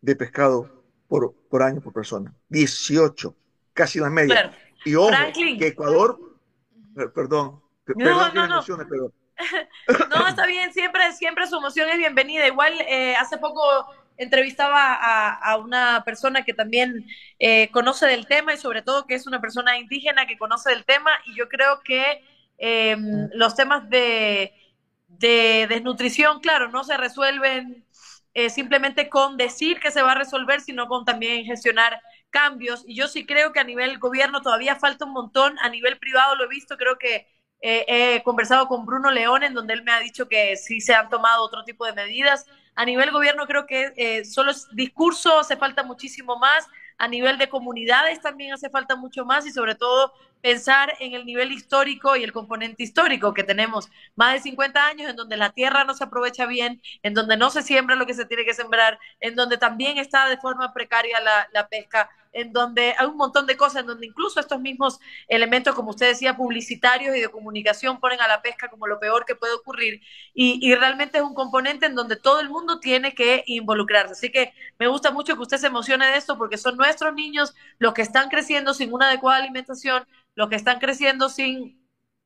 de 0.00 0.16
pescado 0.16 0.84
por, 1.08 1.34
por 1.48 1.62
año 1.62 1.80
por 1.80 1.92
persona. 1.92 2.34
18, 2.48 3.34
casi 3.72 4.00
la 4.00 4.10
media. 4.10 4.52
Y 4.84 4.94
ojo, 4.94 5.10
que 5.34 5.66
Ecuador, 5.66 6.18
perdón, 7.14 7.60
no, 7.96 8.32
no, 8.32 8.46
no. 8.46 8.62
no, 10.10 10.28
está 10.28 10.46
bien, 10.46 10.72
siempre, 10.72 11.12
siempre 11.12 11.46
su 11.46 11.56
emoción 11.56 11.88
es 11.88 11.98
bienvenida. 11.98 12.46
Igual 12.46 12.74
eh, 12.80 13.14
hace 13.16 13.38
poco 13.38 13.62
entrevistaba 14.16 14.94
a, 14.94 15.56
una 15.56 16.02
persona 16.04 16.44
que 16.44 16.52
también 16.52 17.06
eh, 17.38 17.70
conoce 17.72 18.06
del 18.06 18.26
tema 18.26 18.52
y 18.52 18.58
sobre 18.58 18.82
todo 18.82 19.06
que 19.06 19.14
es 19.14 19.26
una 19.26 19.40
persona 19.40 19.78
indígena 19.78 20.26
que 20.26 20.36
conoce 20.36 20.70
del 20.70 20.84
tema 20.84 21.10
y 21.24 21.34
yo 21.34 21.48
creo 21.48 21.80
que 21.82 22.22
em, 22.58 23.30
los 23.32 23.54
temas 23.54 23.88
de, 23.88 24.52
de, 25.08 25.66
desnutrición, 25.70 26.40
claro, 26.40 26.68
no 26.68 26.84
se 26.84 26.98
resuelven 26.98 27.86
eh, 28.34 28.50
simplemente 28.50 29.08
con 29.08 29.38
decir 29.38 29.80
que 29.80 29.90
se 29.90 30.02
va 30.02 30.12
a 30.12 30.16
resolver, 30.16 30.60
sino 30.60 30.86
con 30.86 31.06
también 31.06 31.46
gestionar 31.46 32.00
cambios. 32.28 32.84
Y 32.86 32.94
yo 32.96 33.08
sí 33.08 33.24
creo 33.24 33.52
que 33.52 33.60
a 33.60 33.64
nivel 33.64 33.98
gobierno 33.98 34.42
todavía 34.42 34.76
falta 34.76 35.06
un 35.06 35.12
montón, 35.12 35.58
a 35.60 35.70
nivel 35.70 35.98
privado 35.98 36.36
lo 36.36 36.44
he 36.44 36.48
visto, 36.48 36.76
creo 36.76 36.98
que 36.98 37.26
he 37.60 38.22
conversado 38.22 38.66
con 38.68 38.86
Bruno 38.86 39.10
León, 39.10 39.42
en 39.42 39.54
donde 39.54 39.74
él 39.74 39.82
me 39.82 39.92
ha 39.92 40.00
dicho 40.00 40.28
que 40.28 40.56
sí 40.56 40.80
se 40.80 40.94
han 40.94 41.08
tomado 41.08 41.44
otro 41.44 41.64
tipo 41.64 41.84
de 41.84 41.92
medidas. 41.92 42.46
A 42.74 42.84
nivel 42.84 43.10
gobierno 43.10 43.46
creo 43.46 43.66
que 43.66 43.92
eh, 43.96 44.24
solo 44.24 44.52
es 44.52 44.68
discurso, 44.72 45.38
hace 45.38 45.56
falta 45.56 45.82
muchísimo 45.82 46.38
más. 46.38 46.66
A 46.96 47.08
nivel 47.08 47.38
de 47.38 47.48
comunidades 47.48 48.20
también 48.20 48.52
hace 48.52 48.70
falta 48.70 48.96
mucho 48.96 49.24
más 49.24 49.46
y 49.46 49.52
sobre 49.52 49.74
todo 49.74 50.12
pensar 50.42 50.94
en 51.00 51.14
el 51.14 51.24
nivel 51.24 51.52
histórico 51.52 52.16
y 52.16 52.24
el 52.24 52.32
componente 52.32 52.82
histórico 52.82 53.34
que 53.34 53.42
tenemos. 53.42 53.88
Más 54.16 54.34
de 54.34 54.40
50 54.40 54.86
años 54.86 55.10
en 55.10 55.16
donde 55.16 55.36
la 55.36 55.50
tierra 55.50 55.84
no 55.84 55.94
se 55.94 56.04
aprovecha 56.04 56.46
bien, 56.46 56.80
en 57.02 57.14
donde 57.14 57.36
no 57.36 57.50
se 57.50 57.62
siembra 57.62 57.96
lo 57.96 58.06
que 58.06 58.14
se 58.14 58.26
tiene 58.26 58.44
que 58.44 58.54
sembrar, 58.54 58.98
en 59.20 59.34
donde 59.34 59.58
también 59.58 59.98
está 59.98 60.28
de 60.28 60.38
forma 60.38 60.72
precaria 60.72 61.18
la 61.52 61.68
pesca 61.68 62.10
en 62.32 62.52
donde 62.52 62.94
hay 62.98 63.06
un 63.06 63.16
montón 63.16 63.46
de 63.46 63.56
cosas, 63.56 63.80
en 63.82 63.86
donde 63.86 64.06
incluso 64.06 64.40
estos 64.40 64.60
mismos 64.60 65.00
elementos, 65.28 65.74
como 65.74 65.90
usted 65.90 66.08
decía, 66.08 66.36
publicitarios 66.36 67.16
y 67.16 67.20
de 67.20 67.28
comunicación 67.28 68.00
ponen 68.00 68.20
a 68.20 68.28
la 68.28 68.42
pesca 68.42 68.68
como 68.68 68.86
lo 68.86 69.00
peor 69.00 69.24
que 69.24 69.34
puede 69.34 69.54
ocurrir 69.54 70.00
y, 70.34 70.58
y, 70.62 70.74
realmente 70.74 71.18
es 71.18 71.24
un 71.24 71.34
componente 71.34 71.86
en 71.86 71.94
donde 71.94 72.16
todo 72.16 72.40
el 72.40 72.48
mundo 72.48 72.80
tiene 72.80 73.14
que 73.14 73.42
involucrarse. 73.46 74.12
Así 74.12 74.30
que 74.30 74.52
me 74.78 74.88
gusta 74.88 75.10
mucho 75.10 75.34
que 75.36 75.42
usted 75.42 75.58
se 75.58 75.66
emocione 75.68 76.06
de 76.06 76.16
esto 76.16 76.38
porque 76.38 76.58
son 76.58 76.76
nuestros 76.76 77.14
niños 77.14 77.54
los 77.78 77.94
que 77.94 78.02
están 78.02 78.28
creciendo 78.28 78.74
sin 78.74 78.92
una 78.92 79.08
adecuada 79.08 79.38
alimentación, 79.38 80.04
los 80.34 80.48
que 80.48 80.56
están 80.56 80.78
creciendo 80.78 81.28
sin 81.28 81.79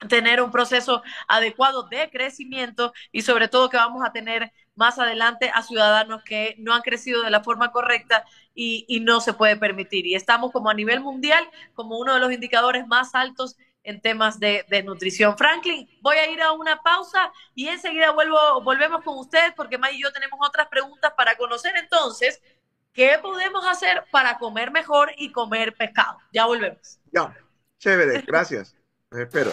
tener 0.09 0.41
un 0.43 0.51
proceso 0.51 1.03
adecuado 1.29 1.85
de 1.85 2.11
crecimiento 2.11 2.93
y 3.13 3.23
sobre 3.23 3.49
todo 3.49 3.71
que 3.71 3.77
vamos 3.77 4.05
a 4.05 4.13
tener 4.13 4.53
más 4.75 4.99
adelante 4.99 5.51
a 5.55 5.63
ciudadanos 5.63 6.23
que 6.25 6.57
no 6.59 6.75
han 6.75 6.83
crecido 6.83 7.23
de 7.23 7.31
la 7.31 7.43
forma 7.43 7.73
correcta 7.73 8.25
y, 8.55 9.01
no 9.01 9.21
se 9.21 9.33
puede 9.33 9.57
permitir. 9.57 10.07
Y 10.07 10.15
estamos 10.15 10.53
como 10.53 10.71
a 10.71 10.75
nivel 10.75 11.01
mundial 11.01 11.49
como 11.75 11.99
uno 11.99 12.15
de 12.15 12.21
los 12.21 12.33
indicadores 12.33 12.87
más 12.87 13.15
altos 13.15 13.57
en 13.83 14.01
temas 14.01 14.41
de, 14.41 14.65
nutrición. 14.85 15.37
Franklin, 15.37 15.89
voy 16.01 16.17
a 16.17 16.31
ir 16.31 16.41
a 16.41 16.53
una 16.53 16.81
pausa 16.83 17.33
y 17.55 17.69
enseguida 17.69 18.11
vuelvo, 18.13 18.63
volvemos 18.63 19.03
con 19.03 19.19
ustedes 19.19 19.53
porque 19.55 19.79
May 19.79 19.97
y 19.97 20.03
yo 20.03 20.13
tenemos 20.13 20.39
otras 20.47 20.69
preguntas 20.69 21.13
para 21.17 21.37
conocer 21.37 21.77
entonces 21.77 22.41
qué 22.93 23.19
podemos 23.21 23.67
hacer 23.67 24.05
para 24.11 24.39
comer 24.39 24.71
mejor 24.71 25.13
y 25.17 25.33
comer 25.33 25.75
pescado. 25.75 26.19
Ya 26.33 26.47
volvemos. 26.47 26.99
Ya, 27.13 27.37
chévere, 27.79 28.23
gracias. 28.27 28.75
Eh, 29.13 29.23
espero. 29.23 29.53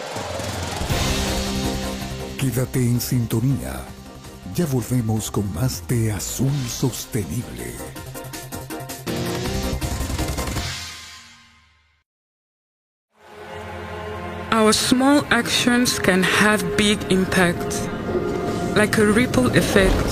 Quédate 2.38 2.80
en 2.80 3.00
sintonía. 3.00 3.80
Ya 4.54 4.66
volvemos 4.66 5.30
con 5.30 5.52
más 5.54 5.86
de 5.86 6.12
Azul 6.12 6.50
Sostenible. 6.68 7.72
Our 14.50 14.72
small 14.72 15.24
actions 15.30 15.98
can 15.98 16.22
have 16.22 16.62
big 16.76 16.98
impact, 17.10 17.88
like 18.76 18.98
a 18.98 19.06
ripple 19.06 19.46
effect. 19.56 20.08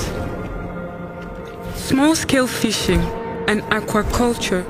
Small 1.76 2.14
scale 2.14 2.46
fishing 2.46 3.00
and 3.48 3.62
aquaculture 3.70 4.64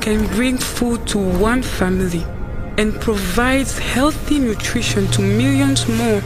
can 0.00 0.26
bring 0.36 0.56
food 0.56 1.06
to 1.08 1.18
one 1.18 1.62
family 1.62 2.24
and 2.80 2.98
provides 2.98 3.78
healthy 3.78 4.38
nutrition 4.38 5.06
to 5.08 5.20
millions 5.20 5.86
more. 5.86 6.22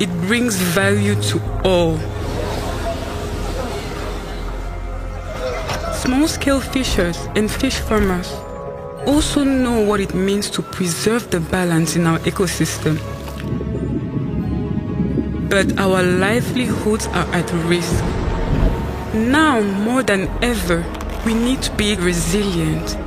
It 0.00 0.10
brings 0.26 0.56
value 0.56 1.14
to 1.30 1.40
all. 1.62 1.96
Small 5.94 6.26
scale 6.26 6.60
fishers 6.60 7.18
and 7.36 7.48
fish 7.48 7.78
farmers 7.78 8.32
also 9.06 9.44
know 9.44 9.80
what 9.84 10.00
it 10.00 10.12
means 10.12 10.50
to 10.50 10.60
preserve 10.60 11.30
the 11.30 11.38
balance 11.38 11.94
in 11.94 12.04
our 12.04 12.18
ecosystem. 12.30 12.98
But 15.48 15.78
our 15.78 16.02
livelihoods 16.02 17.06
are 17.06 17.28
at 17.32 17.48
risk. 17.68 17.94
Now, 19.14 19.60
more 19.60 20.02
than 20.02 20.28
ever, 20.42 20.84
we 21.24 21.32
need 21.32 21.62
to 21.62 21.72
be 21.76 21.94
resilient, 21.94 22.98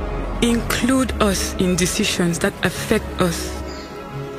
include 0.42 1.12
us 1.20 1.54
in 1.56 1.76
decisions 1.76 2.38
that 2.38 2.54
affect 2.64 3.04
us, 3.20 3.50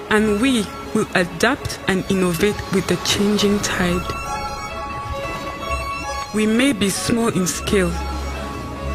and 0.09 0.41
we 0.41 0.65
will 0.93 1.07
adapt 1.15 1.79
and 1.87 2.03
innovate 2.09 2.55
with 2.73 2.87
the 2.87 2.97
changing 3.05 3.59
tide. 3.59 4.01
We 6.33 6.47
may 6.47 6.73
be 6.73 6.89
small 6.89 7.27
in 7.27 7.45
scale, 7.45 7.91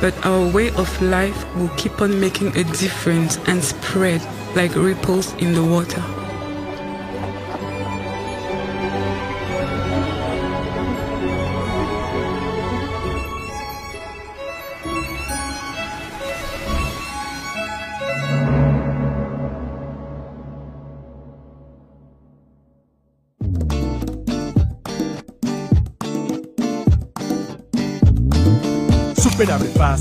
but 0.01 0.15
our 0.25 0.51
way 0.51 0.71
of 0.75 1.03
life 1.03 1.45
will 1.55 1.71
keep 1.77 2.01
on 2.01 2.19
making 2.19 2.57
a 2.57 2.65
difference 2.65 3.39
and 3.47 3.63
spread 3.63 4.21
like 4.57 4.75
ripples 4.75 5.33
in 5.35 5.53
the 5.53 5.65
water. 5.65 6.16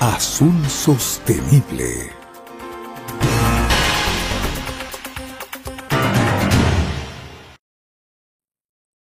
Azul 0.00 0.68
Sostenible. 0.68 2.12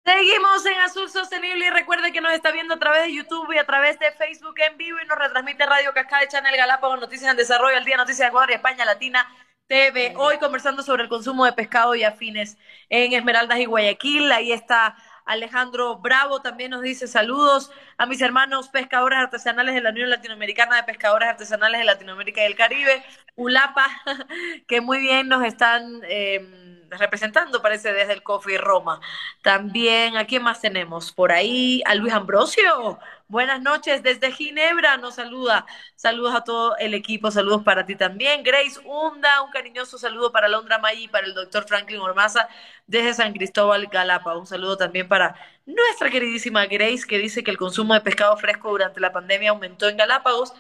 Seguimos 0.04 0.66
en 0.66 0.78
Azul 0.84 1.10
Sostenible 1.10 1.66
y 1.66 1.70
recuerde 1.70 2.12
que 2.12 2.20
nos 2.20 2.32
está 2.32 2.52
viendo 2.52 2.74
a 2.74 2.78
través 2.78 3.06
de 3.06 3.14
YouTube 3.14 3.52
y 3.54 3.58
a 3.58 3.66
través 3.66 3.98
de 3.98 4.12
Facebook 4.12 4.54
en 4.58 4.76
vivo 4.76 4.98
y 5.02 5.06
nos 5.06 5.18
retransmite 5.18 5.66
Radio 5.66 5.92
Cascada 5.92 6.28
Channel 6.28 6.56
Galápagos, 6.56 7.00
Noticias 7.00 7.30
en 7.30 7.36
Desarrollo, 7.36 7.76
al 7.76 7.84
día 7.84 7.96
Noticias 7.96 8.26
de 8.26 8.28
Ecuador 8.28 8.50
y 8.50 8.54
España 8.54 8.84
Latina 8.84 9.26
TV. 9.66 10.14
Hoy 10.16 10.38
conversando 10.38 10.82
sobre 10.82 11.02
el 11.02 11.08
consumo 11.08 11.44
de 11.44 11.52
pescado 11.54 11.94
y 11.94 12.04
afines 12.04 12.58
en 12.90 13.12
Esmeraldas 13.14 13.58
y 13.58 13.64
Guayaquil. 13.64 14.30
Ahí 14.30 14.52
está 14.52 14.96
Alejandro 15.26 15.98
Bravo 15.98 16.40
también 16.40 16.70
nos 16.70 16.82
dice 16.82 17.08
saludos 17.08 17.70
a 17.98 18.06
mis 18.06 18.20
hermanos 18.22 18.68
pescadores 18.68 19.18
artesanales 19.18 19.74
de 19.74 19.80
la 19.82 19.90
Unión 19.90 20.08
Latinoamericana 20.08 20.76
de 20.76 20.84
Pescadores 20.84 21.28
Artesanales 21.28 21.80
de 21.80 21.84
Latinoamérica 21.84 22.42
y 22.42 22.46
el 22.46 22.54
Caribe, 22.54 23.02
ULAPA, 23.34 23.86
que 24.68 24.80
muy 24.80 24.98
bien 24.98 25.28
nos 25.28 25.44
están 25.44 26.00
eh, 26.04 26.85
representando, 26.90 27.62
parece, 27.62 27.92
desde 27.92 28.12
el 28.12 28.22
Coffee 28.22 28.58
Roma. 28.58 29.00
También, 29.42 30.16
¿a 30.16 30.26
quién 30.26 30.42
más 30.42 30.60
tenemos? 30.60 31.12
Por 31.12 31.32
ahí, 31.32 31.82
a 31.86 31.94
Luis 31.94 32.12
Ambrosio. 32.12 32.98
Buenas 33.28 33.60
noches 33.60 34.02
desde 34.02 34.30
Ginebra, 34.32 34.96
nos 34.98 35.16
saluda. 35.16 35.66
Saludos 35.96 36.34
a 36.34 36.44
todo 36.44 36.76
el 36.78 36.94
equipo, 36.94 37.30
saludos 37.30 37.62
para 37.64 37.84
ti 37.84 37.96
también. 37.96 38.42
Grace 38.42 38.78
Hunda, 38.84 39.42
un 39.42 39.50
cariñoso 39.50 39.98
saludo 39.98 40.30
para 40.32 40.48
Londra 40.48 40.78
May 40.78 41.04
y 41.04 41.08
para 41.08 41.26
el 41.26 41.34
doctor 41.34 41.66
Franklin 41.66 42.00
Ormaza 42.00 42.48
desde 42.86 43.14
San 43.14 43.32
Cristóbal 43.32 43.86
Galapa. 43.88 44.36
Un 44.36 44.46
saludo 44.46 44.76
también 44.76 45.08
para 45.08 45.34
nuestra 45.66 46.10
queridísima 46.10 46.66
Grace, 46.66 47.06
que 47.06 47.18
dice 47.18 47.42
que 47.42 47.50
el 47.50 47.56
consumo 47.56 47.94
de 47.94 48.00
pescado 48.00 48.36
fresco 48.36 48.70
durante 48.70 49.00
la 49.00 49.12
pandemia 49.12 49.50
aumentó 49.50 49.88
en 49.88 49.96
Galápagos 49.96 50.52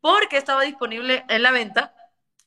porque 0.00 0.36
estaba 0.36 0.62
disponible 0.62 1.24
en 1.28 1.42
la 1.42 1.50
venta 1.50 1.94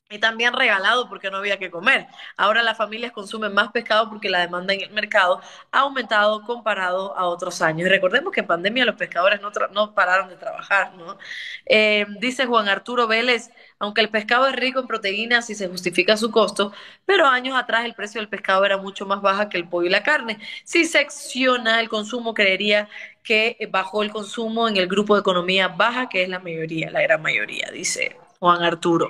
y 0.09 0.19
también 0.19 0.53
regalado 0.53 1.09
porque 1.09 1.29
no 1.29 1.37
había 1.37 1.57
que 1.59 1.69
comer. 1.69 2.07
Ahora 2.37 2.63
las 2.63 2.77
familias 2.77 3.11
consumen 3.11 3.53
más 3.53 3.71
pescado 3.71 4.09
porque 4.09 4.29
la 4.29 4.39
demanda 4.39 4.73
en 4.73 4.81
el 4.81 4.91
mercado 4.91 5.41
ha 5.71 5.79
aumentado 5.81 6.43
comparado 6.43 7.17
a 7.17 7.25
otros 7.27 7.61
años. 7.61 7.87
Y 7.87 7.89
recordemos 7.89 8.31
que 8.33 8.39
en 8.41 8.47
pandemia 8.47 8.85
los 8.85 8.95
pescadores 8.95 9.41
no, 9.41 9.51
no 9.71 9.93
pararon 9.93 10.29
de 10.29 10.37
trabajar, 10.37 10.93
¿no? 10.95 11.17
Eh, 11.65 12.05
dice 12.19 12.45
Juan 12.45 12.69
Arturo 12.69 13.07
Vélez, 13.07 13.49
aunque 13.79 14.01
el 14.01 14.09
pescado 14.09 14.47
es 14.47 14.55
rico 14.55 14.79
en 14.79 14.87
proteínas 14.87 15.49
y 15.49 15.55
se 15.55 15.67
justifica 15.67 16.15
su 16.15 16.31
costo, 16.31 16.71
pero 17.05 17.27
años 17.27 17.57
atrás 17.57 17.85
el 17.85 17.93
precio 17.93 18.21
del 18.21 18.29
pescado 18.29 18.63
era 18.65 18.77
mucho 18.77 19.05
más 19.05 19.21
baja 19.21 19.49
que 19.49 19.57
el 19.57 19.67
pollo 19.67 19.87
y 19.87 19.91
la 19.91 20.03
carne. 20.03 20.39
Si 20.63 20.85
secciona 20.85 21.81
el 21.81 21.89
consumo, 21.89 22.33
creería 22.33 22.87
que 23.23 23.57
bajó 23.71 24.03
el 24.03 24.11
consumo 24.11 24.67
en 24.69 24.77
el 24.77 24.87
grupo 24.87 25.15
de 25.15 25.21
economía 25.21 25.67
baja, 25.67 26.07
que 26.09 26.23
es 26.23 26.29
la 26.29 26.39
mayoría, 26.39 26.89
la 26.91 27.01
gran 27.01 27.21
mayoría, 27.21 27.69
dice 27.71 28.26
Juan 28.39 28.63
Arturo. 28.63 29.09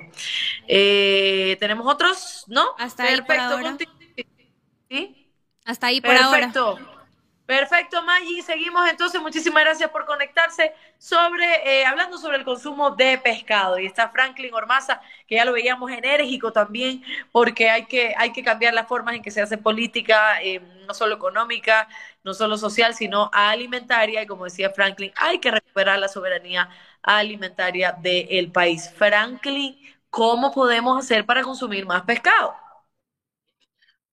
Eh, 0.67 1.57
¿Tenemos 1.59 1.85
otros? 1.91 2.45
¿No? 2.47 2.75
Hasta 2.77 3.03
ahí 3.03 3.17
Perfecto, 3.17 3.57
por 3.57 3.65
ahora. 3.65 3.77
¿Sí? 4.89 5.31
Hasta 5.65 5.87
ahí 5.87 6.01
por 6.01 6.15
ahora. 6.15 6.51
Perfecto. 6.51 6.97
Perfecto, 7.47 8.03
Maggi. 8.03 8.41
Seguimos 8.41 8.89
entonces. 8.89 9.21
Muchísimas 9.21 9.63
gracias 9.63 9.89
por 9.89 10.05
conectarse 10.05 10.73
sobre, 10.97 11.45
eh, 11.79 11.85
hablando 11.85 12.17
sobre 12.17 12.35
el 12.35 12.43
consumo 12.43 12.91
de 12.91 13.17
pescado. 13.19 13.79
Y 13.79 13.85
está 13.85 14.09
Franklin 14.09 14.53
Ormaza, 14.53 14.99
que 15.25 15.35
ya 15.35 15.45
lo 15.45 15.53
veíamos 15.53 15.89
enérgico 15.89 16.51
también, 16.51 17.01
porque 17.31 17.69
hay 17.69 17.85
que, 17.85 18.13
hay 18.17 18.33
que 18.33 18.43
cambiar 18.43 18.73
las 18.73 18.85
formas 18.85 19.15
en 19.15 19.21
que 19.21 19.31
se 19.31 19.41
hace 19.41 19.57
política, 19.57 20.41
eh, 20.41 20.59
no 20.85 20.93
solo 20.93 21.15
económica, 21.15 21.87
no 22.21 22.33
solo 22.33 22.57
social, 22.57 22.93
sino 22.93 23.29
alimentaria. 23.31 24.21
Y 24.23 24.27
como 24.27 24.43
decía 24.43 24.71
Franklin, 24.71 25.13
hay 25.15 25.39
que 25.39 25.49
recuperar 25.49 25.99
la 25.99 26.09
soberanía 26.09 26.69
alimentaria 27.07 27.93
del 27.93 28.51
país. 28.51 28.89
Franklin, 28.95 29.77
¿cómo 30.11 30.53
podemos 30.53 30.99
hacer 31.03 31.25
para 31.25 31.43
consumir 31.43 31.85
más 31.87 32.03
pescado? 32.03 32.55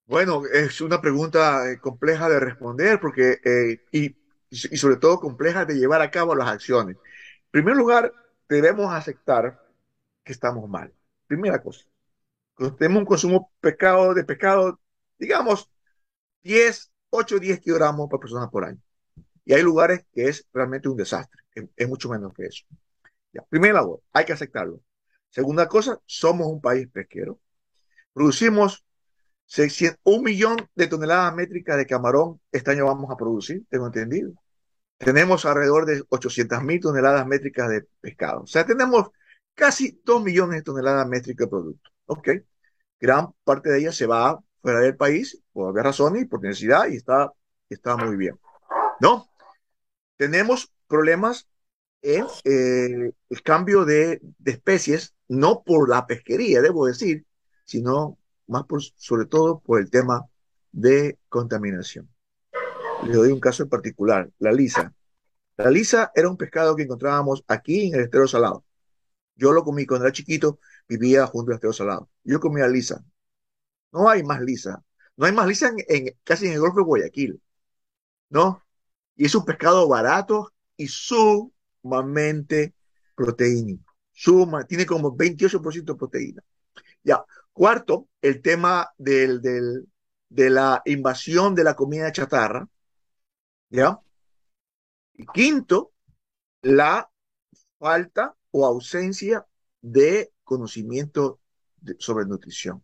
Bueno, 0.06 0.42
es 0.52 0.80
una 0.82 1.00
pregunta 1.00 1.70
eh, 1.70 1.78
compleja 1.80 2.28
de 2.28 2.38
responder 2.40 3.00
porque, 3.00 3.38
eh, 3.44 3.80
y, 3.90 4.14
y 4.50 4.76
sobre 4.76 4.96
todo 4.96 5.18
compleja 5.20 5.64
de 5.64 5.74
llevar 5.76 6.02
a 6.02 6.10
cabo 6.10 6.34
las 6.34 6.48
acciones. 6.48 6.96
En 6.96 7.50
primer 7.50 7.76
lugar, 7.76 8.12
debemos 8.48 8.92
aceptar 8.92 9.62
que 10.24 10.32
estamos 10.32 10.68
mal. 10.68 10.92
Primera 11.26 11.62
cosa. 11.62 11.86
Tenemos 12.78 13.00
un 13.00 13.06
consumo 13.06 13.52
pescado, 13.60 14.14
de 14.14 14.24
pescado, 14.24 14.80
digamos, 15.18 15.70
10, 16.42 16.92
8, 17.10 17.38
10 17.40 17.60
kilogramos 17.60 18.08
por 18.10 18.20
persona 18.20 18.50
por 18.50 18.64
año. 18.66 18.80
Y 19.44 19.54
hay 19.54 19.62
lugares 19.62 20.06
que 20.12 20.28
es 20.28 20.46
realmente 20.52 20.88
un 20.88 20.96
desastre. 20.98 21.40
Es, 21.54 21.64
es 21.76 21.88
mucho 21.88 22.08
menos 22.10 22.34
que 22.34 22.46
eso. 22.46 22.64
Primera 23.48 23.74
labor, 23.74 24.00
hay 24.12 24.24
que 24.24 24.32
aceptarlo. 24.32 24.80
Segunda 25.30 25.68
cosa, 25.68 26.00
somos 26.06 26.46
un 26.46 26.60
país 26.60 26.88
pesquero. 26.88 27.40
Producimos 28.12 28.84
600, 29.46 30.00
un 30.04 30.22
millón 30.22 30.56
de 30.74 30.86
toneladas 30.86 31.34
métricas 31.34 31.76
de 31.76 31.86
camarón 31.86 32.40
este 32.52 32.70
año 32.70 32.86
vamos 32.86 33.10
a 33.10 33.16
producir, 33.16 33.64
tengo 33.68 33.86
entendido. 33.86 34.32
Tenemos 34.98 35.44
alrededor 35.44 35.86
de 35.86 36.04
800 36.08 36.62
mil 36.62 36.80
toneladas 36.80 37.26
métricas 37.26 37.68
de 37.68 37.86
pescado. 38.00 38.42
O 38.42 38.46
sea, 38.46 38.64
tenemos 38.64 39.08
casi 39.54 40.00
2 40.04 40.22
millones 40.22 40.58
de 40.58 40.62
toneladas 40.62 41.06
métricas 41.08 41.46
de 41.46 41.50
producto. 41.50 41.90
Ok. 42.06 42.28
Gran 43.00 43.32
parte 43.44 43.70
de 43.70 43.80
ellas 43.80 43.96
se 43.96 44.06
va 44.06 44.40
fuera 44.62 44.80
del 44.80 44.96
país 44.96 45.42
por 45.52 45.74
razones 45.74 46.22
y 46.22 46.24
por 46.26 46.42
necesidad 46.42 46.88
y 46.88 46.96
está, 46.96 47.32
está 47.68 47.96
muy 47.96 48.16
bien. 48.16 48.38
¿No? 49.00 49.28
Tenemos 50.16 50.72
problemas 50.86 51.48
en 52.04 52.26
eh, 52.44 53.12
el 53.30 53.42
cambio 53.42 53.84
de, 53.86 54.20
de 54.38 54.52
especies, 54.52 55.14
no 55.28 55.62
por 55.64 55.88
la 55.88 56.06
pesquería, 56.06 56.60
debo 56.60 56.86
decir, 56.86 57.24
sino 57.64 58.18
más 58.46 58.64
por, 58.64 58.82
sobre 58.82 59.26
todo 59.26 59.60
por 59.60 59.80
el 59.80 59.90
tema 59.90 60.26
de 60.70 61.18
contaminación. 61.30 62.08
Le 63.04 63.14
doy 63.14 63.32
un 63.32 63.40
caso 63.40 63.62
en 63.62 63.70
particular, 63.70 64.30
la 64.38 64.52
lisa. 64.52 64.94
La 65.56 65.70
lisa 65.70 66.12
era 66.14 66.28
un 66.28 66.36
pescado 66.36 66.76
que 66.76 66.82
encontrábamos 66.84 67.44
aquí 67.48 67.88
en 67.88 67.94
el 67.94 68.00
estero 68.02 68.28
salado. 68.28 68.64
Yo 69.36 69.52
lo 69.52 69.64
comí 69.64 69.86
cuando 69.86 70.06
era 70.06 70.12
chiquito, 70.12 70.60
vivía 70.88 71.26
junto 71.26 71.52
al 71.52 71.56
estero 71.56 71.72
salado. 71.72 72.10
Yo 72.24 72.40
comía 72.40 72.68
lisa. 72.68 73.04
No 73.92 74.08
hay 74.10 74.22
más 74.22 74.40
lisa. 74.42 74.84
No 75.16 75.26
hay 75.26 75.32
más 75.32 75.46
lisa 75.46 75.68
en, 75.68 75.76
en, 75.88 76.14
casi 76.24 76.46
en 76.46 76.54
el 76.54 76.60
Golfo 76.60 76.78
de 76.78 76.84
Guayaquil. 76.84 77.42
¿No? 78.30 78.62
Y 79.16 79.26
es 79.26 79.34
un 79.34 79.44
pescado 79.44 79.88
barato 79.88 80.52
y 80.76 80.88
sumamente 81.84 82.74
proteínico. 83.14 83.94
Suma, 84.10 84.64
tiene 84.64 84.86
como 84.86 85.14
28% 85.14 85.92
de 85.92 85.98
proteína. 85.98 86.42
Ya, 87.02 87.24
Cuarto, 87.52 88.08
el 88.22 88.40
tema 88.40 88.92
del, 88.96 89.40
del, 89.42 89.86
de 90.28 90.50
la 90.50 90.82
invasión 90.86 91.54
de 91.54 91.64
la 91.64 91.76
comida 91.76 92.10
chatarra. 92.10 92.66
¿Ya? 93.68 94.00
Y 95.12 95.26
quinto, 95.26 95.92
la 96.62 97.10
falta 97.78 98.34
o 98.50 98.66
ausencia 98.66 99.46
de 99.82 100.32
conocimiento 100.42 101.40
sobre 101.98 102.24
nutrición. 102.24 102.82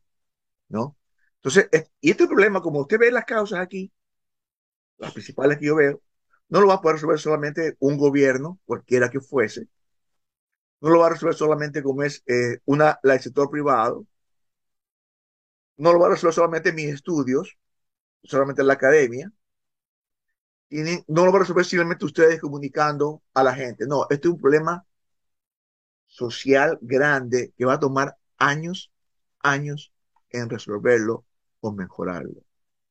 ¿No? 0.69 0.97
Entonces, 1.37 1.69
y 2.01 2.11
este 2.11 2.27
problema, 2.27 2.61
como 2.61 2.81
usted 2.81 2.99
ve 2.99 3.11
las 3.11 3.25
causas 3.25 3.61
aquí, 3.61 3.91
las 4.99 5.13
principales 5.13 5.59
que 5.59 5.67
yo 5.67 5.77
veo, 5.77 6.03
no 6.51 6.61
lo 6.61 6.69
va 6.69 6.75
a 6.75 6.81
poder 6.81 6.97
resolver 6.97 7.19
solamente 7.19 7.77
un 7.81 7.97
gobierno, 7.99 8.61
cualquiera 8.67 9.11
que 9.11 9.21
fuese. 9.21 9.69
No 10.81 10.91
lo 10.91 11.01
va 11.01 11.07
a 11.07 11.11
resolver 11.11 11.35
solamente 11.35 11.83
como 11.83 12.03
es 12.03 12.23
eh, 12.27 12.59
una, 12.65 12.99
sector 13.21 13.51
privado, 13.51 14.07
no 15.77 15.93
lo 15.93 15.99
va 16.01 16.07
a 16.09 16.11
resolver 16.11 16.35
solamente 16.35 16.73
mis 16.73 16.93
estudios, 16.95 17.57
solamente 18.23 18.63
la 18.63 18.75
academia, 18.75 19.33
y 20.69 20.83
no 21.09 21.25
lo 21.25 21.33
va 21.33 21.39
a 21.39 21.41
resolver 21.41 21.65
simplemente 21.65 22.05
ustedes 22.05 22.41
comunicando 22.41 23.23
a 23.35 23.43
la 23.43 23.55
gente. 23.55 23.87
No, 23.87 24.07
este 24.11 24.29
es 24.29 24.35
un 24.35 24.41
problema 24.41 24.87
social 26.07 26.79
grande 26.81 27.53
que 27.57 27.65
va 27.65 27.75
a 27.75 27.81
tomar 27.81 28.17
años, 28.39 28.93
años 29.41 29.93
en 30.31 30.51
resolverlo 30.51 31.25
o 31.61 31.73
mejorarlo. 31.73 32.43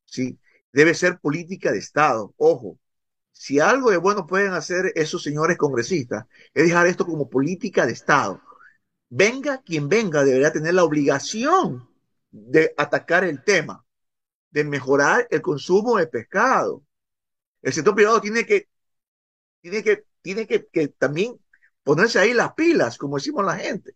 ¿sí? 0.05 0.39
Debe 0.74 0.93
ser 0.93 1.20
política 1.20 1.72
de 1.72 1.80
Estado. 1.80 2.34
Ojo, 2.38 2.78
si 3.39 3.61
algo 3.61 3.89
de 3.89 3.95
bueno 3.95 4.27
pueden 4.27 4.51
hacer 4.51 4.91
esos 4.95 5.23
señores 5.23 5.57
congresistas, 5.57 6.25
es 6.53 6.65
dejar 6.65 6.87
esto 6.87 7.05
como 7.05 7.29
política 7.29 7.85
de 7.85 7.93
Estado. 7.93 8.41
Venga 9.07 9.61
quien 9.61 9.87
venga, 9.87 10.25
debería 10.25 10.51
tener 10.51 10.73
la 10.73 10.83
obligación 10.83 11.89
de 12.31 12.73
atacar 12.75 13.23
el 13.23 13.41
tema, 13.41 13.85
de 14.51 14.65
mejorar 14.65 15.25
el 15.31 15.41
consumo 15.41 15.95
de 15.95 16.07
pescado. 16.07 16.83
El 17.61 17.71
sector 17.71 17.95
privado 17.95 18.19
tiene 18.19 18.45
que, 18.45 18.67
tiene 19.61 19.83
que, 19.83 20.03
tiene 20.21 20.45
que 20.45 20.89
también 20.97 21.39
ponerse 21.81 22.19
ahí 22.19 22.33
las 22.33 22.53
pilas, 22.55 22.97
como 22.97 23.15
decimos 23.15 23.45
la 23.45 23.55
gente. 23.55 23.95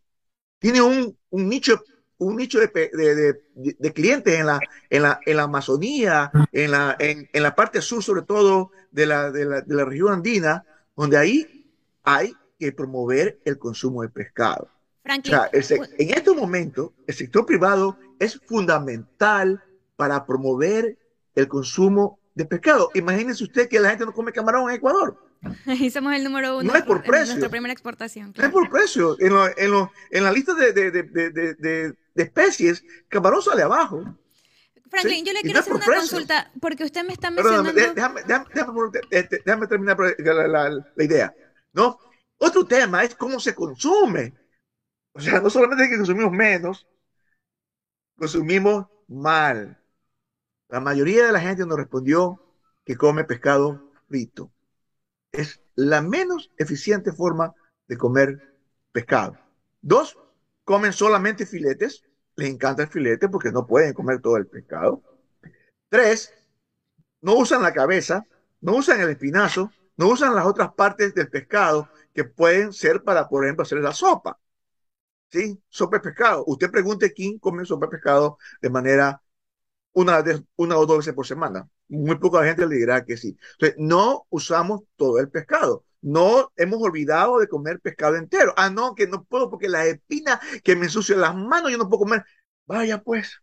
Tiene 0.57 0.81
un, 0.81 1.17
un 1.31 1.49
nicho, 1.49 1.83
un 2.18 2.36
nicho 2.38 2.59
de, 2.59 2.68
de, 2.68 3.16
de, 3.16 3.76
de, 3.78 3.93
clientes 3.93 4.39
en 4.39 4.45
la, 4.45 4.59
en 4.89 5.03
la, 5.03 5.20
en 5.26 5.38
la 5.38 5.43
Amazonía, 5.43 6.32
en 6.51 6.72
la, 6.72 6.95
en, 6.99 7.30
en 7.32 7.43
la 7.43 7.55
parte 7.55 7.82
sur, 7.82 8.03
sobre 8.03 8.22
todo 8.22 8.72
de 8.91 9.05
la, 9.05 9.32
de 9.32 9.45
la, 9.45 9.61
de 9.61 9.76
la 9.76 9.86
región 9.86 10.14
andina, 10.14 10.66
donde 10.95 11.18
ahí 11.18 11.70
hay 12.03 12.34
que 12.59 12.72
promover 12.72 13.39
el 13.45 13.57
consumo 13.57 14.03
de 14.03 14.09
pescado. 14.09 14.70
Franklin, 15.03 15.36
o 15.36 15.38
sea, 15.38 15.78
el, 15.78 15.89
en 15.97 16.18
estos 16.18 16.36
momentos, 16.36 16.91
el 17.07 17.14
sector 17.14 17.45
privado 17.45 17.97
es 18.20 18.39
fundamental 18.45 19.61
para 19.95 20.26
promover 20.26 20.97
el 21.36 21.47
consumo 21.47 22.20
de 22.36 22.45
pescado. 22.45 22.89
Imagínense 22.93 23.43
usted 23.43 23.68
que 23.68 23.80
la 23.80 23.89
gente 23.89 24.05
no 24.05 24.14
come 24.14 24.32
camarón 24.32 24.70
en 24.70 24.78
Ecuador. 24.78 25.18
Ahí 25.65 25.89
somos 25.89 26.13
el 26.13 26.23
número 26.23 26.57
uno. 26.57 26.71
No 26.71 26.77
es 26.77 26.83
por 26.83 27.03
precio. 27.03 27.27
Nuestra 27.27 27.49
primera 27.49 27.73
exportación. 27.73 28.31
Claro. 28.33 28.49
No 28.51 28.57
es 28.59 28.61
por 28.61 28.69
precio. 28.71 29.17
En, 29.19 29.33
lo, 29.33 29.57
en, 29.57 29.71
lo, 29.71 29.91
en 30.11 30.23
la 30.23 30.31
lista 30.31 30.53
de, 30.53 30.73
de, 30.73 30.91
de, 30.91 31.53
de, 31.53 31.93
especies, 32.15 32.83
camarón 33.09 33.41
sale 33.41 33.63
abajo. 33.63 34.03
Franklin, 34.89 35.19
¿Sí? 35.19 35.25
yo 35.25 35.33
le 35.33 35.41
quiero 35.41 35.55
no 35.55 35.59
hacer 35.61 35.73
una 35.73 35.85
precio. 35.85 36.01
consulta 36.01 36.51
porque 36.61 36.83
usted 36.83 37.03
me 37.03 37.13
está 37.13 37.31
mencionando. 37.31 37.73
Perdón, 37.73 37.95
déjame, 37.95 38.21
déjame, 38.23 38.49
déjame, 38.53 39.39
déjame, 39.43 39.67
terminar 39.67 39.97
la, 39.99 40.47
la, 40.47 40.69
la 40.95 41.03
idea. 41.03 41.33
¿no? 41.73 41.99
Otro 42.37 42.65
tema 42.65 43.03
es 43.03 43.15
cómo 43.15 43.39
se 43.39 43.53
consume. 43.55 44.33
O 45.13 45.19
sea, 45.19 45.39
no 45.41 45.49
solamente 45.49 45.89
que 45.89 45.97
consumimos 45.97 46.31
menos, 46.31 46.87
consumimos 48.17 48.87
mal. 49.07 49.79
La 50.69 50.79
mayoría 50.79 51.25
de 51.25 51.31
la 51.31 51.39
gente 51.39 51.65
nos 51.65 51.77
respondió 51.77 52.39
que 52.85 52.95
come 52.95 53.23
pescado 53.23 53.91
frito. 54.07 54.51
Es 55.34 55.59
la 55.75 56.01
menos 56.01 56.51
eficiente 56.57 57.11
forma 57.11 57.53
de 57.88 57.97
comer 57.97 58.55
pescado. 58.91 59.38
Dos, 59.81 60.17
comen 60.63 60.93
solamente 60.93 61.45
filetes. 61.45 62.03
Les 62.36 62.49
encanta 62.49 62.84
el 62.84 62.89
filete 62.89 63.27
porque 63.27 63.51
no 63.51 63.65
pueden 63.65 63.93
comer 63.93 64.21
todo 64.21 64.38
el 64.38 64.47
pescado. 64.47 65.01
Tres, 65.89 66.31
no 67.21 67.36
usan 67.36 67.63
la 67.63 67.73
cabeza, 67.73 68.25
no 68.61 68.75
usan 68.75 69.01
el 69.01 69.09
espinazo, 69.09 69.71
no 69.97 70.07
usan 70.07 70.36
las 70.36 70.45
otras 70.45 70.73
partes 70.73 71.13
del 71.15 71.29
pescado 71.29 71.89
que 72.13 72.23
pueden 72.23 72.71
ser 72.71 73.03
para, 73.03 73.27
por 73.27 73.43
ejemplo, 73.43 73.63
hacer 73.63 73.79
la 73.79 73.91
sopa. 73.91 74.39
¿sí? 75.31 75.59
Sopa 75.67 75.97
de 75.97 76.03
pescado. 76.03 76.43
Usted 76.45 76.69
pregunte 76.69 77.11
quién 77.11 77.39
come 77.39 77.65
sopa 77.65 77.88
de 77.88 77.91
pescado 77.91 78.38
de 78.61 78.69
manera 78.69 79.21
una, 79.93 80.21
de, 80.21 80.43
una 80.55 80.77
o 80.77 80.85
dos 80.85 80.99
veces 80.99 81.13
por 81.13 81.25
semana. 81.27 81.69
Muy 81.87 82.17
poca 82.17 82.43
gente 82.43 82.67
le 82.67 82.75
dirá 82.75 83.05
que 83.05 83.17
sí. 83.17 83.37
No 83.77 84.25
usamos 84.29 84.81
todo 84.95 85.19
el 85.19 85.29
pescado. 85.29 85.85
No 86.01 86.51
hemos 86.57 86.81
olvidado 86.81 87.39
de 87.39 87.47
comer 87.47 87.79
pescado 87.79 88.15
entero. 88.17 88.53
Ah, 88.57 88.69
no, 88.69 88.95
que 88.95 89.07
no 89.07 89.23
puedo 89.23 89.49
porque 89.49 89.69
la 89.69 89.85
espina 89.85 90.39
que 90.63 90.75
me 90.75 90.85
ensucia 90.85 91.15
las 91.15 91.35
manos, 91.35 91.71
yo 91.71 91.77
no 91.77 91.87
puedo 91.89 92.01
comer. 92.01 92.25
Vaya 92.65 93.01
pues. 93.01 93.41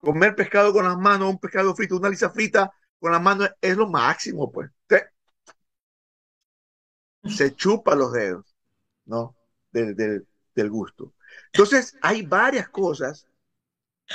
Comer 0.00 0.34
pescado 0.36 0.72
con 0.72 0.84
las 0.84 0.96
manos, 0.98 1.30
un 1.30 1.38
pescado 1.38 1.74
frito, 1.74 1.96
una 1.96 2.10
lisa 2.10 2.30
frita 2.30 2.70
con 3.00 3.12
las 3.12 3.22
manos 3.22 3.50
es 3.60 3.76
lo 3.76 3.88
máximo, 3.88 4.50
pues. 4.52 4.70
Se 7.24 7.54
chupa 7.54 7.94
los 7.94 8.12
dedos, 8.12 8.54
¿no? 9.06 9.34
Del, 9.72 10.26
del, 10.54 10.70
gusto. 10.70 11.14
Entonces, 11.52 11.96
hay 12.02 12.22
varias 12.22 12.68
cosas 12.68 13.26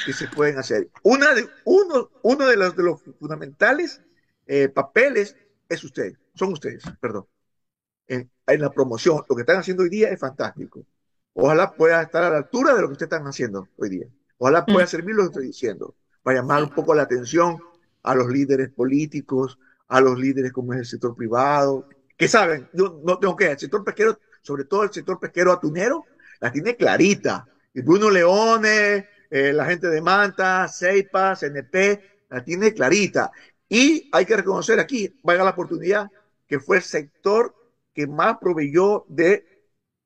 que 0.06 0.14
se 0.14 0.28
pueden 0.28 0.58
hacer. 0.58 0.90
Una 1.04 1.34
de, 1.34 1.48
uno, 1.66 2.10
uno 2.22 2.48
de, 2.48 2.56
los, 2.56 2.76
de 2.76 2.84
los 2.84 3.02
fundamentales 3.20 4.02
eh, 4.48 4.70
papeles 4.70 5.36
es 5.68 5.84
usted, 5.84 6.14
son 6.34 6.54
ustedes, 6.54 6.84
perdón. 7.00 7.26
En, 8.08 8.30
en, 8.48 8.62
la 8.62 8.72
promoción, 8.72 9.24
lo 9.30 9.36
que 9.36 9.42
están 9.44 9.58
haciendo 9.58 9.84
hoy 9.84 9.90
día 9.90 10.10
es 10.10 10.20
fantástico. 10.20 10.86
Ojalá 11.34 11.72
pueda 11.72 12.02
estar 12.02 12.24
a 12.24 12.30
la 12.30 12.38
altura 12.38 12.74
de 12.74 12.82
lo 12.82 12.88
que 12.88 12.94
ustedes 12.94 13.12
están 13.12 13.28
haciendo 13.28 13.70
hoy 13.78 13.90
día. 13.90 14.08
Ojalá 14.38 14.66
pueda 14.66 14.86
mm. 14.86 14.90
servir 14.90 15.16
lo 15.16 15.24
que 15.24 15.28
estoy 15.30 15.48
diciendo, 15.48 15.96
para 16.24 16.40
llamar 16.40 16.64
un 16.64 16.70
poco 16.70 16.96
la 16.96 17.04
atención 17.04 17.60
a 18.04 18.16
los 18.16 18.30
líderes 18.30 18.70
políticos, 18.70 19.60
a 19.88 20.02
los 20.02 20.18
líderes 20.18 20.52
como 20.52 20.74
es 20.74 20.80
el 20.80 20.86
sector 20.86 21.16
privado, 21.16 21.88
que 22.18 22.28
saben, 22.28 22.70
yo 22.74 23.02
no 23.04 23.18
tengo 23.20 23.36
que, 23.36 23.52
el 23.52 23.60
sector 23.60 23.84
pesquero, 23.84 24.20
sobre 24.42 24.66
todo 24.66 24.84
el 24.84 24.92
sector 24.92 25.20
pesquero 25.20 25.52
atunero, 25.52 26.06
la 26.40 26.52
tiene 26.52 26.76
clarita. 26.76 27.48
Y 27.74 27.82
Bruno 27.82 28.10
Leone, 28.10 29.08
eh, 29.30 29.54
la 29.54 29.66
gente 29.66 29.88
de 29.88 30.02
Manta, 30.02 30.68
Ceipa, 30.68 31.36
CNP, 31.36 32.26
la 32.30 32.44
tiene 32.44 32.74
clarita. 32.74 33.32
Y 33.68 34.10
hay 34.12 34.26
que 34.26 34.36
reconocer 34.36 34.80
aquí, 34.80 35.20
vaya 35.24 35.44
la 35.44 35.52
oportunidad, 35.52 36.10
que 36.48 36.60
fue 36.60 36.78
el 36.78 36.84
sector 36.84 37.56
que 37.94 38.08
más 38.08 38.38
proveyó 38.40 39.06
de 39.08 39.46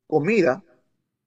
comida 0.07 0.63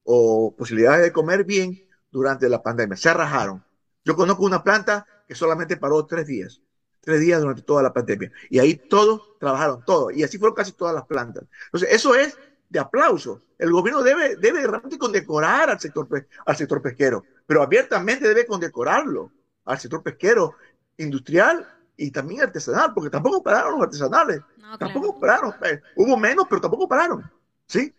o 0.04 0.54
posibilidades 0.56 1.02
de 1.02 1.12
comer 1.12 1.44
bien 1.44 1.86
durante 2.10 2.48
la 2.48 2.62
pandemia. 2.62 2.96
Se 2.96 3.08
arrajaron. 3.08 3.64
Yo 4.04 4.14
conozco 4.14 4.44
una 4.44 4.62
planta 4.62 5.06
que 5.26 5.34
solamente 5.34 5.76
paró 5.76 6.04
tres 6.06 6.26
días, 6.26 6.60
tres 7.00 7.20
días 7.20 7.40
durante 7.40 7.62
toda 7.62 7.82
la 7.82 7.92
pandemia. 7.92 8.30
Y 8.50 8.58
ahí 8.58 8.74
todos 8.74 9.38
trabajaron, 9.40 9.84
todos. 9.84 10.14
Y 10.14 10.22
así 10.22 10.38
fueron 10.38 10.54
casi 10.54 10.72
todas 10.72 10.94
las 10.94 11.06
plantas. 11.06 11.44
Entonces, 11.66 11.88
eso 11.92 12.14
es 12.14 12.38
de 12.68 12.78
aplauso. 12.78 13.42
El 13.58 13.72
gobierno 13.72 14.02
debe, 14.02 14.36
debe 14.36 14.66
realmente 14.66 14.98
condecorar 14.98 15.70
al 15.70 15.80
sector, 15.80 16.08
al 16.44 16.56
sector 16.56 16.82
pesquero, 16.82 17.24
pero 17.46 17.62
abiertamente 17.62 18.26
debe 18.26 18.46
condecorarlo 18.46 19.32
al 19.64 19.78
sector 19.78 20.02
pesquero 20.02 20.54
industrial 20.96 21.66
y 21.96 22.10
también 22.10 22.42
artesanal, 22.42 22.92
porque 22.94 23.10
tampoco 23.10 23.42
pararon 23.42 23.74
los 23.74 23.82
artesanales, 23.82 24.40
tampoco 24.78 25.18
pararon, 25.18 25.54
eh, 25.64 25.80
hubo 25.96 26.16
menos, 26.16 26.46
pero 26.48 26.60
tampoco 26.60 26.88
pararon, 26.88 27.30
¿sí? 27.66 27.94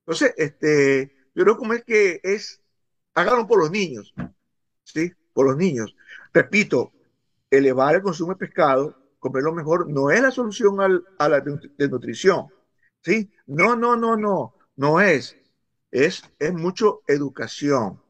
Entonces, 0.00 0.34
este, 0.36 1.12
yo 1.34 1.44
creo 1.44 1.56
como 1.56 1.74
es 1.74 1.84
que 1.84 2.20
es, 2.22 2.60
háganlo 3.14 3.46
por 3.46 3.58
los 3.58 3.70
niños, 3.70 4.14
¿sí? 4.84 5.12
Por 5.32 5.46
los 5.46 5.56
niños. 5.56 5.94
Repito, 6.32 6.92
elevar 7.50 7.96
el 7.96 8.02
consumo 8.02 8.32
de 8.32 8.38
pescado, 8.38 8.96
comerlo 9.18 9.52
mejor, 9.52 9.88
no 9.88 10.10
es 10.10 10.20
la 10.20 10.30
solución 10.30 10.80
al, 10.80 11.04
a 11.18 11.28
la 11.28 11.40
desnutrición, 11.40 12.48
¿sí? 13.02 13.30
No, 13.46 13.76
no, 13.76 13.96
no, 13.96 14.16
no, 14.16 14.54
no 14.76 15.00
es, 15.00 15.36
es, 15.90 16.22
es 16.38 16.52
mucho 16.52 17.02
educación. 17.06 18.00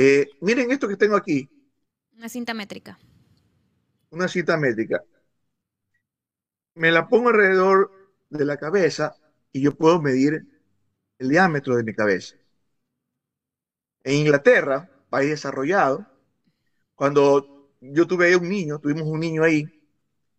Eh, 0.00 0.28
miren 0.40 0.70
esto 0.70 0.86
que 0.86 0.96
tengo 0.96 1.16
aquí. 1.16 1.50
Una 2.16 2.28
cinta 2.28 2.54
métrica 2.54 2.98
una 4.10 4.28
cita 4.28 4.56
métrica, 4.56 5.02
me 6.74 6.90
la 6.90 7.08
pongo 7.08 7.28
alrededor 7.28 7.90
de 8.30 8.44
la 8.44 8.56
cabeza 8.56 9.14
y 9.52 9.62
yo 9.62 9.74
puedo 9.74 10.00
medir 10.00 10.46
el 11.18 11.28
diámetro 11.28 11.76
de 11.76 11.84
mi 11.84 11.94
cabeza. 11.94 12.36
En 14.04 14.14
Inglaterra, 14.14 14.88
país 15.10 15.30
desarrollado, 15.30 16.06
cuando 16.94 17.72
yo 17.80 18.06
tuve 18.06 18.34
un 18.36 18.48
niño, 18.48 18.78
tuvimos 18.78 19.04
un 19.04 19.20
niño 19.20 19.42
ahí, 19.42 19.66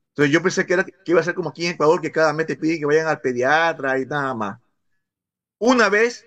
entonces 0.10 0.34
yo 0.34 0.42
pensé 0.42 0.66
que, 0.66 0.74
era, 0.74 0.84
que 0.84 0.94
iba 1.12 1.20
a 1.22 1.24
ser 1.24 1.36
como 1.36 1.50
aquí 1.50 1.66
en 1.66 1.74
Ecuador, 1.74 2.02
que 2.02 2.12
cada 2.12 2.34
mes 2.34 2.48
te 2.48 2.56
piden 2.56 2.80
que 2.80 2.86
vayan 2.86 3.08
al 3.08 3.22
pediatra 3.22 4.00
y 4.00 4.06
nada 4.06 4.34
más. 4.34 4.60
Una 5.60 5.90
vez 5.90 6.26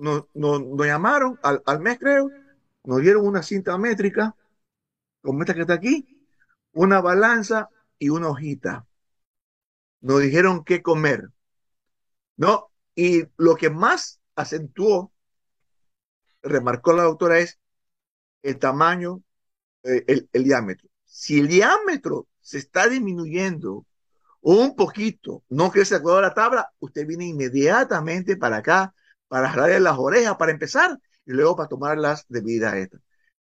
nos, 0.00 0.24
llamaron 0.86 1.38
al, 1.42 1.80
mes, 1.80 1.98
creo, 1.98 2.30
nos 2.84 3.00
dieron 3.00 3.26
una 3.26 3.42
cinta 3.42 3.76
métrica, 3.76 4.34
como 5.22 5.42
esta 5.42 5.54
que 5.54 5.60
está 5.60 5.74
aquí, 5.74 6.26
una 6.72 7.00
balanza 7.00 7.68
y 7.98 8.08
una 8.08 8.28
hojita. 8.28 8.86
Nos 10.00 10.20
dijeron 10.22 10.64
qué 10.64 10.82
comer. 10.82 11.28
¿No? 12.36 12.70
Y 12.94 13.24
lo 13.36 13.54
que 13.56 13.68
más 13.68 14.18
acentuó, 14.34 15.12
remarcó 16.42 16.94
la 16.94 17.02
doctora, 17.02 17.38
es 17.38 17.58
el 18.42 18.58
tamaño, 18.58 19.22
eh, 19.82 20.26
el, 20.32 20.44
diámetro. 20.44 20.88
Si 21.04 21.38
el 21.38 21.48
diámetro 21.48 22.26
se 22.40 22.56
está 22.56 22.88
disminuyendo 22.88 23.84
un 24.40 24.74
poquito, 24.74 25.44
no 25.50 25.70
crece 25.70 25.98
de 25.98 26.22
la 26.22 26.32
tabla, 26.32 26.72
usted 26.78 27.06
viene 27.06 27.26
inmediatamente 27.26 28.38
para 28.38 28.56
acá 28.58 28.94
para 29.30 29.48
jalarle 29.48 29.78
las 29.78 29.96
orejas 29.96 30.36
para 30.36 30.50
empezar 30.50 30.98
y 31.24 31.30
luego 31.30 31.54
para 31.54 31.68
tomar 31.68 31.96
las 31.96 32.26
debidas 32.28 32.74
estas. 32.74 33.00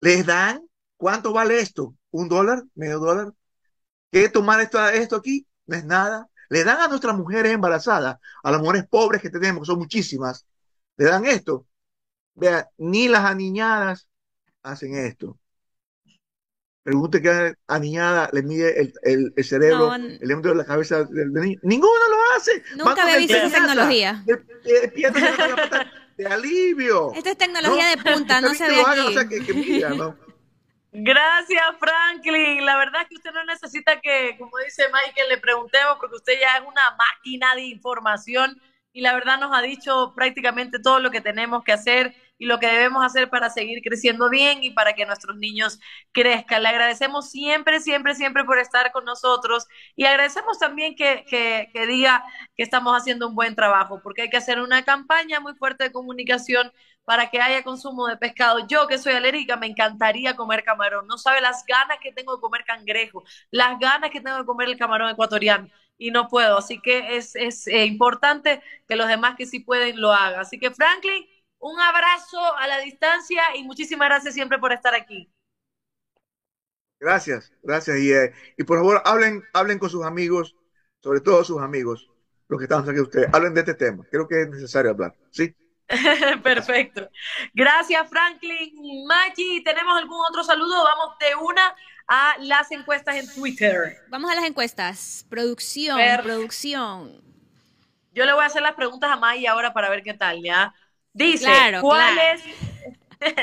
Les 0.00 0.26
dan, 0.26 0.66
¿cuánto 0.96 1.32
vale 1.32 1.60
esto? 1.60 1.94
un 2.10 2.28
dólar, 2.28 2.64
medio 2.74 2.98
dólar. 2.98 3.32
¿Qué 4.10 4.28
tomar 4.28 4.60
esto, 4.60 4.84
esto 4.88 5.16
aquí? 5.16 5.46
No 5.66 5.76
es 5.76 5.84
nada. 5.84 6.28
Le 6.48 6.64
dan 6.64 6.80
a 6.80 6.88
nuestras 6.88 7.16
mujeres 7.16 7.52
embarazadas, 7.52 8.18
a 8.42 8.50
las 8.50 8.60
mujeres 8.60 8.88
pobres 8.88 9.22
que 9.22 9.30
tenemos, 9.30 9.62
que 9.62 9.66
son 9.66 9.78
muchísimas, 9.78 10.44
le 10.96 11.04
dan 11.04 11.24
esto. 11.26 11.66
Vea, 12.34 12.68
ni 12.78 13.06
las 13.06 13.24
aniñadas 13.24 14.08
hacen 14.62 14.96
esto. 14.96 15.38
Pregunte 16.82 17.22
qué 17.22 17.54
aniñada 17.68 18.30
le 18.32 18.42
mide 18.42 18.80
el, 18.80 19.32
el, 19.36 19.44
cerebro, 19.44 19.94
el 19.94 20.18
diámetro 20.18 20.52
de 20.52 20.56
la 20.56 20.64
cabeza 20.64 21.04
del, 21.04 21.32
niño. 21.32 21.60
Ninguno 21.62 22.08
lo 22.10 22.16
hace. 22.36 22.62
Nunca 22.76 23.02
había 23.02 23.16
visto 23.18 23.36
esa 23.36 23.50
tecnología. 23.50 24.22
de 26.16 26.26
alivio. 26.26 27.12
Esto 27.14 27.30
es 27.30 27.38
tecnología 27.38 27.88
de 27.88 27.96
punta, 27.98 28.40
no 28.40 28.54
se 28.54 28.68
ve 28.68 28.82
aquí. 28.86 29.00
o 29.00 29.12
sea, 29.12 29.28
que, 29.28 29.44
que 29.44 29.54
mira, 29.54 29.90
¿no? 29.90 30.16
Gracias, 30.92 31.62
Franklin. 31.78 32.64
La 32.66 32.76
verdad 32.76 33.02
es 33.02 33.08
que 33.08 33.14
usted 33.14 33.32
no 33.32 33.44
necesita 33.44 34.00
que, 34.00 34.36
como 34.38 34.58
dice 34.58 34.84
Michael, 34.88 35.28
le 35.28 35.38
preguntemos 35.38 35.96
porque 35.98 36.16
usted 36.16 36.32
ya 36.40 36.56
es 36.56 36.62
una 36.66 36.96
máquina 36.98 37.54
de 37.54 37.62
información 37.62 38.60
y 38.92 39.00
la 39.00 39.14
verdad 39.14 39.38
nos 39.38 39.56
ha 39.56 39.62
dicho 39.62 40.12
prácticamente 40.16 40.80
todo 40.80 40.98
lo 40.98 41.10
que 41.10 41.20
tenemos 41.20 41.62
que 41.62 41.72
hacer 41.72 42.14
y 42.40 42.46
lo 42.46 42.58
que 42.58 42.66
debemos 42.66 43.04
hacer 43.04 43.30
para 43.30 43.50
seguir 43.50 43.82
creciendo 43.82 44.30
bien 44.30 44.64
y 44.64 44.70
para 44.72 44.94
que 44.94 45.06
nuestros 45.06 45.36
niños 45.36 45.78
crezcan. 46.12 46.62
Le 46.62 46.70
agradecemos 46.70 47.30
siempre, 47.30 47.80
siempre, 47.80 48.14
siempre 48.14 48.44
por 48.44 48.58
estar 48.58 48.90
con 48.92 49.04
nosotros 49.04 49.66
y 49.94 50.06
agradecemos 50.06 50.58
también 50.58 50.96
que, 50.96 51.24
que, 51.28 51.68
que 51.72 51.86
diga 51.86 52.24
que 52.56 52.62
estamos 52.62 52.96
haciendo 52.96 53.28
un 53.28 53.34
buen 53.34 53.54
trabajo 53.54 54.00
porque 54.02 54.22
hay 54.22 54.30
que 54.30 54.38
hacer 54.38 54.60
una 54.60 54.84
campaña 54.84 55.40
muy 55.40 55.54
fuerte 55.54 55.84
de 55.84 55.92
comunicación 55.92 56.72
para 57.04 57.30
que 57.30 57.40
haya 57.40 57.62
consumo 57.62 58.06
de 58.06 58.16
pescado. 58.16 58.66
Yo 58.68 58.86
que 58.86 58.98
soy 58.98 59.12
alérgica 59.14 59.56
me 59.56 59.66
encantaría 59.66 60.36
comer 60.36 60.62
camarón. 60.64 61.06
No 61.06 61.18
sabe 61.18 61.40
las 61.40 61.64
ganas 61.66 61.98
que 62.02 62.12
tengo 62.12 62.36
de 62.36 62.40
comer 62.40 62.64
cangrejo, 62.64 63.24
las 63.50 63.78
ganas 63.78 64.10
que 64.10 64.20
tengo 64.20 64.38
de 64.38 64.44
comer 64.46 64.68
el 64.68 64.78
camarón 64.78 65.10
ecuatoriano 65.10 65.68
y 65.98 66.10
no 66.10 66.28
puedo. 66.28 66.58
Así 66.58 66.80
que 66.80 67.16
es, 67.16 67.34
es 67.36 67.66
eh, 67.66 67.84
importante 67.86 68.62
que 68.88 68.96
los 68.96 69.08
demás 69.08 69.34
que 69.36 69.46
sí 69.46 69.60
pueden 69.60 70.00
lo 70.00 70.12
hagan. 70.12 70.40
Así 70.40 70.58
que 70.58 70.70
Franklin, 70.70 71.24
un 71.60 71.78
abrazo 71.78 72.56
a 72.56 72.66
la 72.66 72.78
distancia 72.78 73.42
y 73.54 73.62
muchísimas 73.62 74.08
gracias 74.08 74.34
siempre 74.34 74.58
por 74.58 74.72
estar 74.72 74.94
aquí. 74.94 75.30
Gracias, 76.98 77.52
gracias. 77.62 77.98
Y, 77.98 78.12
eh, 78.12 78.32
y 78.58 78.64
por 78.64 78.78
favor, 78.78 79.00
hablen, 79.04 79.42
hablen 79.54 79.78
con 79.78 79.88
sus 79.88 80.04
amigos, 80.04 80.56
sobre 81.00 81.20
todo 81.20 81.44
sus 81.44 81.60
amigos, 81.62 82.10
los 82.48 82.58
que 82.58 82.64
están 82.64 82.88
aquí 82.88 83.00
ustedes, 83.00 83.28
hablen 83.32 83.54
de 83.54 83.60
este 83.60 83.74
tema. 83.74 84.04
Creo 84.10 84.28
que 84.28 84.42
es 84.42 84.48
necesario 84.50 84.90
hablar, 84.90 85.14
¿sí? 85.30 85.54
Perfecto. 86.42 87.08
Gracias, 87.54 88.08
Franklin. 88.08 89.06
Maggi, 89.06 89.62
¿tenemos 89.64 89.98
algún 89.98 90.20
otro 90.28 90.44
saludo? 90.44 90.84
Vamos 90.84 91.16
de 91.18 91.34
una 91.36 91.74
a 92.06 92.36
las 92.40 92.70
encuestas 92.70 93.16
en 93.16 93.34
Twitter. 93.34 93.98
Vamos 94.08 94.30
a 94.30 94.34
las 94.34 94.44
encuestas. 94.44 95.26
Producción, 95.28 95.98
producción. 96.22 97.22
Yo 98.12 98.24
le 98.26 98.32
voy 98.32 98.42
a 98.42 98.46
hacer 98.46 98.62
las 98.62 98.74
preguntas 98.74 99.10
a 99.10 99.16
Maggi 99.16 99.46
ahora 99.46 99.72
para 99.72 99.88
ver 99.88 100.02
qué 100.02 100.14
tal, 100.14 100.42
¿ya? 100.42 100.74
Dice, 101.12 101.50
¿cuál 101.80 102.18
es 102.18 102.42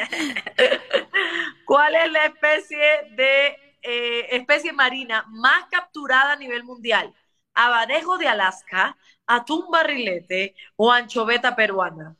cuál 1.65 1.95
es 1.95 2.11
la 2.11 2.25
especie 2.25 2.77
de 3.15 3.47
eh, 3.81 4.27
especie 4.31 4.73
marina 4.73 5.25
más 5.29 5.65
capturada 5.69 6.33
a 6.33 6.37
nivel 6.37 6.63
mundial? 6.63 7.13
abadejo 7.57 8.17
de 8.17 8.27
Alaska, 8.27 8.95
atún 9.25 9.65
barrilete 9.71 10.55
o 10.75 10.91
anchoveta 10.91 11.55
peruana? 11.55 12.15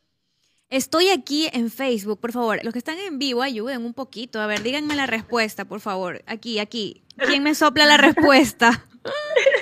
Estoy 0.69 1.09
aquí 1.09 1.47
en 1.53 1.71
Facebook, 1.71 2.19
por 2.19 2.33
favor. 2.33 2.59
Los 2.63 2.73
que 2.73 2.79
están 2.79 2.97
en 2.97 3.19
vivo, 3.19 3.41
ayuden 3.41 3.85
un 3.85 3.93
poquito. 3.93 4.41
A 4.41 4.47
ver, 4.47 4.63
díganme 4.63 4.95
la 4.95 5.05
respuesta, 5.05 5.63
por 5.63 5.79
favor. 5.79 6.23
Aquí, 6.25 6.59
aquí. 6.59 7.05
¿Quién 7.15 7.43
me 7.43 7.55
sopla 7.55 7.85
la 7.85 7.97
respuesta? 7.97 8.85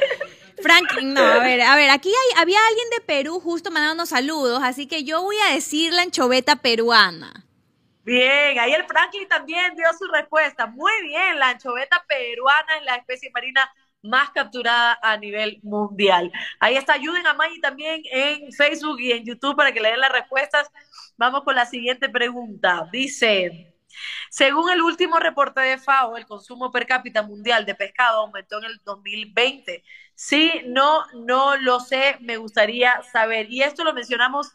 Franklin, 0.65 1.13
no, 1.13 1.21
a 1.21 1.39
ver, 1.43 1.61
a 1.61 1.75
ver, 1.75 1.91
aquí 1.91 2.09
hay, 2.09 2.41
había 2.41 2.57
alguien 2.67 2.89
de 2.89 3.01
Perú 3.01 3.39
justo 3.39 3.69
mandando 3.69 4.07
saludos, 4.07 4.61
así 4.63 4.87
que 4.87 5.03
yo 5.03 5.21
voy 5.21 5.35
a 5.47 5.53
decir 5.53 5.93
la 5.93 6.01
anchoveta 6.01 6.55
peruana. 6.55 7.45
Bien, 8.03 8.57
ahí 8.57 8.73
el 8.73 8.83
Franklin 8.85 9.27
también 9.27 9.75
dio 9.75 9.85
su 9.97 10.07
respuesta. 10.11 10.65
Muy 10.65 10.91
bien, 11.03 11.37
la 11.37 11.49
anchoveta 11.49 12.03
peruana 12.07 12.77
es 12.79 12.85
la 12.85 12.95
especie 12.95 13.29
marina 13.31 13.71
más 14.01 14.31
capturada 14.31 14.97
a 15.03 15.17
nivel 15.17 15.59
mundial. 15.61 16.31
Ahí 16.59 16.75
está, 16.77 16.93
ayuden 16.93 17.27
a 17.27 17.35
Maggie 17.35 17.61
también 17.61 18.01
en 18.11 18.51
Facebook 18.51 18.99
y 18.99 19.11
en 19.11 19.23
YouTube 19.23 19.55
para 19.55 19.71
que 19.71 19.81
le 19.81 19.89
den 19.89 19.99
las 19.99 20.11
respuestas. 20.11 20.71
Vamos 21.15 21.43
con 21.43 21.55
la 21.55 21.67
siguiente 21.67 22.09
pregunta. 22.09 22.87
Dice, 22.91 23.74
según 24.29 24.69
el 24.69 24.81
último 24.81 25.19
reporte 25.19 25.61
de 25.61 25.77
FAO, 25.77 26.17
el 26.17 26.25
consumo 26.25 26.71
per 26.71 26.85
cápita 26.85 27.23
mundial 27.23 27.65
de 27.65 27.75
pescado 27.75 28.21
aumentó 28.21 28.59
en 28.59 28.65
el 28.65 28.81
2020. 28.83 29.83
Sí, 30.13 30.51
no, 30.65 31.03
no 31.13 31.57
lo 31.57 31.79
sé, 31.79 32.17
me 32.21 32.37
gustaría 32.37 33.01
saber. 33.11 33.51
Y 33.51 33.63
esto 33.63 33.83
lo 33.83 33.93
mencionamos 33.93 34.53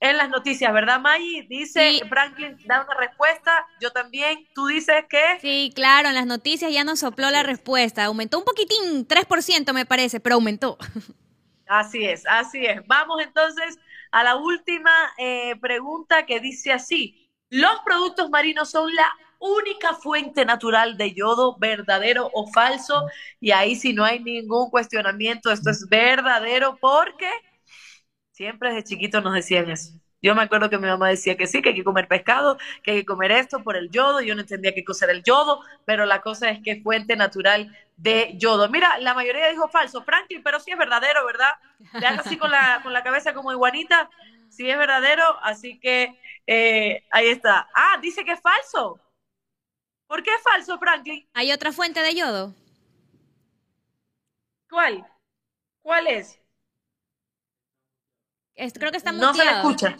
en 0.00 0.16
las 0.16 0.28
noticias, 0.28 0.72
¿verdad, 0.72 1.00
Maggie? 1.00 1.46
Dice 1.48 2.00
Franklin, 2.08 2.56
da 2.66 2.84
una 2.84 2.94
respuesta, 2.94 3.66
yo 3.80 3.90
también. 3.90 4.46
¿Tú 4.54 4.66
dices 4.66 5.04
que? 5.08 5.38
Sí, 5.40 5.72
claro, 5.74 6.08
en 6.08 6.14
las 6.14 6.26
noticias 6.26 6.72
ya 6.72 6.84
nos 6.84 7.00
sopló 7.00 7.30
la 7.30 7.42
respuesta. 7.42 8.04
Aumentó 8.04 8.38
un 8.38 8.44
poquitín, 8.44 9.06
3% 9.06 9.72
me 9.72 9.86
parece, 9.86 10.20
pero 10.20 10.36
aumentó. 10.36 10.78
Así 11.66 12.04
es, 12.04 12.24
así 12.26 12.64
es. 12.64 12.86
Vamos 12.86 13.20
entonces 13.22 13.78
a 14.10 14.24
la 14.24 14.36
última 14.36 14.90
eh, 15.18 15.54
pregunta 15.60 16.24
que 16.24 16.40
dice 16.40 16.72
así. 16.72 17.27
¿Los 17.50 17.80
productos 17.84 18.30
marinos 18.30 18.70
son 18.70 18.94
la 18.94 19.08
única 19.38 19.94
fuente 19.94 20.44
natural 20.44 20.96
de 20.96 21.14
yodo, 21.14 21.56
verdadero 21.58 22.30
o 22.32 22.50
falso? 22.52 23.06
Y 23.40 23.52
ahí 23.52 23.76
si 23.76 23.92
no 23.92 24.04
hay 24.04 24.20
ningún 24.20 24.70
cuestionamiento, 24.70 25.50
esto 25.50 25.70
es 25.70 25.88
verdadero 25.88 26.76
porque 26.80 27.30
siempre 28.32 28.70
desde 28.70 28.84
chiquitos 28.84 29.22
nos 29.22 29.34
decían 29.34 29.70
eso. 29.70 29.92
Yo 30.20 30.34
me 30.34 30.42
acuerdo 30.42 30.68
que 30.68 30.78
mi 30.78 30.88
mamá 30.88 31.08
decía 31.08 31.36
que 31.36 31.46
sí, 31.46 31.62
que 31.62 31.70
hay 31.70 31.74
que 31.76 31.84
comer 31.84 32.08
pescado, 32.08 32.58
que 32.82 32.90
hay 32.90 32.96
que 32.98 33.06
comer 33.06 33.30
esto 33.30 33.62
por 33.62 33.76
el 33.76 33.90
yodo. 33.90 34.20
Yo 34.20 34.34
no 34.34 34.40
entendía 34.40 34.74
qué 34.74 34.84
cosa 34.84 35.06
el 35.06 35.22
yodo, 35.22 35.60
pero 35.84 36.06
la 36.06 36.20
cosa 36.22 36.50
es 36.50 36.60
que 36.62 36.72
es 36.72 36.82
fuente 36.82 37.16
natural 37.16 37.72
de 37.96 38.34
yodo. 38.36 38.68
Mira, 38.68 38.98
la 38.98 39.14
mayoría 39.14 39.48
dijo 39.48 39.68
falso, 39.68 40.02
Franklin, 40.02 40.42
pero 40.42 40.58
sí 40.58 40.72
es 40.72 40.78
verdadero, 40.78 41.24
¿verdad? 41.24 41.52
Le 42.00 42.06
hago 42.06 42.20
así 42.20 42.36
con 42.36 42.50
la, 42.50 42.80
con 42.82 42.92
la 42.92 43.04
cabeza 43.04 43.32
como 43.32 43.52
iguanita, 43.52 44.10
sí 44.50 44.68
es 44.68 44.78
verdadero, 44.78 45.24
así 45.42 45.78
que 45.80 46.18
eh, 46.46 47.06
ahí 47.10 47.28
está. 47.28 47.68
Ah, 47.74 47.98
dice 48.00 48.24
que 48.24 48.32
es 48.32 48.40
falso. 48.40 49.00
¿Por 50.06 50.22
qué 50.22 50.32
es 50.34 50.42
falso, 50.42 50.78
Franklin? 50.78 51.28
¿Hay 51.34 51.52
otra 51.52 51.72
fuente 51.72 52.00
de 52.00 52.14
yodo? 52.14 52.54
¿Cuál? 54.70 55.06
¿Cuál 55.82 56.06
es? 56.06 56.40
creo 58.74 58.90
que 58.90 58.96
está 58.96 59.12
No 59.12 59.34
se 59.34 59.44
le 59.44 59.50
escucha. 59.52 59.96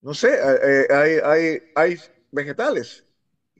No 0.00 0.14
sé, 0.14 0.34
eh, 0.34 0.58
eh, 0.62 0.94
hay, 0.94 1.18
hay, 1.24 1.62
hay 1.74 2.00
vegetales. 2.30 3.04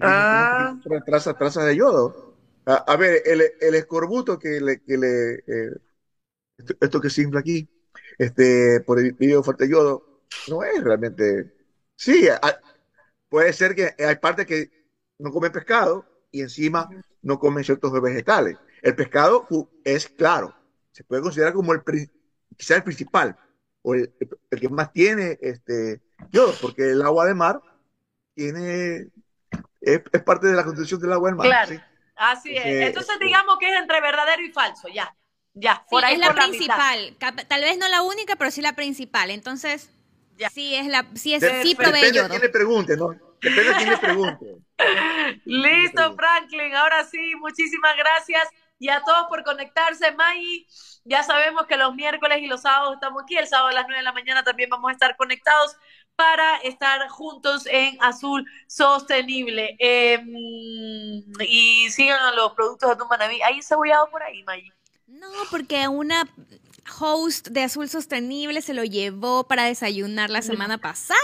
Ah. 0.00 0.76
Trazas, 1.06 1.36
trazas 1.38 1.66
de 1.66 1.76
yodo. 1.76 2.36
A, 2.66 2.96
ver, 2.96 3.22
el, 3.24 3.42
el, 3.60 3.74
escorbuto 3.74 4.38
que 4.38 4.60
le, 4.60 4.82
que 4.82 4.96
le 4.96 5.44
esto, 6.62 6.74
esto, 6.80 7.00
que 7.00 7.10
simple 7.10 7.40
aquí, 7.40 7.68
este, 8.18 8.80
por 8.80 8.98
el 8.98 9.12
video 9.12 9.42
falta 9.42 9.66
yodo, 9.66 10.22
no 10.48 10.62
es 10.62 10.82
realmente. 10.82 11.52
Sí, 11.96 12.28
puede 13.28 13.52
ser 13.52 13.74
que 13.74 13.94
hay 14.04 14.16
partes 14.16 14.46
que 14.46 14.70
no 15.18 15.30
comen 15.30 15.52
pescado 15.52 16.06
y 16.30 16.40
encima 16.40 16.88
no 17.22 17.38
comen 17.38 17.64
ciertos 17.64 17.92
vegetales. 18.00 18.56
El 18.82 18.96
pescado 18.96 19.46
es 19.84 20.08
claro, 20.08 20.54
se 20.90 21.04
puede 21.04 21.22
considerar 21.22 21.52
como 21.52 21.72
el 21.72 21.82
quizá 22.56 22.76
el 22.76 22.82
principal 22.82 23.36
o 23.82 23.94
el, 23.94 24.12
que 24.50 24.68
más 24.68 24.92
tiene 24.92 25.38
este 25.40 26.00
yodo, 26.30 26.54
porque 26.60 26.90
el 26.90 27.02
agua 27.02 27.26
de 27.26 27.34
mar 27.34 27.60
tiene 28.34 29.08
es, 29.80 30.00
parte 30.24 30.48
de 30.48 30.54
la 30.54 30.64
constitución 30.64 31.00
del 31.00 31.12
agua 31.12 31.28
del 31.28 31.36
mar. 31.36 31.46
Claro, 31.46 31.82
así 32.16 32.56
es. 32.56 32.88
Entonces 32.88 33.18
digamos 33.20 33.58
que 33.58 33.70
es 33.70 33.80
entre 33.80 34.00
verdadero 34.00 34.42
y 34.42 34.52
falso, 34.52 34.88
ya. 34.88 35.14
Ya, 35.54 35.84
por 35.90 36.04
ahí 36.04 36.14
es 36.14 36.20
la 36.20 36.34
principal. 36.34 37.16
Tal 37.18 37.60
vez 37.60 37.78
no 37.78 37.88
la 37.88 38.02
única, 38.02 38.36
pero 38.36 38.50
sí 38.50 38.62
la 38.62 38.74
principal. 38.74 39.30
Entonces, 39.30 39.90
ya. 40.38 40.48
sí 40.50 40.74
es 40.74 40.86
la, 40.86 41.06
sí 41.14 41.34
es, 41.34 41.42
sí 41.62 41.74
provee 41.74 42.00
Depende 42.00 42.22
de 42.22 42.28
quién 42.28 42.40
le 42.40 42.48
pregunte, 42.48 42.96
¿no? 42.96 43.10
Depende 43.40 43.64
de 43.64 43.74
quién 43.74 43.90
le 43.90 43.98
pregunte. 43.98 44.46
Listo, 45.44 46.16
Franklin. 46.16 46.74
Ahora 46.74 47.04
sí, 47.04 47.34
muchísimas 47.36 47.96
gracias. 47.96 48.48
Y 48.78 48.88
a 48.88 49.02
todos 49.02 49.26
por 49.28 49.44
conectarse, 49.44 50.10
Maggie. 50.12 50.66
Ya 51.04 51.22
sabemos 51.22 51.66
que 51.66 51.76
los 51.76 51.94
miércoles 51.94 52.38
y 52.40 52.46
los 52.46 52.62
sábados 52.62 52.94
estamos 52.94 53.22
aquí. 53.22 53.36
El 53.36 53.46
sábado 53.46 53.68
a 53.68 53.72
las 53.72 53.84
9 53.86 53.98
de 53.98 54.04
la 54.04 54.12
mañana 54.12 54.42
también 54.42 54.70
vamos 54.70 54.88
a 54.88 54.92
estar 54.92 55.16
conectados 55.16 55.76
para 56.16 56.56
estar 56.58 57.08
juntos 57.08 57.66
en 57.66 57.96
Azul 58.02 58.44
Sostenible. 58.66 59.76
Em, 59.78 61.22
y 61.40 61.90
sigan 61.90 62.20
a 62.20 62.32
los 62.32 62.52
productos 62.54 62.90
de 62.90 62.96
Tumanaví. 62.96 63.42
¿Hay 63.42 63.62
cebollado 63.62 64.08
por 64.10 64.22
ahí, 64.22 64.42
Maggie? 64.44 64.72
No, 65.12 65.28
porque 65.50 65.88
una 65.88 66.26
host 66.98 67.48
de 67.48 67.62
Azul 67.62 67.86
Sostenible 67.86 68.62
se 68.62 68.72
lo 68.72 68.82
llevó 68.82 69.44
para 69.44 69.64
desayunar 69.64 70.30
la 70.30 70.40
semana 70.40 70.78
pasada. 70.78 71.20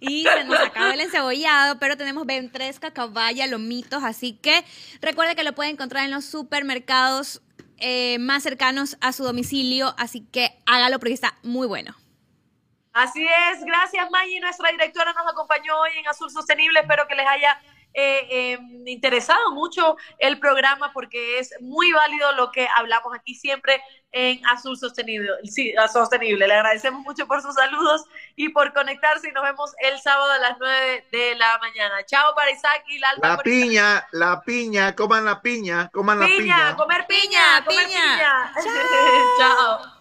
Y 0.00 0.24
se 0.24 0.44
nos 0.44 0.58
acabó 0.58 0.90
el 0.92 1.00
encebollado, 1.00 1.78
pero 1.78 1.96
tenemos 1.96 2.26
ventresca, 2.26 2.92
caballa, 2.92 3.46
lomitos, 3.46 4.02
así 4.02 4.32
que 4.32 4.64
recuerde 5.00 5.36
que 5.36 5.44
lo 5.44 5.54
puede 5.54 5.70
encontrar 5.70 6.04
en 6.04 6.10
los 6.10 6.24
supermercados 6.24 7.40
eh, 7.78 8.18
más 8.18 8.42
cercanos 8.42 8.96
a 9.00 9.12
su 9.12 9.22
domicilio, 9.22 9.94
así 9.96 10.26
que 10.26 10.60
hágalo 10.66 10.98
porque 10.98 11.14
está 11.14 11.38
muy 11.44 11.68
bueno. 11.68 11.94
Así 12.92 13.24
es, 13.24 13.64
gracias 13.64 14.10
Maggie, 14.10 14.40
nuestra 14.40 14.70
directora 14.72 15.12
nos 15.12 15.30
acompañó 15.30 15.78
hoy 15.80 15.90
en 15.98 16.08
Azul 16.08 16.30
Sostenible, 16.30 16.80
espero 16.80 17.06
que 17.06 17.14
les 17.14 17.26
haya 17.26 17.60
eh, 17.98 18.52
em, 18.52 18.86
interesado 18.86 19.52
mucho 19.52 19.96
el 20.18 20.38
programa 20.38 20.92
porque 20.92 21.38
es 21.38 21.54
muy 21.60 21.90
válido 21.92 22.30
lo 22.32 22.52
que 22.52 22.68
hablamos 22.76 23.14
aquí 23.14 23.34
siempre 23.34 23.80
en 24.12 24.44
Azul 24.46 24.76
Sostenible. 24.76 25.30
Sí, 25.44 25.74
Sostenible. 25.90 26.46
Le 26.46 26.54
agradecemos 26.54 27.00
mucho 27.02 27.26
por 27.26 27.40
sus 27.40 27.54
saludos 27.54 28.04
y 28.36 28.50
por 28.50 28.74
conectarse 28.74 29.30
y 29.30 29.32
nos 29.32 29.42
vemos 29.44 29.72
el 29.78 29.98
sábado 29.98 30.30
a 30.30 30.38
las 30.38 30.58
9 30.58 31.06
de 31.10 31.36
la 31.36 31.58
mañana. 31.58 32.04
Chao 32.04 32.34
para 32.34 32.50
Isaac 32.50 32.84
y 32.88 32.98
la 32.98 33.08
La 33.22 33.38
piña, 33.38 34.06
la 34.12 34.42
piña, 34.42 34.94
coman 34.94 35.24
la 35.24 35.40
piña, 35.40 35.88
coman 35.88 36.20
la 36.20 36.26
piña. 36.26 36.76
Comer 36.76 37.06
piña, 37.06 37.64
comer 37.64 37.86
piña. 37.86 38.52
Chao. 39.38 39.96